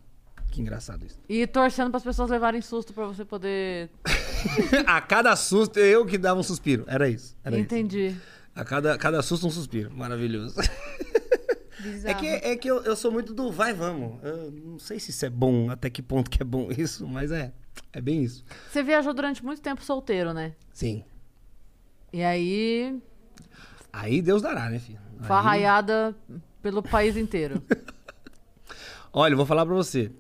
[0.58, 1.20] Que engraçado isso.
[1.30, 3.92] E torcendo para as pessoas levarem susto para você poder.
[4.88, 6.84] a cada susto, eu que dava um suspiro.
[6.88, 7.38] Era isso.
[7.44, 8.08] Era Entendi.
[8.08, 8.22] Isso.
[8.56, 9.92] A cada, cada susto, um suspiro.
[9.96, 10.56] Maravilhoso.
[11.80, 12.20] É Bizarro.
[12.20, 14.18] que, é que eu, eu sou muito do vai, vamos.
[14.24, 17.32] Eu não sei se isso é bom, até que ponto que é bom isso, mas
[17.32, 17.54] é.
[17.94, 18.44] É bem isso.
[18.72, 20.56] Você viajou durante muito tempo solteiro, né?
[20.74, 21.04] Sim.
[22.12, 23.00] E aí,
[23.94, 24.98] Aí Deus dará, né, filho?
[25.20, 26.16] Aí- farraiada
[26.64, 27.62] pelo país inteiro.
[29.14, 30.12] Olha, eu vou falar pra você.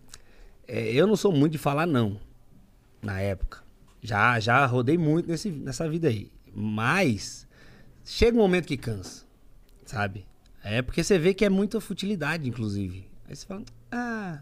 [0.67, 2.19] É, eu não sou muito de falar não,
[3.01, 3.63] na época.
[4.01, 6.31] Já, já rodei muito nesse, nessa vida aí.
[6.53, 7.47] Mas
[8.03, 9.25] chega um momento que cansa,
[9.85, 10.25] sabe?
[10.63, 13.07] É porque você vê que é muita futilidade, inclusive.
[13.27, 14.39] Aí você fala, ah,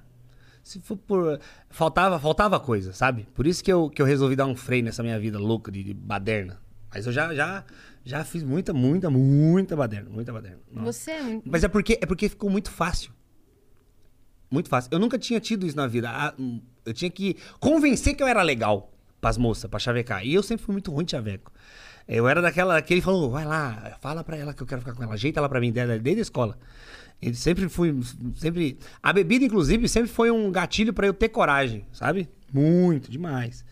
[0.63, 1.39] se for por...
[1.69, 3.27] Faltava, faltava coisa, sabe?
[3.33, 5.83] Por isso que eu, que eu resolvi dar um freio nessa minha vida louca de,
[5.83, 6.59] de baderna.
[6.91, 7.63] Mas eu já, já,
[8.03, 10.59] já fiz muita, muita, muita baderna, muita baderna.
[10.71, 10.91] Nossa.
[10.91, 11.51] Você é muito...
[11.51, 13.11] Mas é porque, é porque ficou muito fácil.
[14.49, 14.89] Muito fácil.
[14.91, 16.09] Eu nunca tinha tido isso na vida.
[16.09, 20.25] Ah, hum, Eu tinha que convencer que eu era legal pras moças, pra chavecar.
[20.25, 21.51] E eu sempre fui muito ruim de chaveco.
[22.07, 24.93] Eu era daquela que ele falou, vai lá, fala pra ela que eu quero ficar
[24.93, 26.57] com ela, ajeita ela pra mim, desde a escola.
[27.19, 27.97] Ele sempre fui,
[28.35, 28.77] sempre...
[29.01, 32.29] A bebida, inclusive, sempre foi um gatilho pra eu ter coragem, sabe?
[32.53, 33.65] Muito, demais.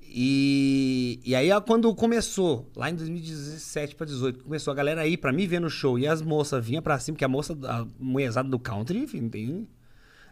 [0.00, 5.32] E, e aí, quando começou, lá em 2017 pra 18, começou a galera ir pra
[5.32, 8.48] mim ver no show e as moças vinham pra cima, porque a moça, a mulherzada
[8.48, 9.66] do country, enfim, não tem.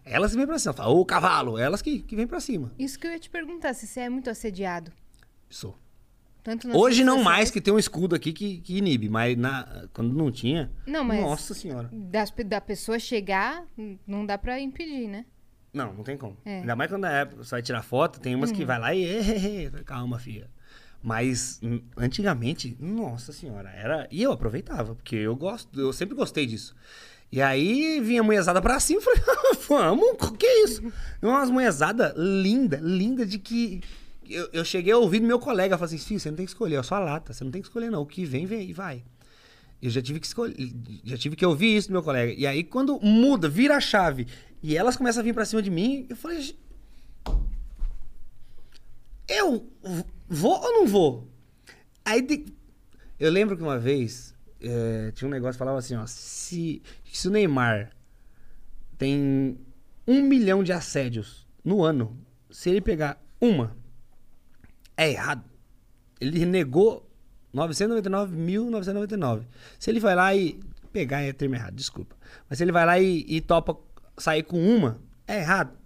[0.04, 0.74] Elas que vêm pra cima.
[0.74, 2.72] Fala, ô cavalo, elas que, que vêm pra cima.
[2.78, 4.92] Isso que eu ia te perguntar, se você é muito assediado.
[5.48, 5.78] Sou.
[6.74, 10.30] Hoje não mais, que tem um escudo aqui que, que inibe, mas na, quando não
[10.30, 10.70] tinha.
[10.86, 11.88] Não, mas- Nossa senhora.
[11.90, 13.64] Das, da pessoa chegar,
[14.06, 15.24] não dá pra impedir, né?
[15.72, 16.36] Não, não tem como.
[16.44, 16.60] É.
[16.60, 19.04] Ainda mais quando é, você vai tirar foto, tem umas que vai lá e.
[19.04, 20.48] "Eh, eh, eh", Calma, filha.
[21.02, 24.06] Mas hum, antigamente, nossa senhora, era.
[24.10, 26.76] E eu aproveitava, porque eu gosto, eu sempre gostei disso.
[27.30, 29.22] E aí vinha a mulherzada pra cima e falei,
[29.68, 30.82] vamos, que é isso?
[31.20, 33.82] E Umas mulherzadas linda, linda de que.
[34.28, 36.76] Eu, eu cheguei a ouvir do meu colega, falei assim, você não tem que escolher,
[36.76, 38.02] é só lata, você não tem que escolher, não.
[38.02, 39.02] O que vem, vem e vai.
[39.82, 40.54] Eu já tive que escolher,
[41.04, 42.32] já tive que ouvir isso do meu colega.
[42.32, 44.26] E aí, quando muda, vira a chave,
[44.62, 46.58] e elas começam a vir pra cima de mim, eu falei, "Gente,
[49.28, 49.66] eu
[50.28, 51.28] vou ou não vou?
[52.04, 52.46] Aí
[53.18, 54.33] eu lembro que uma vez
[54.64, 57.90] eh, tinha um negócio que falava assim, ó, se, se o Neymar
[58.98, 59.58] tem
[60.06, 62.18] um milhão de assédios no ano,
[62.50, 63.76] se ele pegar uma,
[64.96, 65.44] é errado.
[66.20, 67.08] Ele negou
[67.54, 69.44] 999.999.
[69.78, 70.58] Se ele vai lá e.
[70.92, 72.14] Pegar é termo errado, desculpa.
[72.48, 73.76] Mas se ele vai lá e, e topa
[74.16, 75.76] sair com uma, é errado.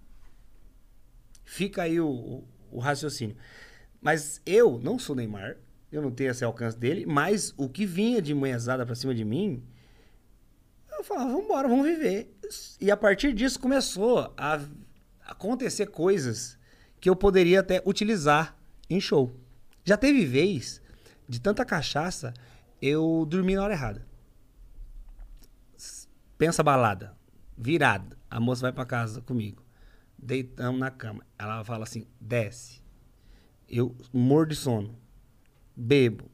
[1.43, 3.35] Fica aí o, o- o raciocínio.
[3.99, 5.57] Mas eu não sou Neymar,
[5.91, 9.25] eu não tenho esse alcance dele, mas o que vinha de manhãzada pra cima de
[9.25, 9.63] mim,
[10.91, 12.35] eu falava, vambora, vamos viver.
[12.79, 14.59] E a partir disso começou a
[15.25, 16.57] acontecer coisas
[16.99, 18.55] que eu poderia até utilizar
[18.89, 19.35] em show.
[19.83, 20.81] Já teve vez,
[21.27, 22.33] de tanta cachaça,
[22.81, 24.07] eu dormi na hora errada.
[26.37, 27.17] Pensa balada,
[27.57, 28.17] virada.
[28.29, 29.63] A moça vai pra casa comigo.
[30.17, 31.25] Deitamos na cama.
[31.37, 32.81] Ela fala assim: desce.
[33.67, 34.97] Eu morro de sono.
[35.79, 36.29] Bebo.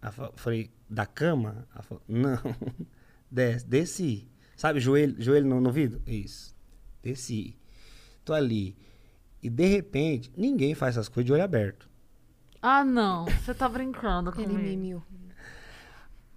[0.00, 1.66] Ela falei, da cama?
[1.74, 2.38] Ela falou, não.
[3.30, 4.28] Desce, desci.
[4.56, 6.00] Sabe, joelho, joelho no, no vidro?
[6.06, 6.54] Isso.
[7.02, 7.58] Desci.
[8.24, 8.76] Tô ali.
[9.42, 11.88] E de repente, ninguém faz essas coisas de olho aberto.
[12.62, 13.26] Ah, não.
[13.26, 14.62] Você tá brincando Ele comigo.
[14.62, 15.02] mimiu.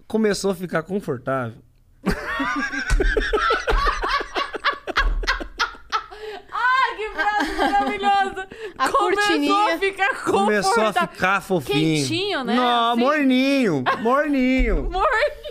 [0.06, 1.62] Começou a ficar confortável.
[6.52, 8.48] Ai, que frase maravilhosa!
[8.78, 9.74] A Começou cortininha.
[9.74, 10.40] a ficar confortável.
[10.44, 12.02] Começou a ficar fofinho.
[12.02, 12.54] Quentinho, né?
[12.54, 13.00] Não, Assim.
[13.00, 13.84] morninho.
[14.00, 14.76] Morninho.
[14.90, 15.50] Morninho.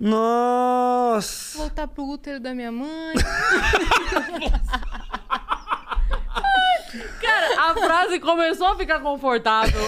[0.00, 1.58] Nossa.
[1.58, 3.14] Voltar pro útero da minha mãe.
[7.20, 9.80] Cara, a frase começou a ficar confortável.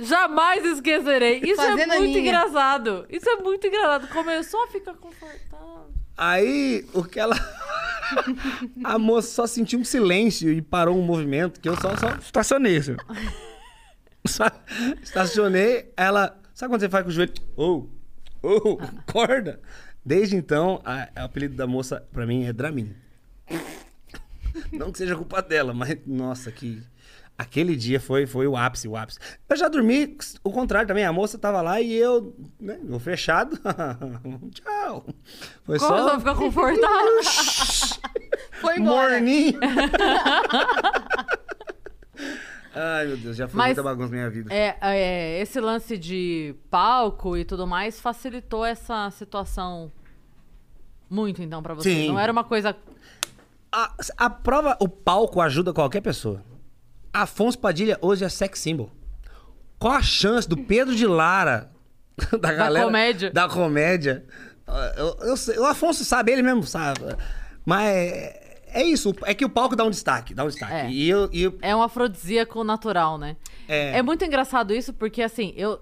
[0.00, 1.40] Jamais esquecerei.
[1.44, 3.04] Isso Fazendo é muito engraçado.
[3.10, 4.08] Isso é muito engraçado.
[4.08, 5.90] Começou a ficar confortável.
[6.16, 7.34] Aí, o que ela.
[8.84, 12.76] a moça só sentiu um silêncio e parou um movimento que eu só, só estacionei.
[12.78, 12.96] Assim.
[14.26, 14.44] Só
[15.02, 16.40] estacionei, ela.
[16.54, 17.34] Sabe quando você faz com o joelho?
[17.56, 17.90] Ou,
[18.42, 19.60] ou, acorda.
[20.02, 22.94] Desde então, a- o apelido da moça pra mim é Dramin.
[24.72, 26.82] Não que seja culpa dela, mas nossa, que.
[27.36, 29.18] Aquele dia foi, foi o ápice, o ápice.
[29.48, 31.04] Eu já dormi, o contrário também.
[31.04, 33.58] A moça tava lá e eu, né, eu fechado.
[34.54, 35.04] Tchau.
[35.64, 36.14] Foi Começou só.
[36.14, 37.20] a ficar confortável.
[38.60, 39.12] Foi embora.
[39.14, 39.58] Morninho.
[42.76, 44.52] Ai, meu Deus, já foi Mas- muita bagunça na minha vida.
[44.52, 49.92] É, é, esse lance de palco e tudo mais facilitou essa situação
[51.08, 51.90] muito, então, pra você.
[51.90, 52.08] Sim.
[52.08, 52.76] Não era uma coisa.
[53.70, 56.42] A, a prova, o palco ajuda qualquer pessoa.
[57.12, 58.90] Afonso Padilha hoje é sex symbol.
[59.78, 61.70] Qual a chance do Pedro de Lara,
[62.40, 62.86] da galera...
[62.86, 63.30] comédia.
[63.32, 64.24] Da comédia.
[64.96, 67.00] Eu, eu sei- o Afonso sabe, ele mesmo sabe.
[67.64, 70.72] Mas é, é isso, é que o palco dá um destaque, dá um destaque.
[70.72, 70.90] É.
[70.90, 71.28] E eu...
[71.32, 73.36] E eu É um afrodisíaco natural, né?
[73.68, 73.98] É.
[73.98, 75.80] É muito engraçado isso, porque assim, eu.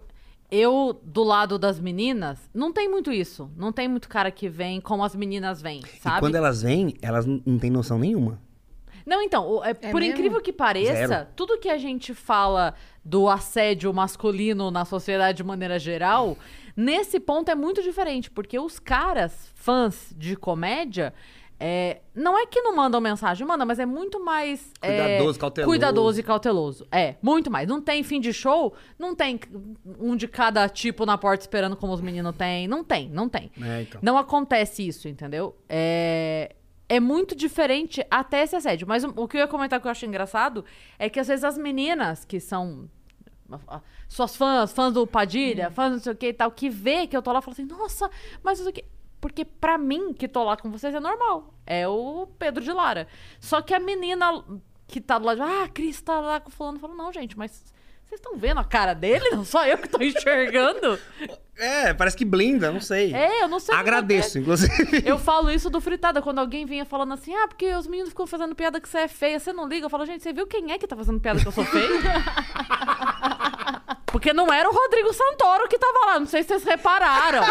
[0.50, 3.50] eu, do lado das meninas, não tem muito isso.
[3.56, 6.16] Não tem muito cara que vem como as meninas vêm, sabe?
[6.18, 8.38] E quando elas vêm, elas não têm noção nenhuma.
[9.04, 10.14] Não, então, o- é, por mesmo?
[10.14, 11.26] incrível que pareça, Zero.
[11.34, 12.72] tudo que a gente fala
[13.04, 16.36] do assédio masculino na sociedade de maneira geral,
[16.76, 21.12] nesse ponto é muito diferente, porque os caras, fãs de comédia,
[21.64, 25.70] é, não é que não mandam mensagem, manda, mas é muito mais é, Cuidadoso, cauteloso.
[25.70, 26.88] cuidadoso e cauteloso.
[26.90, 27.68] É, muito mais.
[27.68, 29.38] Não tem fim de show, não tem
[30.00, 32.66] um de cada tipo na porta esperando como os meninos têm.
[32.66, 33.52] Não tem, não tem.
[33.62, 34.00] É, então.
[34.02, 35.56] Não acontece isso, entendeu?
[35.68, 36.56] É,
[36.88, 38.88] é muito diferente até esse assédio.
[38.88, 40.64] Mas o, o que eu ia comentar que eu acho engraçado
[40.98, 42.90] é que às vezes as meninas que são
[44.08, 47.06] suas fãs, fãs do Padilha, fãs do não sei o que e tal, que vê
[47.06, 48.10] que eu tô lá e falam assim, nossa,
[48.42, 48.84] mas não sei o que.
[49.22, 51.54] Porque pra mim, que tô lá com vocês, é normal.
[51.64, 53.06] É o Pedro de Lara.
[53.38, 54.44] Só que a menina
[54.88, 57.12] que tá do lado de, ah, a Cris tá lá com o fulano, fala, não,
[57.12, 57.52] gente, mas
[58.04, 59.30] vocês estão vendo a cara dele?
[59.30, 60.98] Não só eu que tô enxergando?
[61.56, 63.14] É, parece que blinda, não sei.
[63.14, 65.02] É, eu não sei Agradeço, inclusive.
[65.06, 68.26] Eu falo isso do fritada, quando alguém vinha falando assim, ah, porque os meninos ficam
[68.26, 69.86] fazendo piada que você é feia, você não liga.
[69.86, 71.88] Eu falo, gente, você viu quem é que tá fazendo piada que eu sou feia?
[74.12, 77.42] Porque não era o Rodrigo Santoro que tava lá, não sei se vocês repararam.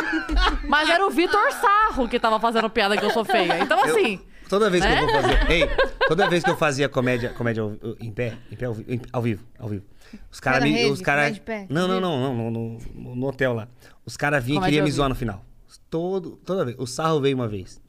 [0.69, 3.59] Mas era o Vitor Sarro que tava fazendo piada que eu sou feia.
[3.59, 5.01] Então, assim, Toda vez que Né?
[5.01, 5.49] eu vou fazer.
[5.51, 5.69] Ei,
[6.09, 9.01] toda vez que eu fazia comédia, comédia ao, em pé, em pé ao, vi- em-
[9.13, 9.85] ao vivo, ao vivo.
[10.29, 10.71] Os caras me.
[10.71, 13.69] rede, Os cara, pé, não, não, não, não, no, no, no hotel lá.
[14.05, 15.45] Os caras vinham e queriam me zoar no final.
[15.89, 16.75] Todo, toda vez.
[16.77, 17.79] O Sarro veio uma vez.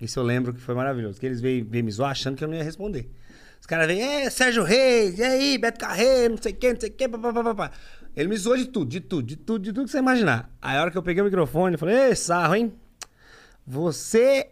[0.00, 1.20] Isso eu lembro que foi maravilhoso.
[1.20, 3.10] Que eles veio, veio me zoar achando que eu não ia responder.
[3.60, 6.80] Os caras vêm, é, Sérgio Reis, e aí, Beto Carreiro, não sei o que, não
[6.80, 7.70] sei o que, papapá.
[8.16, 10.50] Ele me zoou de tudo, de tudo, de tudo, de tudo que você imaginar.
[10.62, 12.72] Aí a hora que eu peguei o microfone, eu falei, ei, Sarro, hein?
[13.66, 14.48] Você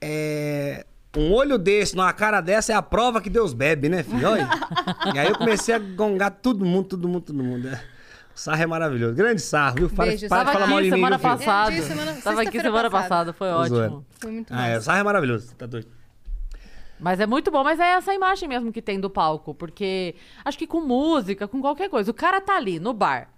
[0.00, 0.84] é.
[1.16, 4.28] Um olho desse, numa cara dessa, é a prova que Deus bebe, né, filho?
[4.28, 4.48] Olha.
[5.14, 7.66] e aí eu comecei a gongar todo mundo, todo mundo, todo mundo.
[7.66, 7.82] É.
[8.36, 9.14] O sarro é maravilhoso.
[9.16, 9.90] Grande sarro, viu?
[9.90, 11.38] Para, Beijo, para de falar mal de mim, semana viu, filho?
[11.38, 11.74] passada.
[11.74, 13.08] É, semana- Tava aqui semana passada.
[13.08, 13.76] passada, foi ótimo.
[13.76, 14.06] zoando.
[14.20, 15.88] Foi muito Ah, é, sarro é maravilhoso, tá doido.
[17.00, 19.54] Mas é muito bom, mas é essa imagem mesmo que tem do palco.
[19.54, 23.30] Porque acho que com música, com qualquer coisa, o cara tá ali no bar.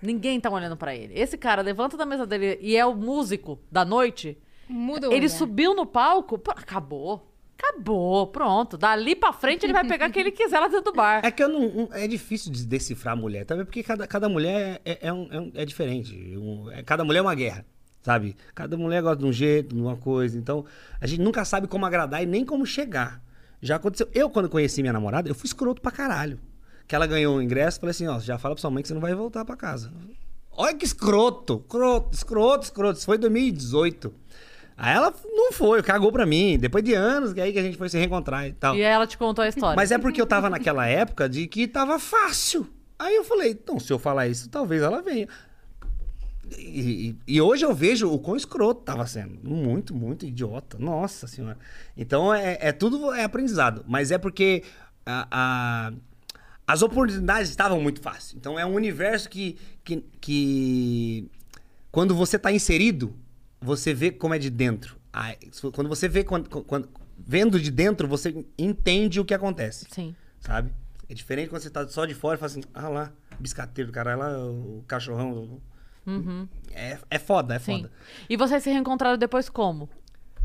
[0.00, 1.12] Ninguém tá olhando pra ele.
[1.18, 4.36] Esse cara levanta da mesa dele e é o músico da noite.
[4.68, 5.28] Muda o Ele olhar.
[5.30, 7.28] subiu no palco, pô, acabou.
[7.56, 8.76] Acabou, pronto.
[8.76, 11.20] Dali pra frente ele vai pegar quem ele quiser lá dentro do bar.
[11.24, 14.80] É que eu não, é difícil de decifrar a mulher, também porque cada, cada mulher
[14.84, 16.12] é, é, um- é um- é diferente.
[16.36, 17.64] Um- é- cada mulher é uma guerra,
[18.02, 18.36] sabe?
[18.54, 20.36] Cada mulher gosta de um jeito, de uma coisa.
[20.36, 20.64] Então,
[21.00, 23.22] a gente nunca sabe como agradar e nem como chegar.
[23.60, 24.08] Já aconteceu.
[24.12, 26.38] Eu, quando conheci minha namorada, eu fui escroto pra caralho.
[26.86, 28.94] Que ela ganhou o ingresso, falei assim, ó, já fala pra sua mãe que você
[28.94, 29.92] não vai voltar pra casa.
[30.50, 32.98] Olha que escroto, escroto, escroto, escroto.
[32.98, 34.12] Isso foi em 2018.
[34.76, 36.58] Aí ela não foi, cagou pra mim.
[36.58, 38.74] Depois de anos, que aí que a gente foi se reencontrar e tal.
[38.74, 39.76] E ela te contou a história.
[39.76, 42.66] Mas é porque eu tava naquela época de que tava fácil.
[42.98, 45.28] Aí eu falei, então, se eu falar isso, talvez ela venha.
[46.58, 49.38] E, e- hoje eu vejo o quão escroto tava sendo.
[49.48, 50.78] Muito, muito idiota.
[50.78, 51.58] Nossa senhora.
[51.96, 53.84] Então é, é tudo é aprendizado.
[53.86, 54.62] Mas é porque
[55.06, 55.92] a- a-
[56.66, 58.34] as oportunidades estavam muito fáceis.
[58.34, 61.28] Então é um universo que, que, que
[61.90, 63.14] quando você tá inserido,
[63.60, 64.96] você vê como é de dentro.
[65.72, 66.88] Quando você vê quando, quando-
[67.18, 70.14] vendo de dentro, você entende o que acontece Sim.
[70.40, 70.72] sabe?
[71.08, 73.92] É diferente quando você tá só de fora e fala assim, ah lá, biscateiro do
[73.94, 75.60] caralho, lá o cachorrão.
[76.72, 77.76] É, é foda, é Sim.
[77.78, 77.92] foda.
[78.28, 79.88] E vocês se reencontraram depois como?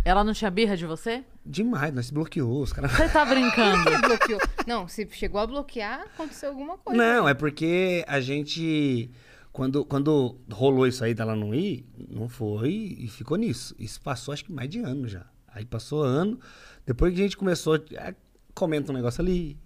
[0.05, 1.23] Ela não tinha birra de você?
[1.45, 2.91] Demais, nós se bloqueou, os caras.
[2.91, 3.83] Você tá brincando?
[4.07, 4.39] Bloqueou.
[4.65, 6.97] Não, se chegou a bloquear, aconteceu alguma coisa.
[6.97, 9.11] Não, é porque a gente.
[9.51, 13.75] Quando, quando rolou isso aí dela não ir, não foi e ficou nisso.
[13.79, 15.25] Isso passou acho que mais de ano já.
[15.47, 16.39] Aí passou ano.
[16.85, 17.75] Depois que a gente começou.
[17.75, 18.15] é,
[18.53, 19.57] comenta um negócio ali.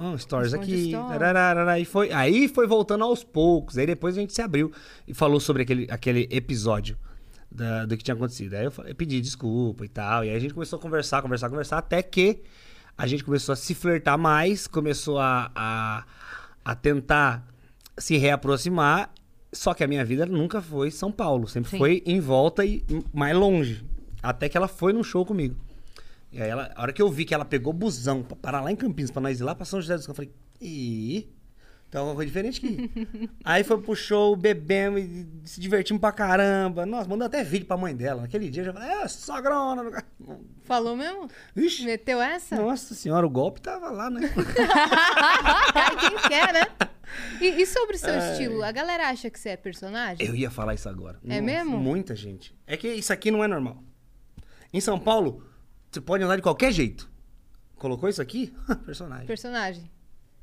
[0.00, 0.92] Um stories Responde aqui.
[0.92, 3.76] tararara, e foi, aí foi voltando aos poucos.
[3.76, 4.72] Aí depois a gente se abriu
[5.06, 6.96] e falou sobre aquele, aquele episódio
[7.50, 8.54] da- do que tinha acontecido.
[8.54, 10.24] Aí eu, falei- eu pedi desculpa e tal.
[10.24, 12.40] E aí a gente começou a conversar, conversar, conversar, até que
[12.96, 16.04] a gente começou a se flertar mais, começou a, a,
[16.64, 17.46] a tentar
[17.98, 19.10] se reaproximar.
[19.52, 21.78] Só que a minha vida nunca foi São Paulo, sempre Sim.
[21.78, 22.82] foi em volta e
[23.12, 23.84] mais longe.
[24.22, 25.56] Até que ela foi num show comigo.
[26.32, 28.70] E aí, ela, a hora que eu vi que ela pegou busão pra parar lá
[28.70, 31.28] em Campinas pra nós ir lá pra São José dos Campos, eu falei, ih,
[31.90, 33.30] tem alguma coisa diferente aqui.
[33.44, 36.86] aí foi pro show, bebemos e se divertimos pra caramba.
[36.86, 38.22] Nossa, mandou até vídeo pra mãe dela.
[38.22, 40.04] Naquele dia eu já falei, é, sogrona.
[40.62, 41.28] Falou mesmo?
[41.56, 42.54] Ixi, Meteu essa?
[42.54, 44.32] nossa senhora, o golpe tava lá, né?
[45.72, 46.60] Cai quem quer, né?
[47.40, 48.62] E, e sobre o seu estilo?
[48.62, 50.24] A galera acha que você é personagem?
[50.24, 51.18] Eu ia falar isso agora.
[51.28, 51.76] É mesmo?
[51.76, 52.54] Muita gente.
[52.68, 53.82] É que isso aqui não é normal.
[54.72, 55.44] Em São Paulo,
[55.90, 57.10] você pode andar de qualquer jeito.
[57.76, 58.52] Colocou isso aqui?
[58.86, 59.26] Personagem.
[59.26, 59.90] Personagem.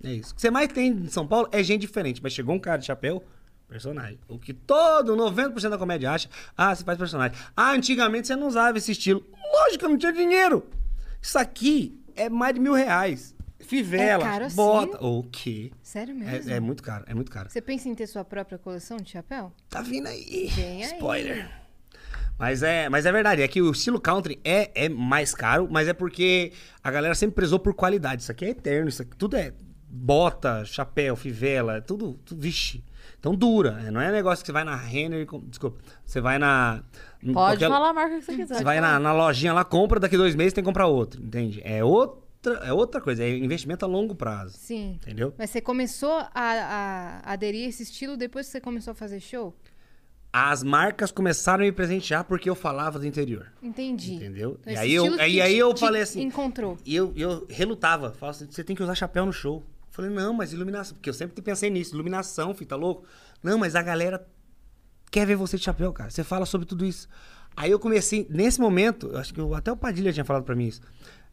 [0.03, 0.31] É isso.
[0.31, 2.21] O que você mais tem em São Paulo é gente diferente.
[2.21, 3.23] Mas chegou um cara de chapéu,
[3.67, 4.17] Personagem.
[4.29, 7.37] O que todo, 90% da comédia acha, ah, você faz personagem.
[7.55, 9.25] Ah, antigamente você não usava esse estilo.
[9.53, 10.65] Lógico, eu não tinha dinheiro.
[11.21, 13.35] Isso aqui é mais de mil reais.
[13.59, 14.55] Fivela, É caro assim?
[14.55, 15.03] bota.
[15.05, 15.71] O quê?
[15.81, 16.49] Sério mesmo?
[16.49, 17.49] É, é muito caro, é muito caro.
[17.49, 19.51] Você pensa em ter sua própria coleção de chapéu?
[19.69, 20.47] Tá vindo aí.
[20.55, 20.93] Vem aí.
[20.93, 21.51] Spoiler.
[22.38, 25.88] Mas é, mas é verdade, é que o estilo country é, é mais caro, mas
[25.88, 26.51] é porque
[26.84, 28.22] a galera sempre prezou por qualidade.
[28.22, 29.53] Isso aqui é eterno, isso aqui tudo é
[29.89, 32.84] bota, chapéu, fivela, tudo, tudo vixe.
[33.19, 33.89] Então dura, né?
[33.89, 36.84] não é negócio que você vai na Renner, e desculpa, você vai na...
[37.19, 38.55] Pode qualquer- falar a marca que você quiser.
[38.55, 41.59] Você vai na, na lojinha lá, compra, daqui dois meses tem que comprar outro, entende?
[41.64, 44.99] É outra, é outra coisa, é investimento a longo prazo, Sim.
[45.01, 45.34] entendeu?
[45.38, 49.19] Mas você começou a, a aderir a esse estilo depois que você começou a fazer
[49.19, 49.55] show?
[50.31, 53.47] As marcas começaram a me presentear porque eu falava do interior.
[53.63, 54.15] Entendi.
[54.15, 54.57] Entendeu?
[54.61, 56.77] Então, E aí eu- aí- aí eu falei assim- Encontrou.
[56.85, 58.11] E eu, eu relutava.
[58.11, 59.63] Falava assim, você tem que usar chapéu no show.
[59.87, 60.95] Eu falei, não, mas iluminação.
[60.95, 61.95] Porque eu sempre pensei nisso.
[61.95, 63.05] Iluminação, filho, tá louco?
[63.41, 64.27] Não, mas a galera
[65.09, 66.09] quer ver você de chapéu, cara.
[66.11, 67.07] Você fala sobre tudo isso.
[67.55, 70.55] Aí eu comecei, nesse momento, eu acho que eu- até o Padilha tinha falado pra
[70.55, 70.81] mim isso.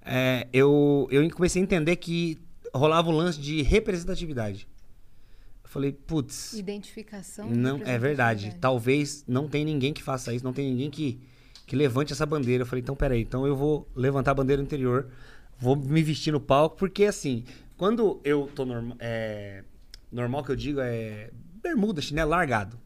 [0.02, 2.38] É, eu, eu comecei a entender que
[2.72, 4.66] rolava um lance de representatividade.
[5.74, 6.52] Falei, putz.
[6.52, 7.50] Identificação.
[7.50, 8.56] Não, é verdade.
[8.60, 11.20] Talvez não tenha ninguém que faça isso, não tem ninguém que,
[11.66, 12.62] que levante essa bandeira.
[12.62, 15.08] Eu falei, então peraí, então eu vou levantar a bandeira interior,
[15.58, 17.42] vou me vestir no palco, porque assim,
[17.76, 18.96] quando eu tô normal.
[19.00, 19.64] É,
[20.12, 22.78] normal que eu digo é bermuda, chinelo largado.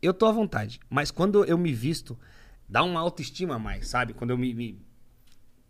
[0.00, 0.80] Eu tô à vontade.
[0.88, 2.18] Mas quando eu me visto,
[2.66, 4.14] dá uma autoestima a mais, sabe?
[4.14, 4.80] Quando eu me, me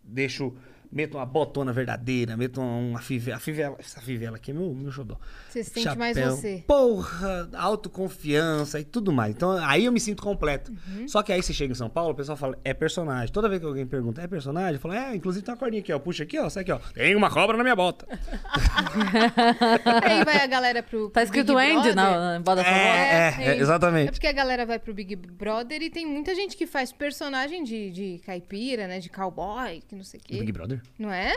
[0.01, 0.55] deixo.
[0.91, 3.37] Meto uma botona verdadeira, meto uma, uma fivela.
[3.37, 5.17] A fivela, essa fivela aqui é meu, meu xodó.
[5.49, 6.63] Você se sente mais você.
[6.67, 9.33] Porra, autoconfiança e tudo mais.
[9.35, 10.71] Então aí eu me sinto completo.
[10.71, 11.07] Uhum.
[11.07, 13.31] Só que aí você chega em São Paulo, o pessoal fala, é personagem.
[13.31, 14.73] Toda vez que alguém pergunta, é personagem?
[14.75, 15.99] Eu falo, é, inclusive tem uma cordinha aqui, ó.
[15.99, 16.49] Puxa aqui, ó.
[16.49, 16.79] Sai aqui, ó.
[16.93, 18.05] Tem uma cobra na minha bota.
[20.03, 21.09] Aí vai a galera pro.
[21.09, 22.61] Tá escrito Big Andy na, na bota.
[22.61, 24.09] É, é, é, exatamente.
[24.09, 27.63] É porque a galera vai pro Big Brother e tem muita gente que faz personagem
[27.63, 28.99] de, de caipira, né?
[28.99, 30.39] De cowboy, que não sei o quê.
[30.39, 30.80] Big Brother?
[30.97, 31.33] Não é?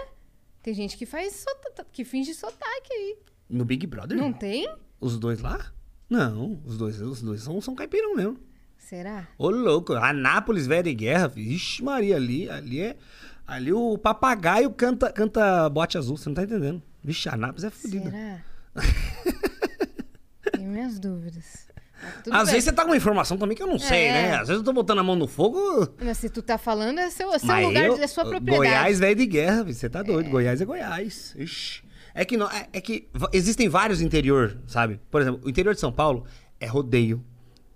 [0.63, 3.19] Tem gente que faz sota- que finge sotaque aí.
[3.49, 4.17] No Big Brother?
[4.17, 4.69] Não tem?
[5.01, 5.73] Os dois lá?
[6.09, 8.39] Não, os dois, os dois são, são caipirão mesmo.
[8.79, 9.27] Será?
[9.39, 11.33] Ô, louco, Anápolis, velha de guerra.
[11.37, 12.97] Ixi, Maria, ali, ali é.
[13.47, 16.83] Ali o papagaio canta, canta bote azul, você não tá entendendo.
[17.03, 18.11] Vixe, Anápolis é fodida.
[18.11, 18.45] Será?
[20.53, 21.64] Tenho minhas dúvidas.
[22.05, 22.53] Mas tudo Às bem.
[22.53, 24.13] vezes você tá com uma informação também que eu não sei, É.
[24.13, 24.33] né?
[24.35, 25.89] Às vezes eu tô botando a mão no fogo.
[26.03, 28.57] Mas se tu tá falando, é seu, seu mas lugar, eu- é sua propriedade.
[28.57, 30.31] Goiás, velho de guerra, você tá doido.
[30.31, 31.35] Goiás é Goiás.
[31.39, 31.83] Ixi.
[32.15, 35.01] É que, não, é, é que va- existem vários interior, sabe?
[35.11, 36.25] Por exemplo, o interior de São Paulo
[36.61, 37.25] é rodeio,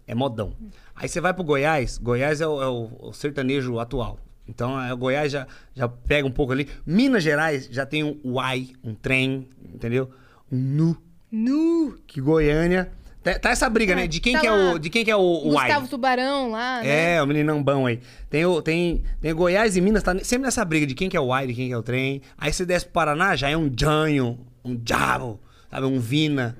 [0.06, 0.54] é modão.
[0.94, 4.18] Aí você vai pro Goiás, Goiás é o, é o- o sertanejo atual.
[4.46, 6.68] Então, é, o Goiás já, já pega um pouco ali.
[6.86, 10.08] Minas Gerais já tem um uai, um trem, entendeu?
[10.50, 10.96] Um nu.
[11.30, 11.98] Nu!
[12.06, 12.90] Que Goiânia...
[13.34, 14.06] Tá, tá essa briga, É, né?
[14.06, 15.50] De quem, tá que é o, de quem que é o, o.
[15.50, 17.16] Gustavo Tubarão lá, né?
[17.16, 18.00] É, o meninão bom aí.
[18.30, 21.20] Tem, o, tem, tem Goiás e Minas, tá sempre nessa briga de quem que é
[21.20, 22.22] o Ai, de quem que é o trem.
[22.36, 25.40] Aí você desce pro Paraná, já é um Janho, um Diabo,
[25.70, 25.86] sabe?
[25.86, 26.56] Um Vina.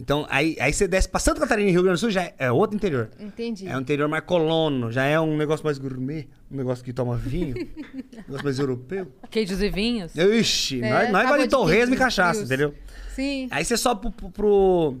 [0.00, 2.34] Então, aí, aí você desce pra Santa Catarina e Rio Grande do Sul, já é,
[2.38, 3.10] é outro interior.
[3.20, 3.68] Entendi.
[3.68, 7.16] É um interior mais colono, já é um negócio mais gourmet, um negócio que toma
[7.16, 7.54] vinho,
[8.16, 9.12] um negócio mais europeu.
[9.30, 10.14] Queijos e vinhos.
[10.16, 12.74] Ixi, É, nós, nós de torresmo e cachaça, entendeu?
[13.14, 13.48] Sim.
[13.50, 14.96] Aí você sobe pro, pro, pro,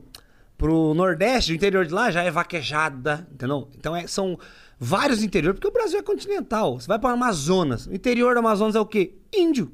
[0.60, 3.66] pro Nordeste, o interior de lá já é vaquejada, entendeu?
[3.78, 4.38] Então é- são
[4.78, 6.78] vários interiores, porque o Brasil é continental.
[6.78, 7.86] Você vai para Amazonas.
[7.86, 9.14] O interior do Amazonas é o quê?
[9.34, 9.72] Índio.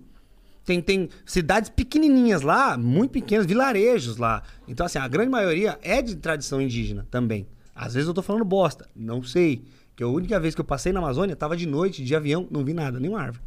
[0.64, 4.44] Tem, tem cidades pequenininhas lá, muito pequenas, vilarejos lá.
[4.68, 7.48] Então, assim, a grande maioria é de tradição indígena também.
[7.74, 9.64] Às vezes eu tô falando bosta, não sei.
[9.96, 12.64] Que a única vez que eu passei na Amazônia, tava de noite, de avião, não
[12.64, 13.42] vi nada, nenhuma árvore.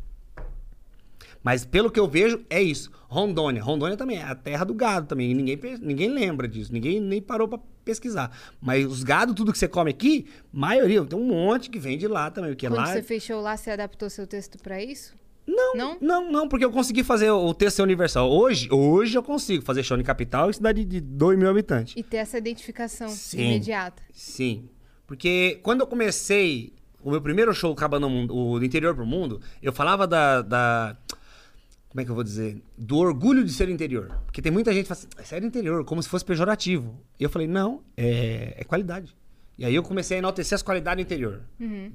[1.43, 2.91] Mas pelo que eu vejo, é isso.
[3.07, 3.63] Rondônia.
[3.63, 5.33] Rondônia também é a terra do gado também.
[5.33, 6.71] Ninguém, ninguém lembra disso.
[6.73, 8.31] Ninguém nem parou pra pesquisar.
[8.61, 12.07] Mas os gados, tudo que você come aqui, maioria, tem um monte que vem de
[12.07, 12.51] lá também.
[12.51, 12.85] Porque Quando lá...
[12.87, 15.13] você fechou lá, você adaptou seu texto pra isso?
[15.47, 15.97] Não, Não?
[15.99, 18.29] não, não, porque eu consegui fazer o texto universal.
[18.29, 21.95] Hoje, hoje eu consigo fazer show em capital e cidade de 2 mil habitantes.
[21.97, 23.39] E ter essa identificação Sim.
[23.39, 24.03] imediata.
[24.13, 24.69] Sim.
[25.07, 26.71] Porque quando eu comecei
[27.01, 30.95] o meu primeiro show Cabana Mundo, o do interior pro mundo, eu falava da, da-
[31.89, 32.61] Como é que eu vou dizer?
[32.77, 34.07] Do orgulho de ser interior.
[34.25, 36.99] Porque tem muita gente que fala assim, "É ser interior, como se fosse pejorativo.
[37.19, 39.15] E eu falei, não, é, é qualidade.
[39.57, 41.41] E aí eu comecei a enaltecer as qualidades do interior.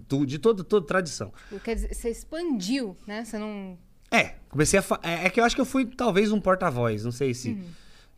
[0.09, 1.33] Do- de toda, toda tradição.
[1.63, 3.25] Quer dizer, você expandiu, né?
[3.25, 3.79] Você não.
[4.11, 4.83] É, comecei a.
[4.83, 7.51] fa- É, é que eu acho que eu fui talvez um porta-voz, não sei se.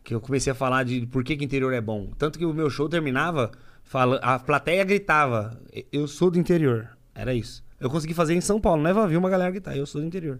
[0.03, 2.11] Que eu comecei a falar de por que, que interior é bom.
[2.17, 3.51] Tanto que o meu show terminava,
[3.83, 6.89] fala, a plateia gritava: "E- Eu sou do interior.
[7.15, 7.63] Era isso.
[7.79, 10.01] Eu consegui fazer em São Paulo, não é vai vir uma galera gritar, eu sou
[10.01, 10.39] do interior.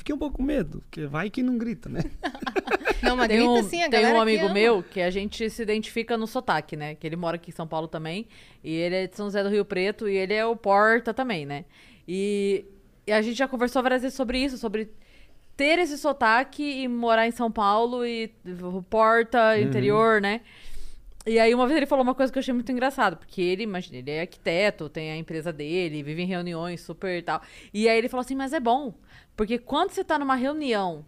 [0.00, 2.00] Fiquei um pouco com medo, porque vai que não grita, né?
[3.02, 4.54] Não, mas Tem grita um, assim, a tem um que amigo ama.
[4.54, 6.94] meu que a gente se identifica no sotaque, né?
[6.94, 8.26] Que ele mora aqui em São Paulo também.
[8.64, 11.44] E ele é de São José do Rio Preto e ele é o Porta também,
[11.44, 11.66] né?
[12.08, 12.64] E,
[13.06, 14.90] e a gente já conversou várias vezes sobre isso, sobre
[15.54, 18.32] ter esse sotaque e morar em São Paulo e
[18.88, 20.40] Porta, interior, né?
[21.26, 23.62] E aí uma vez ele falou uma coisa que eu achei muito engraçado, porque ele,
[23.62, 27.42] imagina, ele é arquiteto, tem a empresa dele, vive em reuniões super e tal.
[27.74, 28.94] E aí ele falou assim, mas é bom,
[29.36, 31.04] porque quando você tá numa reunião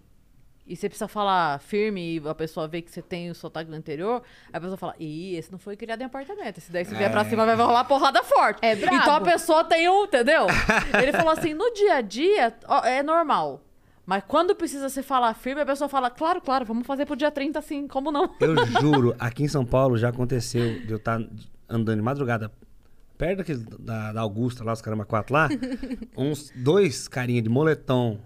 [0.66, 3.76] e você precisa falar firme e a pessoa vê que você tem o sotaque do
[3.76, 4.22] interior,
[4.52, 7.24] a pessoa fala, ih, esse não foi criado em apartamento, esse daí se vier pra
[7.24, 8.58] cima vai rolar porrada forte.
[8.62, 8.96] É brabo.
[8.96, 10.46] Então a pessoa tem um, entendeu?
[11.02, 13.62] Ele falou assim, no dia a dia ó, é normal.
[14.04, 17.30] Mas quando precisa se falar firme, a pessoa fala, claro, claro, vamos fazer pro dia
[17.30, 18.34] 30 assim, como não?
[18.40, 21.20] Eu juro, aqui em São Paulo já aconteceu de eu estar
[21.68, 22.50] andando de madrugada
[23.16, 25.48] perto daquele, da, da Augusta, lá, os caramba quatro lá,
[26.16, 28.18] uns dois carinha de moletom,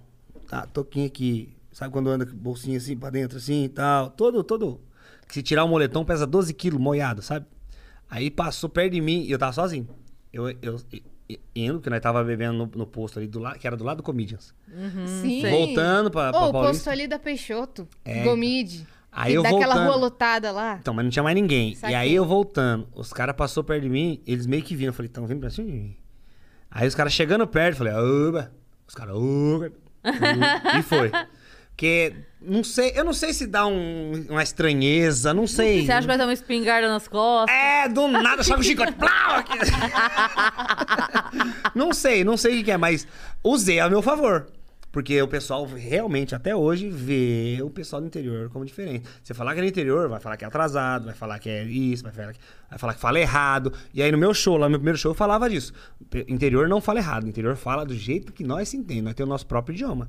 [0.48, 4.42] tá, toquinho aqui, sabe quando anda com bolsinha assim pra dentro, assim e tal, todo,
[4.42, 4.80] todo,
[5.28, 7.44] que se tirar o moletom pesa 12 quilos moiado, sabe?
[8.08, 9.88] Aí passou perto de mim e eu tava sozinho.
[10.32, 10.80] Eu, eu,
[11.54, 13.98] indo, que nós tava bebendo no, no posto ali, do lado, que era do lado
[13.98, 14.54] do Comedians.
[15.22, 15.42] Sim.
[15.50, 18.22] Voltando pra, pra Ô, o posto ali da Peixoto, É.
[18.22, 18.86] Gomide.
[19.10, 19.86] Aí eu daquela voltando.
[19.86, 20.76] rua lotada lá.
[20.80, 21.74] Então, mas não tinha mais ninguém.
[21.74, 21.94] Saquei.
[21.94, 24.90] E aí eu voltando, os caras passou perto de mim, eles meio que viram.
[24.90, 25.96] Eu falei, estão vindo pra cima de mim.
[26.70, 27.94] Aí os caras chegando perto, eu falei,
[28.28, 28.52] oba.
[28.86, 29.72] Os caras, oba.
[30.78, 31.10] E foi.
[31.70, 32.14] Porque,
[32.46, 35.84] não sei, eu não sei se dá um- uma estranheza, não sei.
[35.84, 37.54] Você acha que vai ter uma espingarda nas costas?
[37.54, 38.92] É, do nada, só com o chicote.
[38.96, 39.42] plau,
[41.74, 43.06] não sei, não sei o que que é, mas
[43.42, 44.46] usei a meu favor.
[44.96, 49.06] Porque o pessoal realmente, até hoje, vê o pessoal do interior como diferente.
[49.22, 51.64] Você falar que é do interior, vai falar que é atrasado, vai falar que é
[51.64, 52.40] isso, vai falar que,
[52.70, 53.74] vai falar que fala errado.
[53.92, 55.74] E aí no meu show, lá no meu primeiro show, eu falava disso.
[56.26, 59.32] Interior não fala errado, interior fala do jeito que nós se entendemos, nós temos o
[59.34, 60.08] nosso próprio idioma.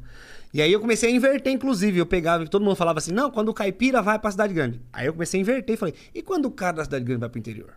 [0.53, 1.99] E aí eu comecei a inverter, inclusive.
[1.99, 4.80] Eu pegava, todo mundo falava assim, não, quando o caipira vai pra cidade grande.
[4.93, 7.30] Aí eu comecei a inverter e falei, e quando o cara da cidade grande vai
[7.30, 7.73] pro interior?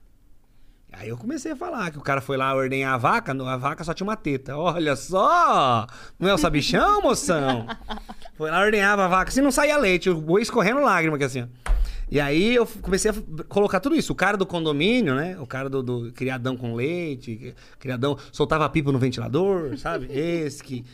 [0.92, 3.84] Aí eu comecei a falar que o cara foi lá ordenhar a vaca, a vaca
[3.84, 4.56] só tinha uma teta.
[4.56, 5.86] Olha só!
[6.18, 7.66] Não é o sabichão, moção?
[8.36, 11.42] Foi lá ordenhava a vaca, assim não saía leite, o boi escorrendo lágrima aqui assim.
[11.42, 11.70] ó.
[12.10, 13.14] E aí eu comecei a
[13.48, 14.12] colocar tudo isso.
[14.12, 15.36] O cara do condomínio, né?
[15.38, 20.06] O cara do, do criadão com leite, criadão, soltava pipa no ventilador, sabe?
[20.12, 20.84] Esse que.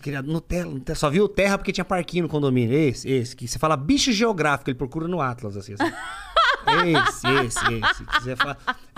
[0.00, 2.74] Criado Nutella, Nutella, só viu terra porque tinha parquinho no condomínio.
[2.74, 5.74] Esse, esse, que você fala bicho geográfico, ele procura no Atlas, assim.
[5.74, 5.84] assim.
[6.66, 8.42] Esse, esse, esse.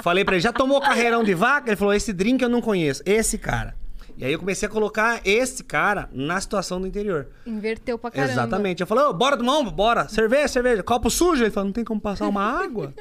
[0.03, 1.70] Falei pra ele, já tomou carreirão de vaca?
[1.70, 3.03] Ele falou, esse drink eu não conheço.
[3.07, 3.74] Esse cara.
[4.16, 7.27] E aí eu comecei a colocar esse cara na situação do interior.
[7.45, 8.32] Inverteu pra caramba.
[8.32, 8.81] Exatamente.
[8.81, 10.07] Eu falei, ô, bora tomar um, bora.
[10.09, 10.82] Cerveja, cerveja.
[10.85, 11.43] Copo sujo.
[11.43, 12.95] Ele falou, não tem como passar uma água?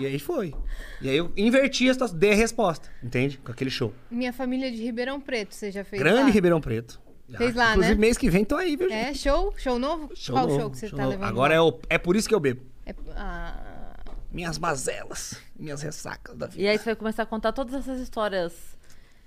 [0.00, 0.54] e aí foi.
[1.02, 3.36] E aí eu inverti a situação, dei a resposta, entende?
[3.38, 3.92] Com aquele show.
[4.10, 6.28] Minha família é de Ribeirão Preto, você já fez Grande lá?
[6.30, 6.98] Ribeirão Preto.
[7.36, 8.00] Fez lá, Inclusive, né?
[8.00, 9.10] mês que vem tô aí, viu, gente?
[9.10, 9.54] É, show?
[9.56, 10.10] Show novo?
[10.30, 11.10] Qual novo, show que você tá novo.
[11.10, 11.56] levando Agora lá?
[11.56, 12.62] é, o, é por isso que eu bebo.
[12.84, 13.69] É- ah,
[14.32, 16.62] Minhas mazelas, minhas ressacas da vida.
[16.62, 18.52] E aí você vai começar a contar todas essas histórias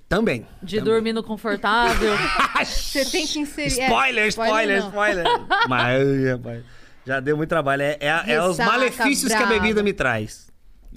[0.08, 0.48] Também.
[0.62, 0.94] de também.
[0.94, 2.14] dormindo confortável.
[2.66, 3.82] você tem que inserir...
[3.82, 5.26] é, Spoiler, spoiler, spoiler.
[5.68, 6.64] Mas, rapaz,
[7.06, 7.82] já deu muito trabalho.
[7.82, 10.50] É, é, é os malefícios que a bebida me traz.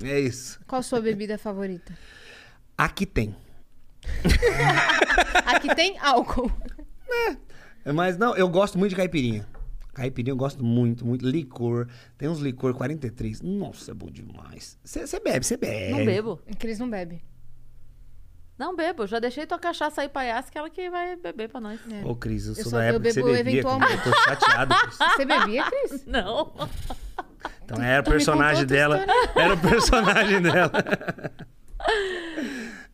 [0.03, 0.61] É isso.
[0.67, 1.97] Qual sua bebida favorita?
[2.79, 3.35] Aqui tem.
[5.47, 6.53] Aqui tem álcool.
[7.95, 9.47] Mas não, eu gosto muito de caipirinha.
[9.97, 11.27] Caipirinha eu gosto muito, muito.
[11.27, 11.89] Licor.
[12.19, 13.41] Tem uns licor 43.
[13.41, 14.79] Nossa, é bom demais.
[14.85, 15.91] Você bebe, você bebe.
[15.93, 16.39] Não bebo.
[16.47, 17.23] É eles não bebem.
[18.59, 19.07] Não bebo.
[19.07, 21.81] Já deixei tua cachaça aí Yas, que ela que vai beber pra nós.
[21.91, 22.05] É.
[22.05, 23.63] Ô, Cris, eu sou só- da eu época que você bebo bebia.
[23.63, 23.73] Cris.
[23.73, 24.07] eventualmente.
[24.07, 24.99] Eu tô chateado, Cris.
[24.99, 26.05] Você bebia, Cris?
[26.07, 26.45] Não.
[26.45, 26.69] Tu
[27.65, 29.01] Então era o personagem dela.
[29.35, 30.73] Era o personagem dela.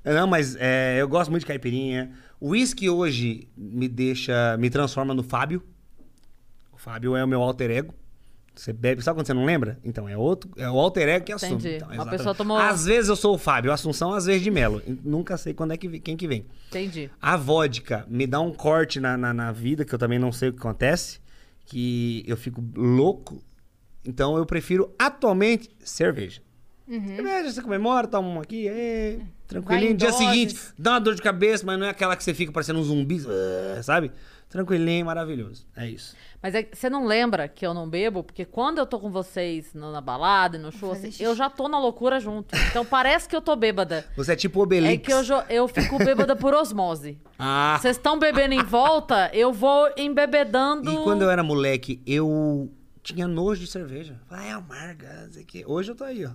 [0.04, 2.12] Não, mas é, eu gosto muito de caipirinha.
[2.38, 4.56] O uísque hoje me deixa.
[4.56, 5.64] me transforma no Fábio.
[6.82, 7.94] Fábio é o meu alter ego.
[8.54, 9.78] Você bebe, sabe quando você não lembra?
[9.84, 11.52] Então, é outro, é o alter ego que assume.
[11.54, 11.76] Entendi.
[11.76, 12.18] Então, Uma exatamente.
[12.18, 14.82] pessoa tomou- Às vezes eu sou o Fábio, Assunção às vezes de Melo.
[15.04, 16.44] Nunca sei quando é que quem que vem.
[16.68, 17.08] Entendi.
[17.20, 20.48] A vodka me dá um corte na, na, na vida, que eu também não sei
[20.48, 21.20] o que acontece,
[21.64, 23.40] que eu fico louco.
[24.04, 26.42] Então eu prefiro atualmente cerveja.
[26.88, 29.94] Cerveja, você comemora, toma uma aqui, é, tranquilinho.
[29.94, 30.26] Dia doses.
[30.26, 32.82] seguinte, dá uma dor de cabeça, mas não é aquela que você fica parecendo um
[32.82, 33.22] zumbi,
[33.78, 34.10] ah, sabe?
[34.50, 35.64] Tranquilinho, maravilhoso.
[35.74, 36.14] É isso.
[36.42, 38.24] Mas é que você não lembra que eu não bebo?
[38.24, 41.48] Porque quando eu tô com vocês no- na balada e no show, assim, eu já
[41.48, 42.56] tô na loucura junto.
[42.68, 44.04] Então parece que eu tô bêbada.
[44.16, 44.92] Você é tipo Obelix.
[44.92, 47.16] É que eu, eu fico bêbada por osmose.
[47.38, 50.90] Ah, Vocês estão bebendo em volta, eu vou embebedando.
[50.90, 52.68] e quando eu era moleque, eu
[53.04, 54.20] tinha nojo de cerveja.
[54.28, 55.64] Falei, ah, é amarga, não sei o quê.
[55.64, 56.30] Hoje eu tô aí, ó.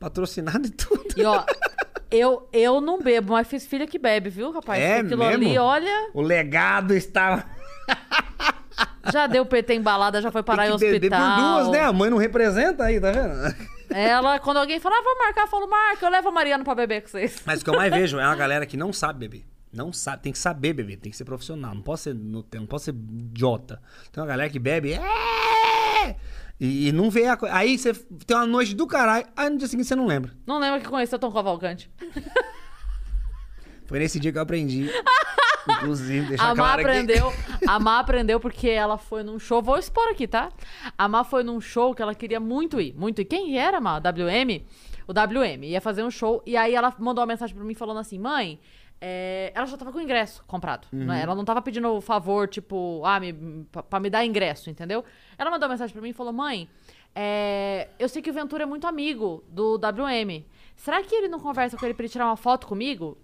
[0.00, 1.04] Patrocinado e tudo.
[1.16, 1.44] E ó,
[2.10, 4.82] eu, eu não bebo, mas fiz filha que bebe, viu, rapaz?
[4.82, 5.44] É Aquilo mesmo?
[5.46, 6.10] ali, olha.
[6.14, 7.44] O legado estava.
[9.10, 11.36] Já deu PT em balada, já foi parar em que beber hospital.
[11.36, 11.80] por duas, né?
[11.80, 13.56] A mãe não representa aí, tá vendo?
[13.90, 16.74] Ela, quando alguém fala, ah, vamos marcar, eu falo, marca, eu levo a Mariana pra
[16.74, 17.42] beber com vocês.
[17.44, 19.44] Mas o que eu mais vejo é uma galera que não sabe beber.
[19.72, 21.74] Não sabe, tem que saber beber, tem que ser profissional.
[21.74, 23.80] Não pode ser, não, não pode ser idiota.
[24.12, 24.92] Tem uma galera que bebe.
[24.92, 26.16] "É!"
[26.60, 27.54] E, e não vê a coisa.
[27.54, 27.92] Aí você
[28.26, 30.32] tem uma noite do caralho, aí no dia seguinte você não lembra.
[30.46, 31.90] Não lembra que conheceu Tom Cavalcante?
[33.86, 34.88] Foi nesse dia que eu aprendi.
[35.68, 36.90] Inclusive, deixar A Má claro aqui.
[36.90, 37.32] aprendeu,
[37.66, 40.50] a Má aprendeu porque ela foi num show, vou expor aqui, tá?
[40.96, 43.24] A Má foi num show que ela queria muito ir, muito ir.
[43.24, 43.98] Quem era, Má?
[43.98, 44.64] WM?
[45.06, 47.98] O WM, ia fazer um show, e aí ela mandou uma mensagem pra mim falando
[47.98, 48.58] assim, mãe,
[49.00, 51.22] é, ela já tava com o ingresso comprado, né?
[51.22, 53.32] Ela não tava pedindo favor, tipo, ah, me,
[53.72, 55.04] pra, pra me dar ingresso, entendeu?
[55.36, 56.68] Ela mandou uma mensagem pra mim e falou, mãe,
[57.14, 60.44] é, eu sei que o Ventura é muito amigo do WM.
[60.76, 63.18] Será que ele não conversa com ele pra ele tirar uma foto comigo?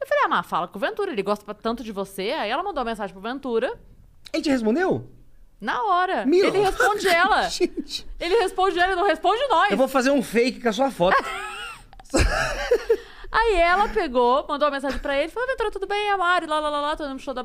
[0.00, 2.30] Eu falei, ah, Má, fala com o Ventura, ele gosta tanto de você.
[2.30, 3.78] Aí ela mandou uma mensagem pro Ventura,
[4.32, 5.08] Ele te respondeu?
[5.60, 6.24] na hora.
[6.24, 6.46] Meu.
[6.46, 7.42] Ele responde ela.
[7.50, 9.70] Gente, Ele responde ela, ele não responde nós.
[9.72, 11.16] eu vou fazer um fake com a sua foto.
[13.30, 16.08] Aí ela pegou, mandou uma mensagem pra ele, falou, Ventura, tudo bem?
[16.08, 17.44] É a Mari, lá, lá, lá, lá, tô no show da...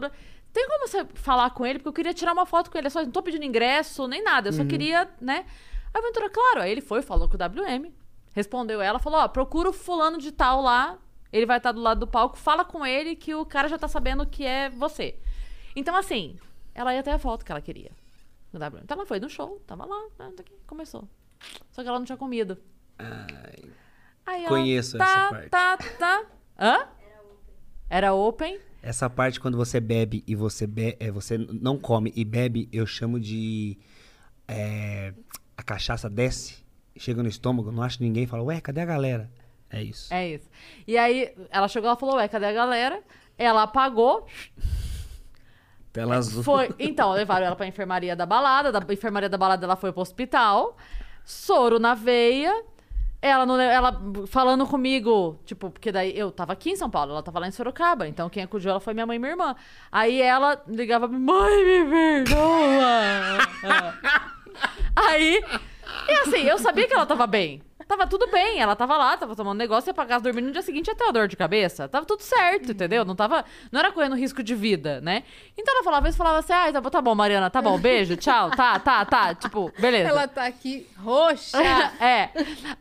[0.53, 1.79] Tem como você falar com ele?
[1.79, 2.87] Porque eu queria tirar uma foto com ele.
[2.87, 4.49] Eu só não tô pedindo ingresso, nem nada.
[4.49, 5.45] Eu só queria, né?
[5.93, 6.61] Aí o Ventura, claro.
[6.61, 7.91] Aí ele foi, falou com o WM.
[8.35, 10.97] Respondeu ela, falou, ó, procura o fulano de tal lá.
[11.33, 12.37] Ele vai estar do lado do palco.
[12.37, 15.19] Fala com ele que o cara já tá sabendo que é você.
[15.75, 16.37] Então, assim,
[16.75, 17.91] ela ia ter a foto que ela queria.
[18.53, 21.07] Então ela foi no show, tava lá, né, daqui, começou.
[21.71, 22.55] Só que ela não tinha comido.
[24.25, 25.49] Aí ela, Conheço tá, essa parte.
[25.49, 26.25] Tá, tá.
[26.59, 26.87] Hã?
[27.89, 28.59] Era open.
[28.83, 32.85] Essa parte quando você bebe e você be é, você não come e bebe, eu
[32.85, 33.77] chamo de
[34.47, 35.13] é,
[35.57, 36.63] a cachaça desce,
[36.95, 39.31] chega no estômago, não acha ninguém, fala, ué, cadê a galera?
[39.73, 40.13] É isso.
[40.13, 40.49] É isso.
[40.87, 43.01] E aí, ela chegou e falou, ué, cadê a galera?
[43.37, 44.27] Ela apagou,
[45.91, 46.43] Tela azul.
[46.43, 46.69] foi...
[46.77, 50.77] Então, levaram ela pra enfermaria da balada, da enfermaria da balada ela foi pro hospital,
[51.25, 52.63] soro na veia,
[53.19, 57.23] ela, não, ela falando comigo, tipo, porque daí eu tava aqui em São Paulo, ela
[57.23, 59.55] tava lá em Sorocaba, então quem acudiu ela foi minha mãe e minha irmã.
[59.91, 63.39] Aí ela ligava pra mim, mãe, me perdoa.
[64.95, 65.41] Aí,
[66.07, 67.61] e assim, eu sabia que ela tava bem.
[67.95, 70.63] Tava tudo bem, ela tava lá, tava tomando negócio, ia pra casa dormir no dia
[70.63, 71.87] seguinte até a dor de cabeça.
[71.87, 73.05] Tava tudo certo, entendeu?
[73.05, 73.45] Não tava.
[73.71, 75.21] Não era correndo risco de vida, né?
[75.55, 77.77] Então ela falava, às vezes falava assim, ah, tá bom, tá bom, Mariana, tá bom,
[77.77, 79.35] beijo, tchau, tá, tá, tá.
[79.35, 80.09] Tipo, beleza.
[80.09, 81.55] Ela tá aqui roxa.
[82.01, 82.31] é.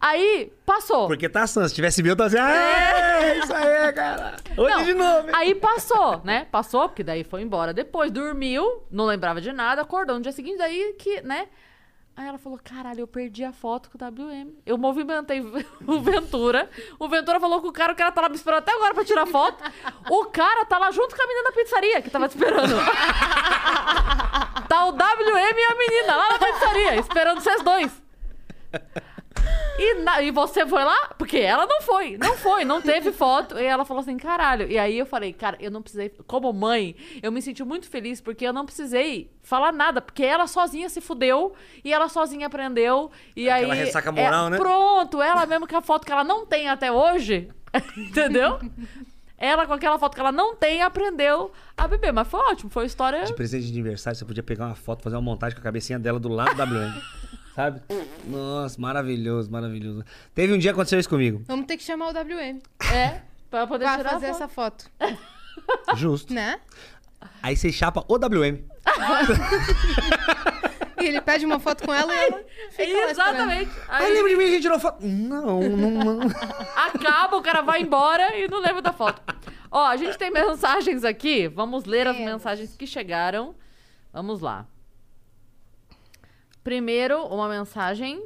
[0.01, 1.09] Aí, passou.
[1.09, 4.37] Porque tá assando, se tivesse meu, eu tava assim, ah, isso aí, cara.
[4.57, 5.29] Hoje Não, de novo.
[5.29, 6.47] hein?" Aí passou, né?
[6.51, 10.57] Passou, porque daí foi embora depois, dormiu, não lembrava de nada, acordou no dia seguinte,
[10.57, 11.49] daí que, né?
[12.17, 14.53] Aí ela falou: caralho, eu perdi a foto com o WM.
[14.67, 15.41] Eu movimentei
[15.87, 16.69] o Ventura.
[16.99, 19.05] O Ventura falou com o cara, o cara tá lá me esperando até agora pra
[19.05, 19.63] tirar foto.
[20.11, 22.75] O cara tá lá junto com a menina da pizzaria que tava te esperando.
[24.69, 28.03] tá o WM e a menina lá na pizzaria, esperando vocês dois.
[29.79, 31.09] E, na- e você foi lá?
[31.19, 33.59] Porque ela não foi, não foi, não teve foto.
[33.59, 34.71] E ela falou assim, caralho.
[34.71, 36.11] E aí eu falei, cara, eu não precisei.
[36.27, 40.01] Como mãe, eu me senti muito feliz porque eu não precisei falar nada.
[40.03, 43.11] Porque ela sozinha se fudeu e ela sozinha aprendeu.
[43.35, 43.81] E Aquela aí.
[43.81, 44.57] ressaca moral, é, né?
[44.59, 47.49] Pronto, ela mesmo com a foto que ela não tem até hoje.
[47.97, 48.59] entendeu?
[49.39, 52.13] Ela com aquela foto que ela não tem aprendeu a beber.
[52.13, 53.25] Mas foi ótimo, foi história.
[53.25, 55.99] De presente de aniversário, você podia pegar uma foto, fazer uma montagem com a cabecinha
[55.99, 56.93] dela do lado do WM.
[57.55, 57.83] Sabe?
[58.27, 60.05] Nossa, maravilhoso, maravilhoso.
[60.35, 61.43] Teve um dia que aconteceu isso comigo.
[61.47, 62.61] Vamos ter que chamar o WM
[62.93, 63.21] É,
[63.51, 64.37] pra poder pra tirar fazer foto.
[64.37, 64.91] essa foto,
[65.97, 66.33] Justo.
[66.33, 66.61] né?
[67.43, 68.65] Aí você chapa o WM.
[71.01, 73.11] E ele pede uma foto com ela e ela fica.
[73.11, 73.71] Exatamente.
[73.89, 75.05] Aí Aí lembra de mim, a gente tirou foto.
[75.05, 76.21] Não, não, não.
[76.77, 79.21] acaba, o cara vai embora e não lembra da foto.
[79.69, 81.49] Ó, a gente tem mensagens aqui.
[81.49, 83.53] Vamos ler as mensagens que chegaram.
[84.13, 84.65] Vamos lá.
[86.65, 88.23] Primeiro, uma mensagem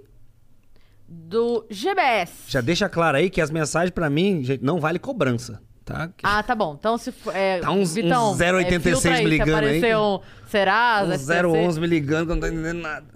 [1.09, 2.45] do GBS.
[2.49, 6.11] Já deixa claro aí que as mensagens pra mim, gente, não vale cobrança, tá?
[6.23, 6.77] Ah, tá bom.
[6.79, 7.35] Então, se for.
[7.35, 9.59] É, Tá uns- Vitão, uns 0,86 é, aí, me ligando se aí.
[9.79, 11.47] apareceu um Serasa, SPC.
[11.47, 13.07] 011 me ligando que eu não tô entendendo nada.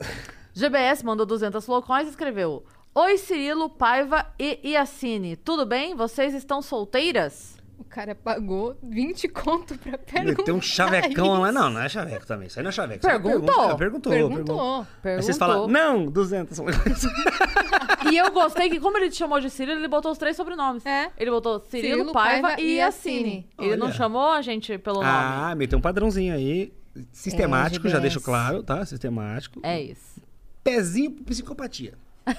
[0.54, 2.64] GBS mandou 200 flocões e escreveu:
[2.94, 5.36] Oi, Cirilo, Paiva e Iacine.
[5.36, 5.94] Tudo bem?
[5.94, 7.58] Vocês estão solteiras?
[7.80, 11.40] O cara pagou 20 conto pra perguntar Tem um chavecão isso.
[11.40, 11.50] lá.
[11.50, 12.46] Não, não é chaveco também.
[12.46, 13.06] Isso aí não é chaveco.
[13.06, 13.40] É Perguntou.
[13.40, 13.76] pergunta.
[13.76, 14.12] Perguntou.
[14.12, 14.12] Perguntou.
[14.12, 14.86] perguntou.
[15.02, 15.10] Perguntou.
[15.10, 16.58] Aí vocês falam, não, 200.
[18.12, 20.84] E eu gostei que, como ele te chamou de Cirilo, ele botou os três sobrenomes.
[20.86, 21.10] É.
[21.18, 22.76] Ele botou Cirilo, Cirilo, Paiva, Paiva e e.
[22.76, 23.48] Iacine.
[23.58, 25.08] Ele não chamou a gente pelo nome.
[25.08, 26.72] ah, meteu um padrãozinho aí.
[27.12, 28.02] Sistemático, já GBS.
[28.14, 28.84] deixo claro, tá?
[28.84, 29.60] Sistemático.
[29.62, 30.20] É isso.
[30.64, 31.94] Pezinho psicopatia.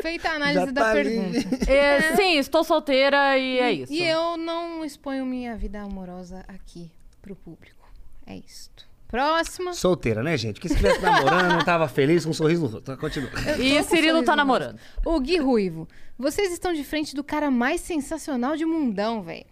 [0.00, 1.04] Feita a análise Já da tá ali.
[1.04, 1.70] pergunta.
[1.70, 3.92] É, sim, estou solteira e é isso.
[3.92, 7.88] E eu não exponho minha vida amorosa aqui pro público.
[8.26, 8.90] É isto.
[9.08, 9.74] Próxima.
[9.74, 10.54] Solteira, né, gente?
[10.54, 12.80] Porque se estivesse namorando, tava feliz, com um sorriso no rosto.
[12.82, 13.30] Então, Continua.
[13.58, 14.78] E Cirilo tá namorando.
[15.04, 15.86] O Gui Ruivo.
[16.18, 19.44] Vocês estão de frente do cara mais sensacional de mundão, velho.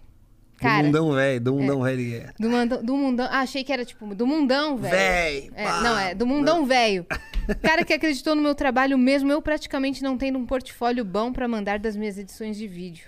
[0.61, 2.15] Cara, do mundão velho, do mundão velho.
[2.17, 2.33] é.
[2.39, 3.29] do, mundão, do mundão.
[3.31, 4.95] Ah, achei que era tipo, do mundão, velho.
[4.95, 5.81] Véi, É, pá.
[5.81, 7.07] não, é, do mundão velho.
[7.63, 11.49] Cara que acreditou no meu trabalho mesmo, eu praticamente não tendo um portfólio bom pra
[11.49, 13.07] mandar das minhas edições de vídeo.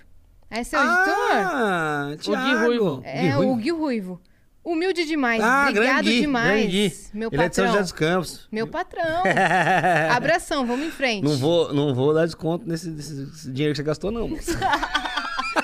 [0.51, 1.15] Esse é o editor?
[1.31, 2.65] Ah, Thiago.
[2.65, 3.01] Ruivo.
[3.03, 3.51] É, Gui Ruivo.
[3.51, 4.21] o Gui Ruivo.
[4.63, 5.41] Humilde demais.
[5.43, 6.71] Ah, Obrigado Gui, demais.
[6.71, 6.93] Gui.
[7.13, 7.67] Meu Ele é de São patrão.
[7.67, 8.47] José dos Campos.
[8.51, 9.23] Meu patrão.
[10.15, 11.23] Abração, vamos em frente.
[11.23, 14.29] Não vou, não vou dar desconto nesse, nesse dinheiro que você gastou, não.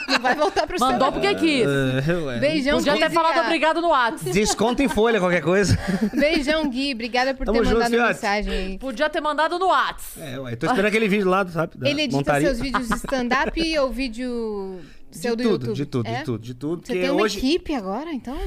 [0.10, 1.12] Não vai voltar pro Mandou seu.
[1.14, 1.68] porque quis.
[2.08, 2.40] É, ué.
[2.40, 3.14] Beijão, Podia ter Gui.
[3.14, 4.32] falado obrigado no WhatsApp.
[4.32, 5.78] Desconto em folha, qualquer coisa.
[6.14, 6.94] Beijão, Gui.
[6.94, 8.78] Obrigada por Tamo ter junto, mandado mensagem.
[8.78, 10.22] Podia ter mandado no WhatsApp.
[10.26, 10.56] É, ué.
[10.56, 11.78] Tô esperando aquele vídeo lá, sabe?
[11.78, 12.48] da Ele edita montaria.
[12.48, 14.80] seus vídeos de stand-up ou vídeo
[15.12, 15.76] seu de do tudo, YouTube?
[15.76, 16.18] de tudo, É?
[16.20, 16.86] de tudo, de tudo.
[16.86, 17.38] Você tem uma hoje.
[17.40, 18.38] equipe agora, então?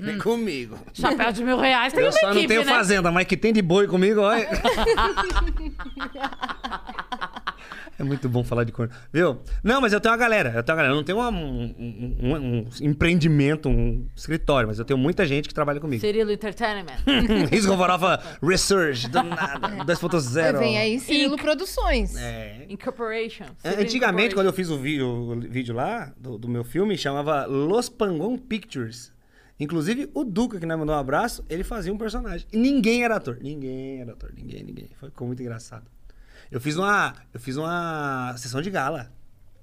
[0.00, 0.76] Vem comigo.
[0.92, 2.72] Chapéu de mil reais tem Eu uma só equipe, não tenho né?
[2.72, 4.46] fazenda, mas que tem de boi comigo, olha.
[7.98, 8.92] É muito bom falar de corno.
[9.12, 9.38] Viu?
[9.62, 10.52] Não, mas eu tenho uma galera.
[10.54, 10.92] Eu tenho uma galera.
[10.92, 15.48] Eu não tenho uma- um, um- um- empreendimento, um escritório, mas eu tenho muita gente
[15.48, 16.00] que trabalha comigo.
[16.00, 16.86] Cirilo Entertainment.
[17.50, 19.84] Risco Farofa Resurge, do nada.
[19.84, 20.58] 2.0.
[20.58, 21.42] Vem aí Cirilo Inc.
[21.42, 22.14] Produções.
[22.16, 22.66] É.
[22.68, 23.44] Incorporation.
[23.64, 24.34] É, Cirilo Antigamente, Incorporation.
[24.36, 28.36] quando eu fiz o vídeo, o vídeo lá, do, do meu filme, chamava Los Pangon
[28.38, 29.12] Pictures.
[29.60, 32.46] Inclusive, o Duca, que nós mandou um abraço, ele fazia um personagem.
[32.52, 33.38] E ninguém era ator.
[33.42, 34.32] Ninguém era ator.
[34.36, 34.88] Ninguém, ninguém.
[35.00, 35.84] Foi, ficou muito engraçado.
[36.50, 39.12] Eu fiz uma, eu fiz uma sessão de gala.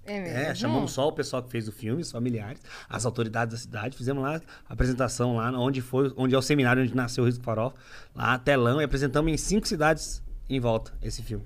[0.05, 0.37] É mesmo?
[0.37, 3.97] É, chamamos só o pessoal que fez o filme, os familiares, as autoridades da cidade,
[3.97, 4.39] fizemos lá
[4.69, 7.75] a apresentação lá onde foi, onde é o seminário onde nasceu o Risco Farofa,
[8.13, 11.45] lá telão e apresentamos em cinco cidades em volta esse filme.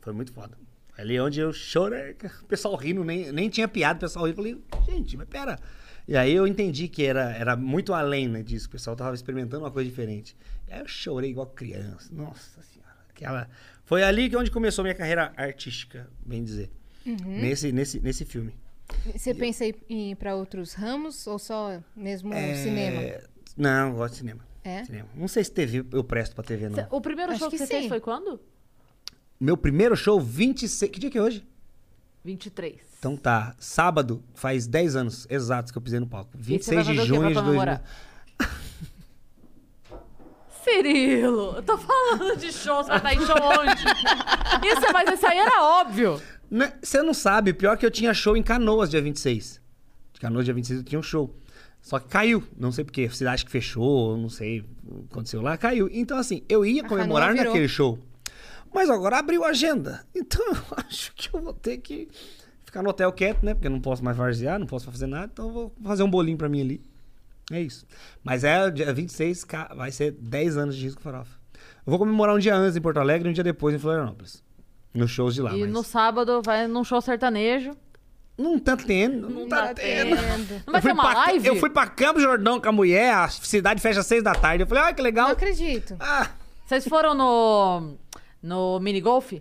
[0.00, 0.56] Foi muito foda.
[0.96, 4.62] Ali onde eu chorei, o pessoal rindo, nem, nem tinha piada, o pessoal rindo, falei,
[4.86, 5.58] gente, mas pera.
[6.06, 9.64] E aí eu entendi que era, era muito além né, disso, o pessoal tava experimentando
[9.64, 10.36] uma coisa diferente.
[10.68, 12.81] E aí eu chorei igual criança, nossa senhora.
[13.24, 13.48] Aquela...
[13.84, 16.70] Foi ali que onde começou minha carreira artística, bem dizer.
[17.04, 18.54] Nesse, nesse, nesse filme.
[19.14, 23.00] Você pensa em em ir pra outros ramos ou só mesmo cinema?
[23.00, 23.24] É,
[23.56, 24.40] Não, eu gosto de cinema.
[24.64, 24.84] É?
[24.84, 25.08] Cinema.
[25.14, 26.86] Não sei se TV eu presto pra TV, não.
[26.90, 27.88] O primeiro Acho show que, que você fez sim.
[27.88, 28.40] foi quando?
[29.40, 30.90] Meu primeiro show, 26.
[30.92, 31.44] Que dia que é hoje?
[32.24, 32.80] 23.
[32.98, 33.56] Então tá.
[33.58, 36.30] Sábado, faz 10 anos exatos que eu pisei no palco.
[36.38, 37.80] E você vai 26 de fazer o quê junho pra de 2000.
[40.64, 44.66] Cirilo, eu tô falando de show, você vai estar em show onde?
[44.68, 46.20] Isso, é- mas isso aí era óbvio.
[46.50, 49.60] Né, Você não sabe, pior que eu tinha show em Canoas dia 26.
[50.12, 51.34] De Canoas dia 26 eu tinha um show.
[51.80, 53.08] Só que caiu, não sei porquê.
[53.10, 55.88] Cidade que fechou, não sei o que aconteceu lá, caiu.
[55.92, 57.98] Então, assim, eu ia comemorar naquele show.
[58.72, 60.04] Mas agora abriu a agenda.
[60.14, 62.08] Então eu acho que eu vou ter que
[62.64, 63.54] ficar no hotel quieto, né?
[63.54, 65.28] Porque eu não posso mais varzear, não posso fazer nada.
[65.32, 66.80] Então eu vou fazer um bolinho pra mim ali.
[67.52, 67.86] É isso.
[68.24, 71.36] Mas é dia 26, ca- vai ser 10 anos de risco farofa.
[71.86, 74.42] Eu vou comemorar um dia antes em Porto Alegre e um dia depois em Florianópolis.
[74.94, 75.54] Nos shows de lá.
[75.56, 75.70] e mas...
[75.70, 77.72] no sábado vai num show sertanejo.
[78.38, 80.14] Não tá tendo, não, tá, tá tendo.
[80.14, 80.62] Entendo.
[80.66, 81.46] Não vai ter uma pra, live?
[81.48, 84.62] eu fui pra Campo Jordão com a mulher, a cidade fecha às seis da tarde.
[84.62, 85.30] Eu falei, olha que Não legal.
[85.30, 85.94] acredito.
[86.00, 86.30] Ah,
[86.64, 87.94] Vocês foram no,
[88.42, 89.32] no minigolf?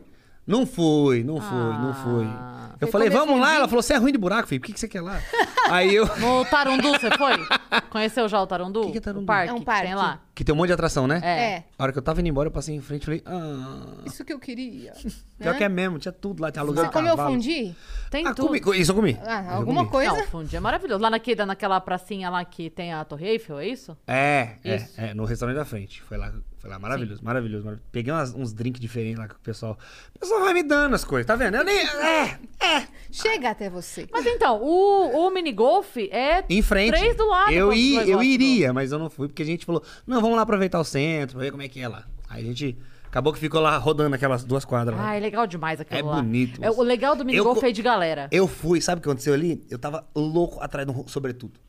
[0.52, 2.26] Não fui, não fui, não fui.
[2.26, 2.52] Ah.
[2.82, 3.54] Eu Foi falei, vamos lá.
[3.54, 4.60] Ela falou, você é ruim de buraco, filho.
[4.60, 5.20] Por que, que você quer lá?
[5.70, 6.04] Aí eu.
[6.18, 7.34] No Tarundu, você foi?
[7.92, 8.86] Conheceu já o Tarundu?
[8.88, 9.24] Que que é Tarundu?
[9.24, 9.84] O parque, É um que parque.
[9.86, 10.20] tem lá.
[10.34, 11.22] Que tem um monte de atração, né?
[11.24, 11.30] É.
[11.44, 11.64] É.
[11.78, 13.86] A hora que eu tava indo embora, eu passei em frente e falei, ah.
[14.04, 14.94] Isso que eu queria.
[15.38, 15.58] Pior né?
[15.60, 17.36] que é mesmo, tinha tudo lá, tinha alugado Você comeu cavalo.
[17.36, 17.76] fundi?
[18.10, 18.60] Tem Ah, tudo.
[18.60, 19.16] comi, isso eu comi.
[19.24, 19.92] Ah, Eu alguma comi.
[19.92, 20.14] coisa?
[20.14, 21.04] Não, o fundi é maravilhoso.
[21.04, 23.96] Lá naquele, naquela pracinha lá que tem a Torre Eiffel, é isso?
[24.08, 26.02] É, é, é, no restaurante da frente.
[26.02, 27.90] Foi lá, foi lá maravilhoso, maravilhoso, maravilhoso.
[27.92, 29.78] Peguei umas- uns drinks diferentes lá com o pessoal.
[30.16, 31.56] O pessoal vai me dando as coisas, tá vendo?
[31.58, 31.78] Eu nem.
[31.80, 32.88] É, é.
[33.12, 34.08] Chega até você.
[34.12, 36.92] Mas então, o, o minigolf é Em frente.
[36.96, 37.52] três do lado.
[37.52, 40.44] Eu, i, eu iria, mas eu não fui, porque a gente falou, não, vamos lá
[40.44, 42.06] aproveitar o centro, pra ver como é que é lá.
[42.30, 42.78] Aí a gente
[43.08, 45.10] acabou que ficou lá rodando aquelas duas quadras lá.
[45.10, 46.16] Ah, é legal demais aquilo É lá.
[46.22, 46.80] bonito, É, moça.
[46.80, 48.30] o legal do minigolf é de galera.
[48.32, 49.66] Eu fui, sabe o que aconteceu ali?
[49.70, 51.60] Eu tava louco atrás de um sobretudo.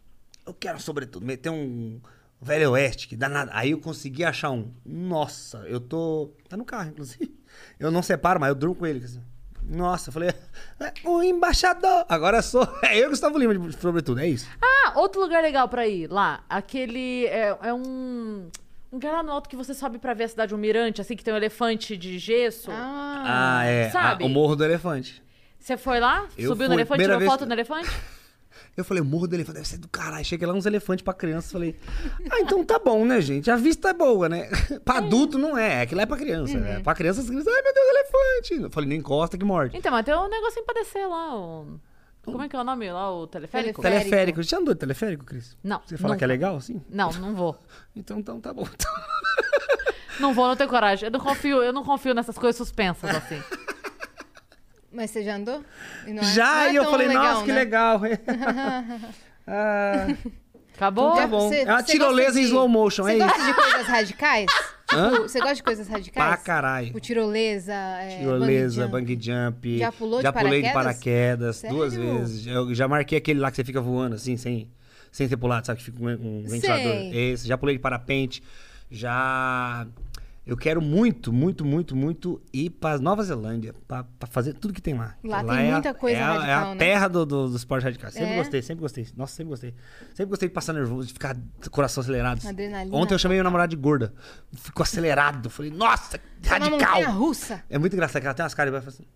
[0.47, 1.99] Eu quero um sobretudo, meter um
[2.43, 3.51] velho oeste, que dá nada.
[3.55, 4.71] Aí eu consegui achar um.
[4.85, 6.31] Nossa, eu tô.
[6.49, 7.33] Tá no carro, inclusive.
[7.79, 9.03] Eu não separo, mas eu durmo com ele.
[9.65, 10.31] Nossa, eu falei,
[10.81, 12.05] "É, o embaixador.
[12.09, 12.67] Agora sou.
[12.83, 14.47] É eu, Gustavo Lima, de sobretudo, é isso.
[14.61, 16.45] Ah, outro lugar legal pra ir lá.
[16.49, 17.27] Aquele.
[17.27, 18.49] É, é um.
[18.91, 21.17] Um lugar lá no alto que você sobe pra ver a cidade, um mirante, assim,
[21.17, 22.71] que tem um elefante de gesso.
[22.71, 23.89] Ah, Ah, é.
[23.91, 24.23] sabe?
[24.25, 25.23] a- o Morro do Elefante.
[25.59, 26.27] Você foi lá?
[26.37, 27.89] Eu Subiu no fui, elefante, primeira tirou vez foto que- no elefante?
[28.75, 30.25] Eu falei, o Morro do Elefante deve ser do caralho.
[30.25, 31.53] Cheguei lá uns elefantes pra criança.
[31.53, 31.77] Falei,
[32.31, 33.51] ah, então tá bom, né, gente?
[33.51, 34.49] A vista é boa, né?
[34.85, 35.83] pra adulto não é.
[35.83, 36.59] Aquilo é pra criança.
[36.59, 36.81] né?
[36.81, 38.63] Pra criança, as crianças, ai meu Deus, elefante.
[38.65, 39.77] Eu falei, não encosta que morde.
[39.77, 41.65] Então, mas tem um negocinho pra descer lá.
[42.25, 43.83] Como é que é o nome lá, o teleférico?
[43.83, 44.09] Teleférico.
[44.11, 44.43] Teleférico.
[44.45, 45.57] Você já andou de teleférico, Cris?
[45.63, 46.19] Não, Você fala nunca.
[46.19, 46.81] que é legal, assim?
[46.89, 47.59] Não, não vou.
[47.95, 48.67] Então, então tá bom.
[50.21, 51.07] Não vou, não tenho coragem.
[51.07, 53.43] Eu não confio, eu não confio nessas coisas suspensas assim.
[54.93, 55.65] Mas você já andou?
[56.07, 57.59] E não é- já, é e eu falei, legal, nossa, que né?
[57.59, 58.01] legal.
[59.47, 60.07] ah,
[60.75, 61.15] Acabou?
[61.15, 61.49] tá bom.
[61.49, 63.47] Você- é uma você tirolesa gosta em de- slow motion, Você é gosta isso.
[63.47, 64.47] de coisas radicais?
[64.93, 66.27] Tipo, você gosta de coisas radicais?
[66.29, 66.87] Pra caralho.
[66.89, 69.79] Tipo, tirolesa, é, Tirolesa, bungee bungee jump.
[69.79, 71.63] Já pulou de Já pulei de paraquedas?
[71.63, 72.19] paraquedas duas Sério?
[72.19, 72.47] vezes.
[72.47, 74.71] Eu já marquei aquele lá que você fica voando assim, sem,
[75.11, 75.79] sem ter pulado, sabe?
[75.79, 76.83] Que fica com um ventilador.
[76.93, 77.33] Sei.
[77.33, 77.49] Esse.
[77.49, 78.43] Já pulei de parapente.
[78.91, 79.87] Já.
[80.45, 84.93] Eu quero muito, muito, muito, muito ir pra Nova Zelândia, pra fazer tudo que tem
[84.95, 85.15] lá.
[85.23, 86.79] Lá Porque tem é a- muita coisa é a, É radical, a né?
[86.79, 88.11] terra do, do, do esporte radical.
[88.11, 88.37] Sempre É?
[88.39, 89.07] gostei, sempre gostei.
[89.17, 89.75] Nossa, sempre gostei.
[90.13, 91.37] Sempre gostei de passar nervoso, de ficar
[91.71, 92.45] coração acelerado.
[92.45, 94.13] Adrenalina Ontem eu chamei meu namorado de gorda.
[94.53, 95.49] Ficou acelerado.
[95.49, 97.13] Falei, nossa, Uma radical.
[97.13, 97.63] russa.
[97.71, 99.07] É muito engraçado que ela tem umas caras e vai falar assim.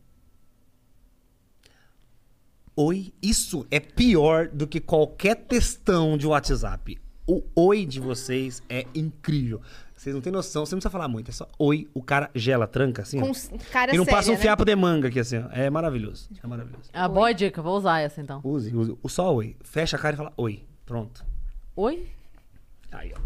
[2.76, 6.98] Oi, isso é pior do que qualquer textão de WhatsApp.
[7.26, 9.60] O oi de vocês é incrível.
[9.96, 11.30] Vocês não têm noção, você não precisa falar muito.
[11.30, 13.18] É só oi, o cara gela, tranca assim.
[13.18, 13.32] Com
[13.72, 14.42] cara e não passa um séria, né?
[14.42, 15.38] fiapo de manga aqui assim.
[15.38, 15.48] ó.
[15.50, 16.28] É maravilhoso.
[16.42, 16.90] É maravilhoso.
[16.92, 18.40] É uma boa dica, vou usar essa então.
[18.44, 18.98] Use, use.
[19.02, 19.56] O só oi.
[19.62, 20.62] Fecha a cara e fala oi.
[20.84, 21.24] Pronto.
[21.74, 22.06] Oi?
[22.92, 23.20] Aí, ó.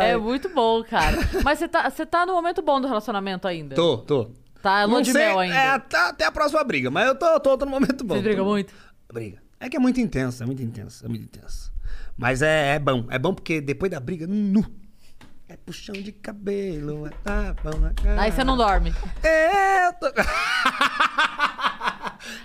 [0.00, 1.18] É muito bom, cara.
[1.44, 3.74] Mas você tá, você tá no momento bom do relacionamento ainda.
[3.74, 4.30] Tô, tô.
[4.62, 5.56] Tá lua Não de mel ainda.
[5.56, 8.14] É, até, até a próxima briga, mas eu tô, tô, tô no momento bom.
[8.14, 8.72] Vocês brigam Tô- muito?
[9.12, 9.42] Briga.
[9.58, 11.71] É que é muito intenso, é muito intenso, é muito intenso.
[12.22, 13.06] Mas é, é bom.
[13.10, 14.64] É bom porque depois da briga, nu.
[15.48, 18.22] É puxão de cabelo, é tapão na cara.
[18.22, 18.94] Aí você não dorme.
[19.22, 20.06] É, eu tô...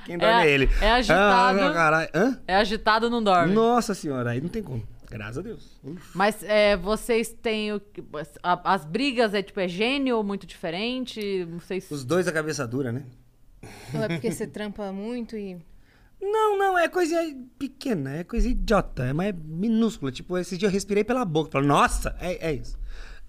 [0.06, 0.70] Quem dorme é, É- ele.
[0.82, 1.62] é agitado.
[1.62, 2.10] Ah, caralho.
[2.14, 2.40] Hã?
[2.48, 3.54] É agitado, não dorme.
[3.54, 4.84] Nossa senhora, aí não tem como.
[5.10, 5.80] Graças a Deus.
[5.84, 6.12] Uf.
[6.18, 7.82] Mas é, vocês têm o
[8.44, 12.91] a- as brigas é tipo é gênio muito diferente, vocês Os dois a cabeça dura,
[12.91, 13.04] né?
[13.94, 15.58] Ou é porque você trampa muito e...
[16.22, 17.15] Não, não, é coisa
[17.60, 20.11] pequena, é coisa idiota, é mais minúscula.
[20.11, 21.52] Tipo, esse dia eu respirei pela boca.
[21.52, 22.77] Falei, nossa, é, é isso.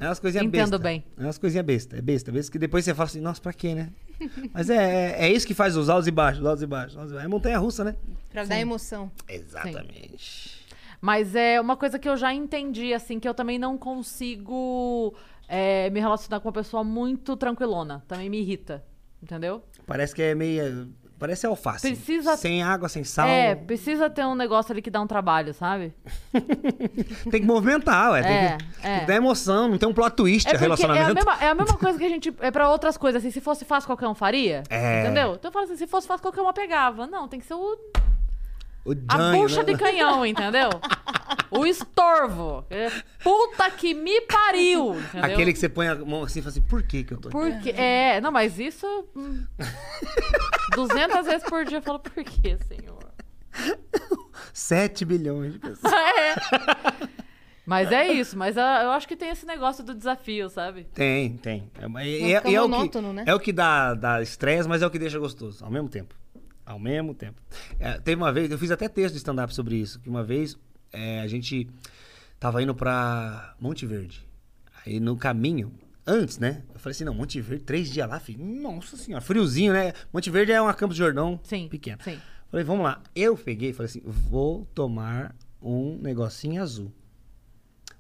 [0.01, 0.79] É umas coisinhas Entendo besta.
[0.79, 1.05] bem.
[1.17, 2.31] É umas coisinhas besta, é besta.
[2.31, 3.91] Besta que depois você fala assim, nossa, pra quê, né?
[4.55, 6.93] Mas é, é, é isso que faz os altos e baixos, os altos e baixos.
[6.93, 7.27] os altos e baixos.
[7.27, 7.97] É montanha russa, né?
[8.31, 9.11] Pra dar emoção.
[9.29, 10.67] Exatamente.
[11.01, 15.15] Mas é uma coisa que eu já entendi, assim, que eu também não consigo
[15.49, 18.03] é, me relacionar com uma pessoa muito tranquilona.
[18.07, 18.85] Também me irrita.
[19.21, 19.65] Entendeu?
[19.85, 20.93] Parece que é meio.
[21.19, 21.89] Parece alface.
[21.89, 23.27] Precisa- Sem água, sem sal.
[23.29, 25.93] É, precisa ter um negócio ali que dá um trabalho, sabe?
[27.31, 28.23] Tem que movimentar, ué.
[28.23, 28.91] Tem, É, que, é.
[28.91, 31.15] tem que dar emoção, não tem um plot twist É porque é a, relacionamento.
[31.15, 32.33] mesma, é a mesma coisa que a gente.
[32.41, 33.31] É pra outras coisas, assim.
[33.33, 34.63] Se fosse fácil, qualquer um faria.
[34.71, 35.03] É.
[35.05, 35.35] Entendeu?
[35.35, 37.07] Então eu falo assim: se fosse fácil, qualquer uma pegava.
[37.07, 37.77] Não, tem que ser O
[39.09, 39.73] a bucha né?
[39.73, 40.71] de canhão, entendeu?
[41.51, 42.65] o estorvo.
[42.71, 42.91] É,
[43.23, 44.99] Puta que me pariu.
[44.99, 45.25] Entendeu?
[45.25, 47.29] Aquele que você põe a mão assim e fala assim, por que que eu tô
[47.29, 47.39] aqui?
[47.39, 48.87] Porque, é, não, mas isso.
[49.17, 49.45] hum,
[50.75, 52.99] 200 vezes por dia eu falo, por que, senhor?
[54.53, 55.93] 7 bilhões de pessoas.
[55.99, 57.19] É.
[57.69, 60.85] Mas é isso, mas eu acho que tem esse negócio do desafio, sabe?
[60.85, 61.71] Tem, tem.
[61.79, 63.25] É, é, e é o que, monótono, né?
[63.27, 66.15] é o que dá dá estresse, mas é o que deixa gostoso, ao mesmo tempo.
[66.69, 67.41] Ao mesmo tempo.
[67.81, 70.55] É, teve uma vez, eu fiz até texto de stand-up sobre isso, que uma vez
[70.93, 71.67] é, a gente
[72.39, 74.29] tava indo pra Monte Verde.
[74.85, 75.73] Aí no caminho,
[76.07, 76.63] antes, né?
[76.75, 78.45] Eu falei assim, não, Monte Verde, três dias lá, filho.
[78.45, 79.95] Nossa senhora, friozinho, né?
[80.13, 81.69] Monte Verde é uma Campos de Jordão Sim.
[81.71, 82.03] pequena.
[82.05, 82.19] Sim.
[82.51, 83.03] Falei, vamos lá.
[83.17, 86.93] Eu peguei e falei assim, vou tomar um negocinho azul.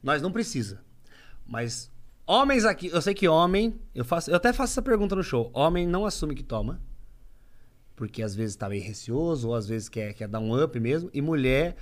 [0.02, 0.82] Nós não precisa.
[1.46, 1.90] Mas
[2.26, 5.50] homens aqui, eu sei que homem, eu faço, eu até faço essa pergunta no show.
[5.54, 6.86] Homem não assume que toma.
[7.98, 11.10] Porque às vezes tá meio receoso, ou às vezes quer, quer dar um up mesmo,
[11.12, 11.74] e mulher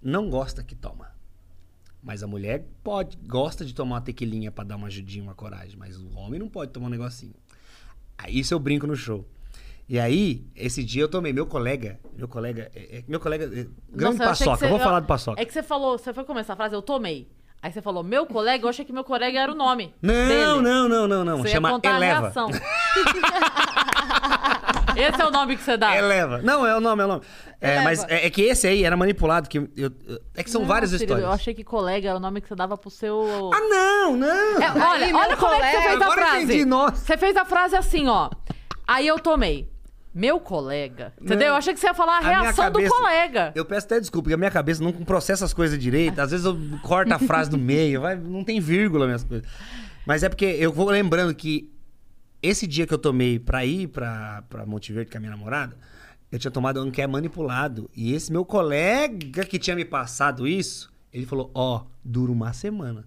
[0.00, 1.10] não gosta que toma.
[2.00, 5.76] Mas a mulher pode, gosta de tomar uma tequilinha pra dar uma ajudinha, uma coragem,
[5.76, 7.34] mas o homem não pode tomar um negocinho.
[8.16, 9.26] Aí isso eu brinco no show.
[9.88, 13.66] E aí, esse dia eu tomei, meu colega, meu colega, é- é- meu colega, é,
[13.90, 15.42] grande Nossa, eu paçoca, você- eu vou eu- falar do paçoca.
[15.42, 17.28] É que você falou, você foi começar a frase, eu tomei.
[17.60, 19.92] Aí você falou, meu colega, eu achei que meu colega era o nome.
[20.00, 20.62] Não, dele.
[20.62, 21.38] não, não, não, não.
[21.38, 22.32] Você Chama Eleva.
[24.94, 25.08] a.
[25.08, 25.96] Esse é o nome que você dá.
[25.96, 26.40] Eleva.
[26.42, 27.22] Não, é o nome, é o nome.
[27.60, 29.68] É, mas é, é que esse aí era manipulado, que eu-
[30.34, 31.26] é que são Não, várias filho, histórias.
[31.26, 33.50] Eu achei que colega era o nome que você dava pro seu.
[33.54, 34.62] Ah, não, não.
[34.62, 36.44] É, olha, Aí, meu olha como é que você colega- fez a Agora eu frase.
[36.44, 36.96] entendi, nossa.
[36.96, 38.28] Você fez a frase assim, ó.
[38.86, 39.68] Aí eu tomei.
[40.14, 41.12] Meu colega.
[41.20, 41.48] Entendeu?
[41.48, 43.52] Eu achei que você ia falar a minha reação do cabeça- colega.
[43.54, 46.20] Eu peço até desculpa, porque a minha cabeça não processa as coisas direito.
[46.20, 49.44] Às vezes eu corto a frase do meio, vai, não tem vírgula minhas coisas.
[50.06, 51.68] Mas é porque eu vou lembrando que
[52.44, 55.76] esse dia que eu tomei pra ir pra, pra Monte Verde com a minha namorada,
[56.30, 57.90] eu tinha tomado um que é manipulado.
[57.94, 63.06] E esse meu colega que tinha me passado isso, ele falou: Ó, dura uma semana.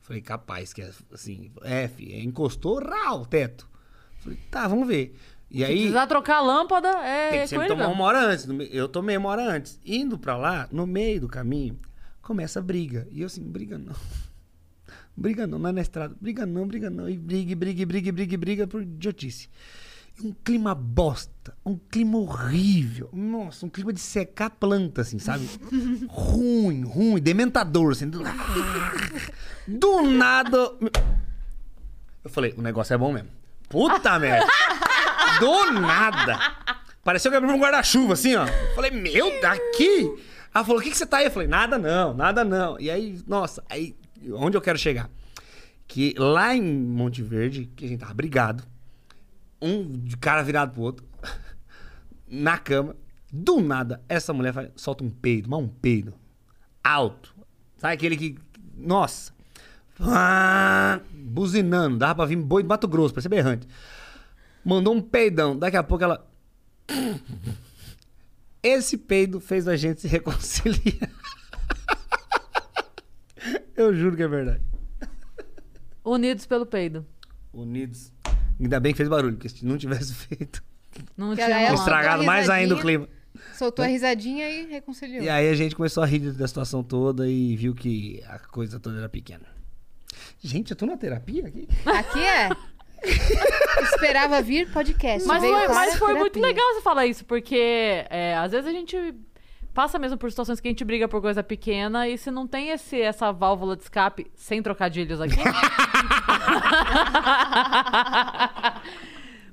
[0.00, 3.68] Falei, capaz que é assim, é, fi, encostou rau o teto.
[4.18, 5.16] Falei, tá, vamos ver.
[5.50, 5.76] E Se aí.
[5.76, 8.46] precisar trocar a lâmpada, é Tem que sempre tomar uma hora antes.
[8.70, 9.80] Eu tomei uma hora antes.
[9.84, 11.78] Indo pra lá, no meio do caminho,
[12.22, 13.06] começa a briga.
[13.10, 13.94] E eu assim, briga não.
[15.16, 16.14] Briga não, não é na estrada.
[16.20, 17.08] Briga não, briga não.
[17.08, 19.48] E briga, briga, briga, briga, briga por idiotice.
[20.22, 21.56] Um clima bosta.
[21.64, 23.08] Um clima horrível.
[23.12, 25.48] Nossa, um clima de secar planta, assim, sabe?
[26.08, 28.08] ruim, ruim, dementador, assim.
[28.08, 28.22] Do,
[29.66, 30.72] do nada.
[32.22, 33.28] Eu falei, o negócio é bom mesmo.
[33.68, 34.46] Puta merda.
[35.40, 36.38] Do nada.
[37.02, 38.46] Pareceu que abriu um guarda-chuva, assim, ó.
[38.74, 40.12] Falei, meu, daqui?
[40.54, 41.26] Ela falou, o que, que você tá aí?
[41.26, 42.80] Eu falei, nada não, nada não.
[42.80, 43.94] E aí, nossa, aí,
[44.32, 45.10] onde eu quero chegar?
[45.86, 48.64] Que lá em Monte Verde, que a gente tava brigado,
[49.60, 51.06] um de cara virado pro outro,
[52.28, 52.96] na cama,
[53.32, 56.14] do nada, essa mulher solta um peido, mas um peido,
[56.82, 57.34] alto.
[57.76, 58.38] Sabe aquele que,
[58.76, 59.32] nossa,
[60.00, 63.66] ah, buzinando, dava pra vir boi do Mato Grosso, parecia berrante.
[64.64, 66.26] Mandou um peidão, daqui a pouco ela...
[68.62, 71.10] Esse peido fez a gente se reconciliar.
[73.76, 74.62] Eu juro que é verdade.
[76.04, 77.04] Unidos pelo peido.
[77.52, 78.12] Unidos.
[78.60, 80.62] Ainda bem que fez barulho, porque se não tivesse feito,
[81.16, 81.78] Não Que tinha é rolado.
[81.78, 83.08] estragado mais ainda o clima.
[83.54, 85.22] Soltou a risadinha e reconciliou.
[85.22, 88.80] E aí a gente começou a rir da situação toda e viu que a coisa
[88.80, 89.44] toda era pequena.
[90.42, 91.68] Gente, eu tô na terapia aqui?
[91.84, 92.48] Aqui é.
[93.84, 95.26] Esperava vir podcast.
[95.28, 96.20] Mas veio foi, para mas foi terapia.
[96.20, 98.96] muito legal você falar isso, porque é, às vezes a gente
[99.76, 102.70] passa mesmo por situações que a gente briga por coisa pequena e se não tem
[102.70, 105.36] esse, essa válvula de escape, sem trocadilhos aqui.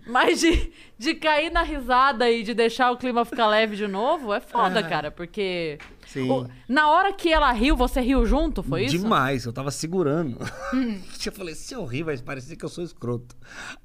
[0.06, 4.34] Mas de, de cair na risada e de deixar o clima ficar leve de novo
[4.34, 4.84] é foda, Ah.
[4.84, 5.78] cara, porque.
[6.06, 6.30] Sim.
[6.30, 8.98] o- na hora que ela riu, você riu junto, foi isso?
[8.98, 10.38] Demais, eu tava segurando.
[11.26, 13.34] eu falei, se eu rir, vai parecer que eu sou escroto.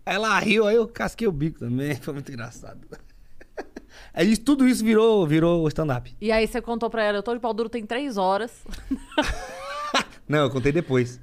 [0.04, 2.80] Ela riu, aí eu casquei o bico também, foi muito engraçado.
[4.12, 6.14] Aí tudo isso virou, virou stand-up.
[6.20, 8.64] E aí você contou pra ela, eu tô de pau duro tem três horas.
[10.28, 11.20] Não, eu contei depois.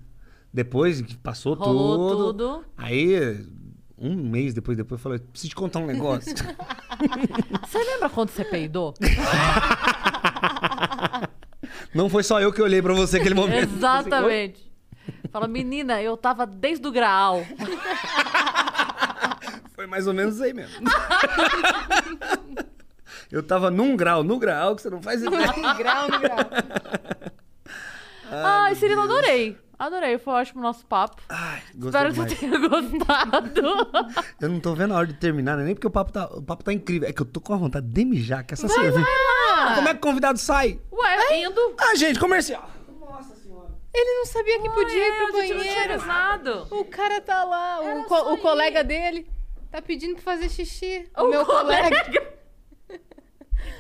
[0.54, 2.26] Depois que passou Rolou tudo.
[2.34, 2.66] tudo.
[2.78, 3.46] Aí,
[3.98, 6.34] um mês depois, depois eu falei, preciso te contar um negócio.
[7.68, 8.94] Você lembra quando você peidou?
[11.94, 13.70] Não foi só eu que olhei pra você naquele momento.
[13.76, 14.72] Exatamente.
[15.32, 17.46] Fala, menina, eu tava desde o graal.
[19.74, 20.86] Foi mais ou menos aí mesmo.
[23.32, 25.48] Eu tava num grau, no grau, que você não faz ideia.
[25.48, 26.38] No grau, no grau.
[28.32, 29.58] Ai, Cirilo, adorei.
[29.78, 31.22] Adorei, foi ótimo o nosso papo.
[31.28, 32.32] Ai, gostei Espero que demais.
[32.32, 33.62] você tenha gostado.
[34.40, 35.66] Eu não tô vendo a hora de terminar, né?
[35.66, 37.10] nem porque o papo, tá, o papo tá incrível.
[37.10, 39.06] É que eu tô com a vontade de mijar, que essa cerveja.
[39.76, 40.80] Como é que o convidado sai?
[40.92, 41.76] Ué, indo.
[41.78, 42.70] Ah, gente, comercial.
[43.94, 46.02] Ele não sabia que podia ir Ué, pro banheiro.
[46.72, 49.26] O cara tá lá, o, co- o colega dele
[49.72, 51.10] tá pedindo pra fazer xixi.
[51.18, 52.35] O, O meu colega.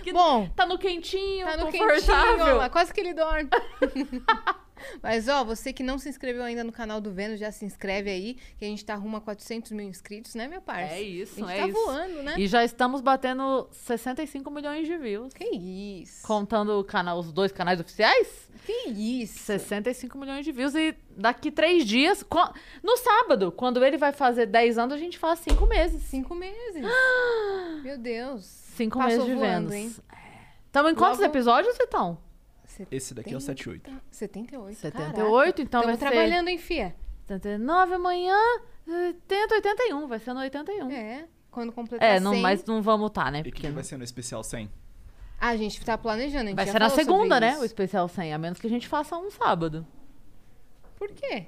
[0.03, 2.37] Que Bom, Tá no quentinho, tá no confortável.
[2.37, 3.49] quentinho, ó quase que ele dorme.
[5.01, 8.09] Mas, ó, você que não se inscreveu ainda no canal do Vênus, já se inscreve
[8.09, 10.93] aí, que a gente tá rumo a 400 mil inscritos, né, meu parça?
[10.93, 11.85] É isso, a gente é tá isso.
[11.85, 12.35] voando, né?
[12.37, 15.33] E já estamos batendo 65 milhões de views.
[15.33, 16.25] Que isso?
[16.27, 19.39] Contando o canal, os dois canais oficiais, Que isso?
[19.39, 20.75] 65 milhões de views.
[20.75, 22.25] E daqui três dias,
[22.83, 26.01] no sábado, quando ele vai fazer 10 anos, a gente faz cinco meses.
[26.03, 26.83] Cinco meses.
[27.83, 28.64] Meu Deus.
[28.75, 29.73] Cinco Passou meses de voando, Vênus.
[29.73, 29.95] hein?
[30.67, 32.17] Estamos em quantos Logo- episódios, então?
[32.91, 33.89] Esse daqui é o 78.
[34.11, 34.75] 78.
[34.77, 36.95] 78, então vai Estamos ser- trabalhando, hein, Fia?
[37.25, 38.35] 79 amanhã,
[38.87, 40.07] 80, 81.
[40.07, 40.91] Vai ser no 81.
[40.91, 41.25] É.
[41.49, 42.41] Quando completar É, não, 100...
[42.41, 43.37] mas não vamos estar, né?
[43.37, 44.69] E o que, Porque que vai ser no especial 100?
[45.39, 47.51] Ah, a gente tá planejando, a gente vai já ser na falou sobre segunda, né?
[47.53, 47.61] isso.
[47.61, 49.87] O especial 100, a menos que a gente faça um sábado.
[50.97, 51.45] Por quê?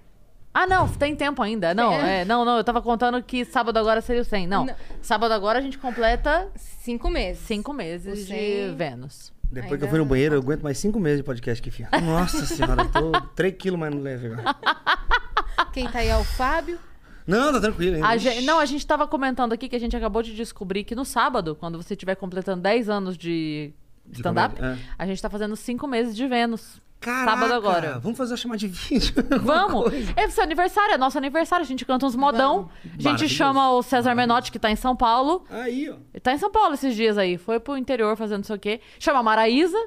[0.59, 1.73] Ah, não, tem tempo ainda.
[1.75, 2.21] Não, É.
[2.21, 4.47] é, não, não, eu tava contando que sábado agora seria o 100.
[4.47, 4.75] Não, Não.
[5.03, 7.43] sábado agora a gente completa Cinco meses.
[7.45, 8.75] cinco meses de 100.
[8.75, 9.31] Vênus.
[9.43, 11.69] Depois Ainda que eu fui no banheiro, eu aguento mais cinco meses de podcast que
[11.69, 11.87] fia.
[12.03, 14.55] Nossa senhora, eu tô 3 quilos mais no leve agora.
[15.71, 16.79] Quem tá aí é o Fábio.
[17.25, 18.07] Não, tá tranquilo ainda.
[18.07, 20.95] A gen- não, a gente tava comentando aqui que a gente acabou de descobrir que
[20.95, 23.73] no sábado, quando você estiver completando 10 anos de
[24.11, 26.81] stand-up, comédia, a gente tá fazendo cinco meses de Vênus.
[26.99, 27.99] Caraca, sábado agora.
[27.99, 29.13] Vamos fazer uma chamada de vídeo.
[29.41, 29.83] Vamos!
[29.89, 30.13] coisa.
[30.15, 31.63] É seu aniversário, é nosso aniversário.
[31.63, 32.69] A gente canta uns modão.
[32.97, 35.45] A gente chama o César Menotti, que tá em São Paulo.
[35.49, 35.95] Aí, ó.
[36.13, 37.37] Ele tá em São Paulo esses dias aí.
[37.37, 38.81] Foi pro interior fazendo não sei o quê.
[38.99, 39.77] Chama a Maraísa.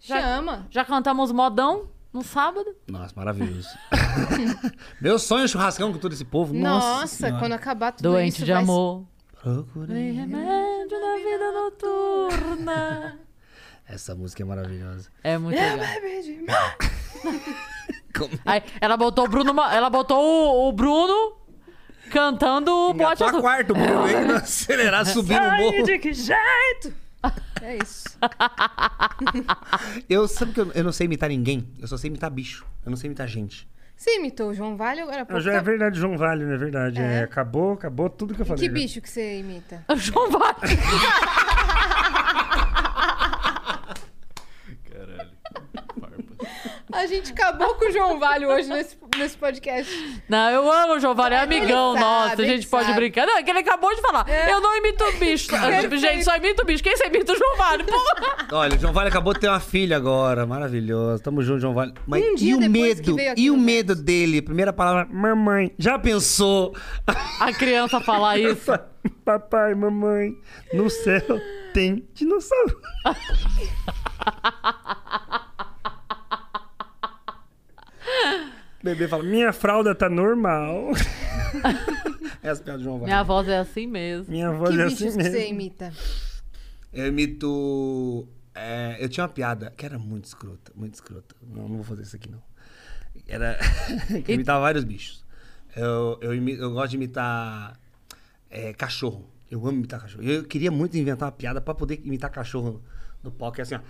[0.00, 0.66] Já- Chama.
[0.70, 2.74] Já cantamos modão no sábado.
[2.88, 3.68] Nossa, maravilhoso.
[5.00, 6.54] Meu sonho é churrascão com todo esse povo.
[6.54, 9.04] Nossa, Nossa, quando acabar tudo Doente isso, de vai- amor.
[9.42, 10.12] Procurei.
[10.12, 13.18] Remédio na vida noturna.
[13.88, 15.08] Essa música é maravilhosa.
[15.22, 15.78] É muito legal.
[18.16, 19.52] Como- Aí, ela botou o Bruno.
[19.62, 21.36] Ela botou o, o Bruno
[22.10, 23.40] Cantando o bote azul.
[23.40, 25.82] quarto, Bruno, não acelerar, subir no Ai, morro.
[25.82, 26.94] de que jeito?
[27.60, 28.04] É isso.
[30.08, 31.68] Eu, sabe que eu, eu não sei imitar ninguém?
[31.80, 32.64] Eu só sei imitar bicho.
[32.84, 33.68] Eu não sei imitar gente.
[33.96, 35.40] Você imitou o João Vale agora pouco.
[35.40, 37.00] Já é verdade, João Vale, não é verdade.
[37.00, 37.20] É?
[37.20, 38.60] É, acabou, acabou tudo que eu E falei.
[38.60, 38.72] que já.
[38.72, 39.84] bicho que você imita?
[39.88, 40.54] O João Vale.
[44.90, 45.30] Caralho.
[46.00, 46.46] Farpa.
[47.06, 50.20] A gente acabou com o João Vale hoje nesse, nesse podcast.
[50.28, 52.96] Não, eu amo o João Vale, é amigão Ele nosso, sabe, a gente pode sabe.
[52.96, 53.24] brincar.
[53.24, 54.26] Não, é que ele acabou de falar.
[54.28, 55.48] Eu não imito bicho.
[55.48, 55.96] Perfeito.
[55.98, 56.82] Gente, só imito bicho.
[56.82, 57.84] Quem você imita o João Vale?
[57.84, 58.48] Porra.
[58.50, 60.44] Olha, o João Vale acabou de ter uma filha agora.
[60.44, 61.22] Maravilhoso.
[61.22, 61.94] Tamo junto, João Vale.
[62.08, 63.16] Mas Um dia e o medo?
[63.36, 64.42] E o medo dele?
[64.42, 65.72] Primeira palavra, mamãe.
[65.78, 66.74] Já pensou?
[67.38, 68.72] A criança falar isso.
[69.24, 70.32] Papai, mamãe,
[70.74, 71.22] no céu
[71.72, 72.80] tem dinossauro.
[78.86, 80.90] Bebê fala, minha fralda tá normal.
[82.42, 82.98] Essa piada do João.
[83.00, 84.30] Minha voz é assim mesmo.
[84.30, 85.32] Minha voz que é bichos assim que mesmo.
[85.32, 85.92] você imita?
[86.92, 88.28] Eu imito.
[88.54, 91.34] é, eu tinha uma piada que era muito escrota, muito escrota.
[91.42, 92.42] Não, não vou fazer isso aqui, não.
[93.26, 93.58] Era.
[94.24, 95.24] que eu imitava vários bichos.
[95.74, 97.78] Eu, eu, imi- eu gosto de imitar
[98.50, 99.28] é, cachorro.
[99.50, 100.22] Eu amo imitar cachorro.
[100.24, 102.82] Eu queria muito inventar uma piada pra poder imitar cachorro
[103.22, 103.60] no, no palco.
[103.60, 103.80] É assim, ó.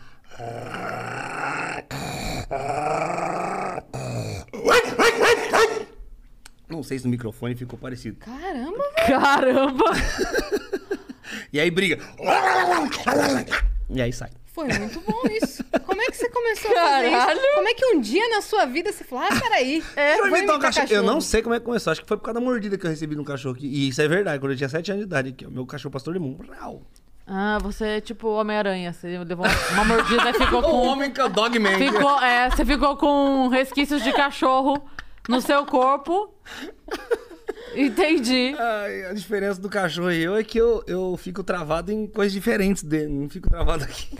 [6.68, 8.16] Não sei se no microfone ficou parecido.
[8.18, 9.84] Caramba, Caramba.
[11.52, 11.98] E aí briga.
[13.90, 14.30] E aí sai.
[14.44, 15.64] foi muito bom isso.
[15.84, 17.38] Como é que você começou a fazer Caralho.
[17.40, 17.54] isso?
[17.54, 20.56] Como é que um dia na sua vida você falou, ah, peraí, Eu, vou imitar
[20.56, 20.86] um cachorro.
[20.86, 21.00] cachorro.
[21.00, 21.90] eu não sei como é que começou.
[21.92, 23.66] Acho que foi por causa da mordida que eu recebi no cachorro aqui.
[23.66, 24.38] E isso é verdade.
[24.38, 26.36] Quando eu tinha 7 anos de idade aqui, ó, meu cachorro pastor limão.
[27.26, 28.92] Ah, você é tipo Homem-Aranha.
[28.92, 30.86] Você levou uma mordida e ficou O com.
[30.88, 31.76] homem que é o Dogman.
[31.76, 34.88] Ficou, é, você ficou com resquícios de cachorro
[35.28, 36.32] no seu corpo.
[37.74, 38.54] Entendi.
[38.58, 42.32] Ai, a diferença do cachorro e eu é que eu, eu fico travado em coisas
[42.32, 43.08] diferentes dele.
[43.12, 44.16] Não fico travado aqui.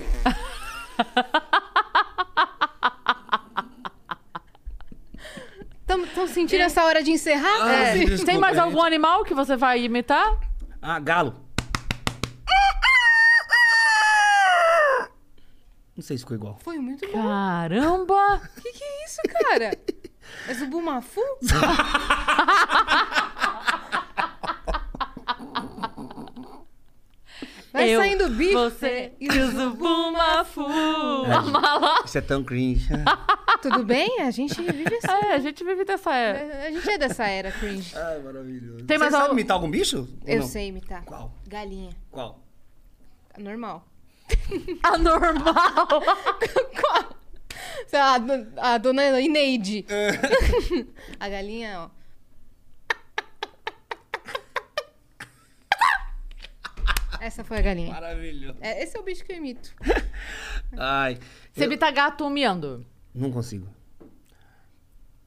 [5.88, 7.62] Estão sentindo essa hora de encerrar?
[7.62, 8.64] Ah, É, desculpa, tem mais gente.
[8.64, 10.38] algum animal que você vai imitar?
[10.82, 11.45] Ah, galo.
[15.96, 16.58] Não sei se ficou igual.
[16.62, 17.22] Foi muito bom.
[17.22, 18.36] Caramba!
[18.36, 19.78] O que, que é isso, cara?
[20.48, 21.20] É Zubumafu?
[27.72, 28.54] Vai Eu, saindo bicho.
[28.54, 30.64] Você e e o Zubumafu.
[30.64, 32.02] A mala.
[32.06, 32.88] Isso é tão cringe.
[33.60, 34.22] Tudo bem?
[34.22, 35.26] A gente vive assim.
[35.26, 36.66] É, a gente vive dessa era.
[36.66, 37.94] A gente é dessa era, cringe.
[37.96, 38.84] Ai, maravilhoso.
[38.84, 40.08] Tem Você mais sabe algum- imitar algum bicho?
[40.24, 40.46] Eu não?
[40.46, 41.04] sei imitar.
[41.04, 41.32] Qual?
[41.46, 41.90] Galinha.
[42.10, 42.40] Qual?
[43.38, 43.86] Normal.
[44.82, 45.86] Anormal.
[46.80, 47.16] Qual?
[47.86, 49.84] Sei lá, a do- a dona Ineide.
[51.20, 51.90] a galinha, ó.
[57.20, 57.92] Essa foi a galinha.
[57.92, 58.58] Maravilhoso.
[58.60, 59.74] É, esse é o bicho que eu imito.
[60.76, 61.18] Ai.
[61.52, 62.86] Você eu- imita gato miando.
[63.14, 63.66] Não consigo.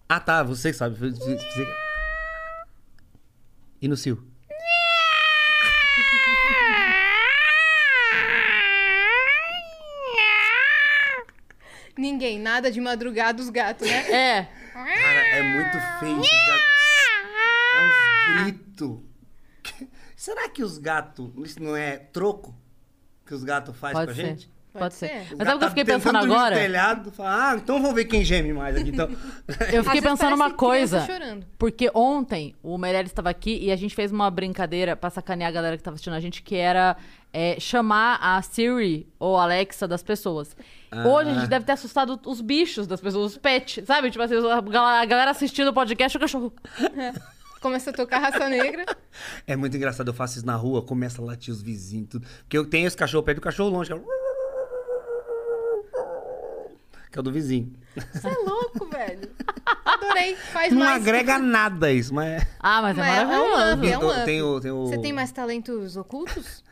[0.08, 0.44] Ah, tá.
[0.44, 0.96] Você sabe.
[0.96, 1.68] Você-
[3.82, 4.29] E no cio?
[12.00, 14.12] Ninguém, nada de madrugada os gatos, né?
[14.12, 14.48] É.
[14.74, 16.64] Cara, é muito feio esses gatos.
[17.76, 19.00] É uns gritos.
[20.16, 21.30] Será que os gatos.
[21.44, 22.56] Isso não é troco
[23.26, 24.30] que os gatos fazem Pode com a ser.
[24.30, 24.52] gente?
[24.80, 25.28] Pode, ser.
[25.38, 26.56] Mas sabe o que eu tá fiquei pensando agora?
[26.56, 28.90] telhado, fala, ah, então vamos ver quem geme mais aqui.
[28.90, 29.08] Então.
[29.72, 31.06] Eu fiquei pensando uma coisa.
[31.58, 35.54] Porque ontem o Meirelles estava aqui e a gente fez uma brincadeira pra sacanear a
[35.54, 36.96] galera que tava assistindo a gente, que era
[37.32, 40.56] é, chamar a Siri ou a Alexa das pessoas.
[41.06, 44.10] Hoje a gente deve ter assustado os bichos das pessoas, os pets, sabe?
[44.10, 46.52] Tipo assim, a gal- a galera assistindo o podcast, o cachorro.
[47.62, 48.86] Começa a tocar raça negra.
[49.46, 52.26] É muito engraçado, eu faço isso na rua, começa a latir os vizinhos, tudo.
[52.40, 54.06] Porque eu tenho esse cachorro perto do cachorro longe, que é, o-
[57.11, 57.73] que é o do vizinho.
[58.14, 59.30] Você é louco, velho.
[59.86, 60.36] Adorei.
[60.36, 61.02] Faz Não mais.
[61.02, 62.45] agrega nada isso, mas.
[62.60, 63.77] Ah, mas é Mas é um maravilhoso.
[63.77, 64.26] up, é um Eu up.
[64.26, 66.64] tenho- tenho- Você tem mais talentos ocultos?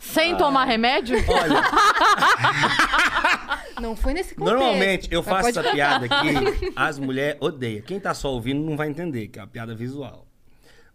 [0.00, 1.16] Sem tomar remédio?
[1.28, 1.62] Olha,
[3.80, 4.58] Não foi nesse contexto.
[4.58, 5.74] normalmente eu faço essa contar.
[5.74, 7.82] piada aqui, as mulheres odeiam.
[7.82, 10.26] Quem tá só ouvindo não vai entender, que é uma piada visual.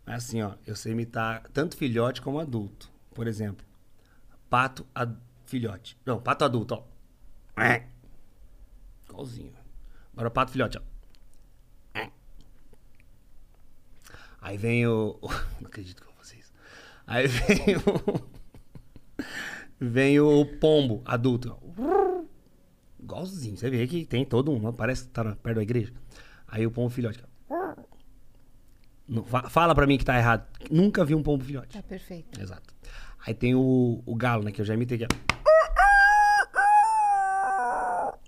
[0.06, 2.90] Mas assim, ó, eu sei imitar tanto filhote como adulto.
[3.14, 3.66] Por exemplo,
[4.50, 5.14] pato ad...
[5.50, 5.98] filhote.
[6.06, 7.62] Não, pato adulto, ó.
[7.62, 7.88] É.
[9.10, 9.54] Igualzinho.
[10.14, 10.82] Agora pato filhote, ó.
[12.00, 12.10] É.
[14.42, 15.20] Aí vem o.
[15.60, 16.52] Não acredito com vocês.
[17.08, 18.40] Aí vem o.
[19.82, 21.58] Vem o pombo adulto.
[21.78, 22.24] ó.
[23.02, 23.56] Igualzinho.
[23.56, 24.74] Você vê que tem todo um.
[24.74, 25.94] Parece que tá perto da igreja.
[26.48, 27.24] Aí o pombo filhote.
[27.50, 27.76] ó.
[29.08, 30.46] Não, fa- Fala pra mim que tá errado.
[30.70, 31.78] Nunca vi um pombo filhote.
[31.78, 32.42] Tá perfeito.
[32.42, 32.74] Exato.
[33.26, 34.52] Aí tem o, o galo, né?
[34.52, 35.16] Que eu já imitei aqui.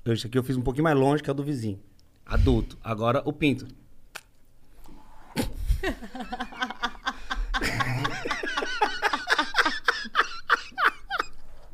[0.06, 1.80] Esse aqui eu fiz um pouquinho mais longe, que é o do vizinho.
[2.26, 2.78] Adulto.
[2.84, 3.68] Agora o pinto.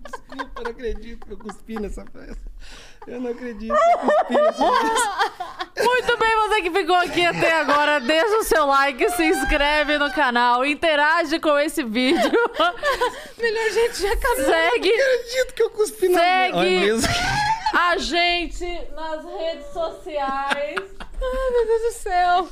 [0.04, 2.38] Desculpa, eu não acredito que eu cuspi nessa peça.
[3.08, 5.28] Eu não acredito que eu cuspi nessa peça.
[5.84, 10.12] Muito bem, você que ficou aqui até agora, deixa o seu like, se inscreve no
[10.12, 12.32] canal, interage com esse vídeo.
[13.38, 14.46] Melhor gente já acabou.
[14.46, 16.58] Segue Eu não acredito que eu cuspi na Segue.
[16.58, 17.08] Olha mesmo.
[17.78, 20.82] A gente nas redes sociais.
[21.22, 22.50] Ai, meu Deus do céu.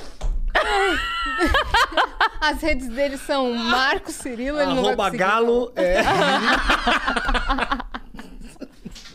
[2.40, 5.74] As redes dele são Marco Cirilo, ele não vai galo.
[5.76, 6.04] É.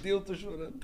[0.02, 0.74] Deus, tô chorando.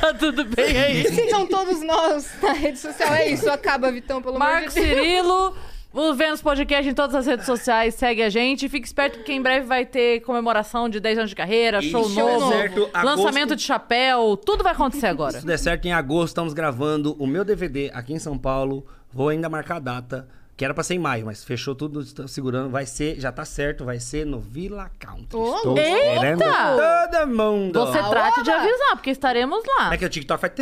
[0.00, 1.04] Tá tudo bem aí.
[1.14, 3.12] Sigam todos nós na rede social.
[3.14, 4.88] É isso, acaba, Vitão, pelo Marco amor de Deus.
[4.88, 5.56] Cirilo,
[5.92, 8.68] o Vênus Podcast em todas as redes sociais, segue a gente.
[8.68, 12.14] Fique esperto porque em breve vai ter comemoração de 10 anos de carreira, show Isso,
[12.18, 12.90] novo, certo.
[12.94, 13.56] lançamento Agosto.
[13.56, 15.40] de chapéu, tudo vai acontecer agora.
[15.40, 18.86] Se der certo, em agosto estamos gravando o meu DVD aqui em São Paulo.
[19.12, 22.28] Vou ainda marcar a data, que era pra ser em maio, mas fechou tudo, estou
[22.28, 22.70] segurando.
[22.70, 25.36] Vai ser, já tá certo, vai ser no Villa Country.
[25.36, 26.14] Ô, Estou eita!
[26.14, 27.80] esperando todo mundo.
[27.86, 29.82] Você trate de avisar, porque estaremos lá.
[29.84, 30.52] Como é que o TikTok faz?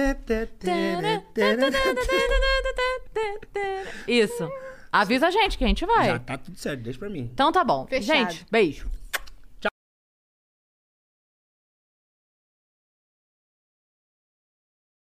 [4.07, 4.49] Isso.
[4.93, 6.07] Avisa a gente que a gente vai.
[6.07, 7.31] Já tá tudo certo, deixa pra mim.
[7.33, 7.87] Então tá bom.
[7.87, 8.17] Fechado.
[8.19, 8.89] Gente, beijo.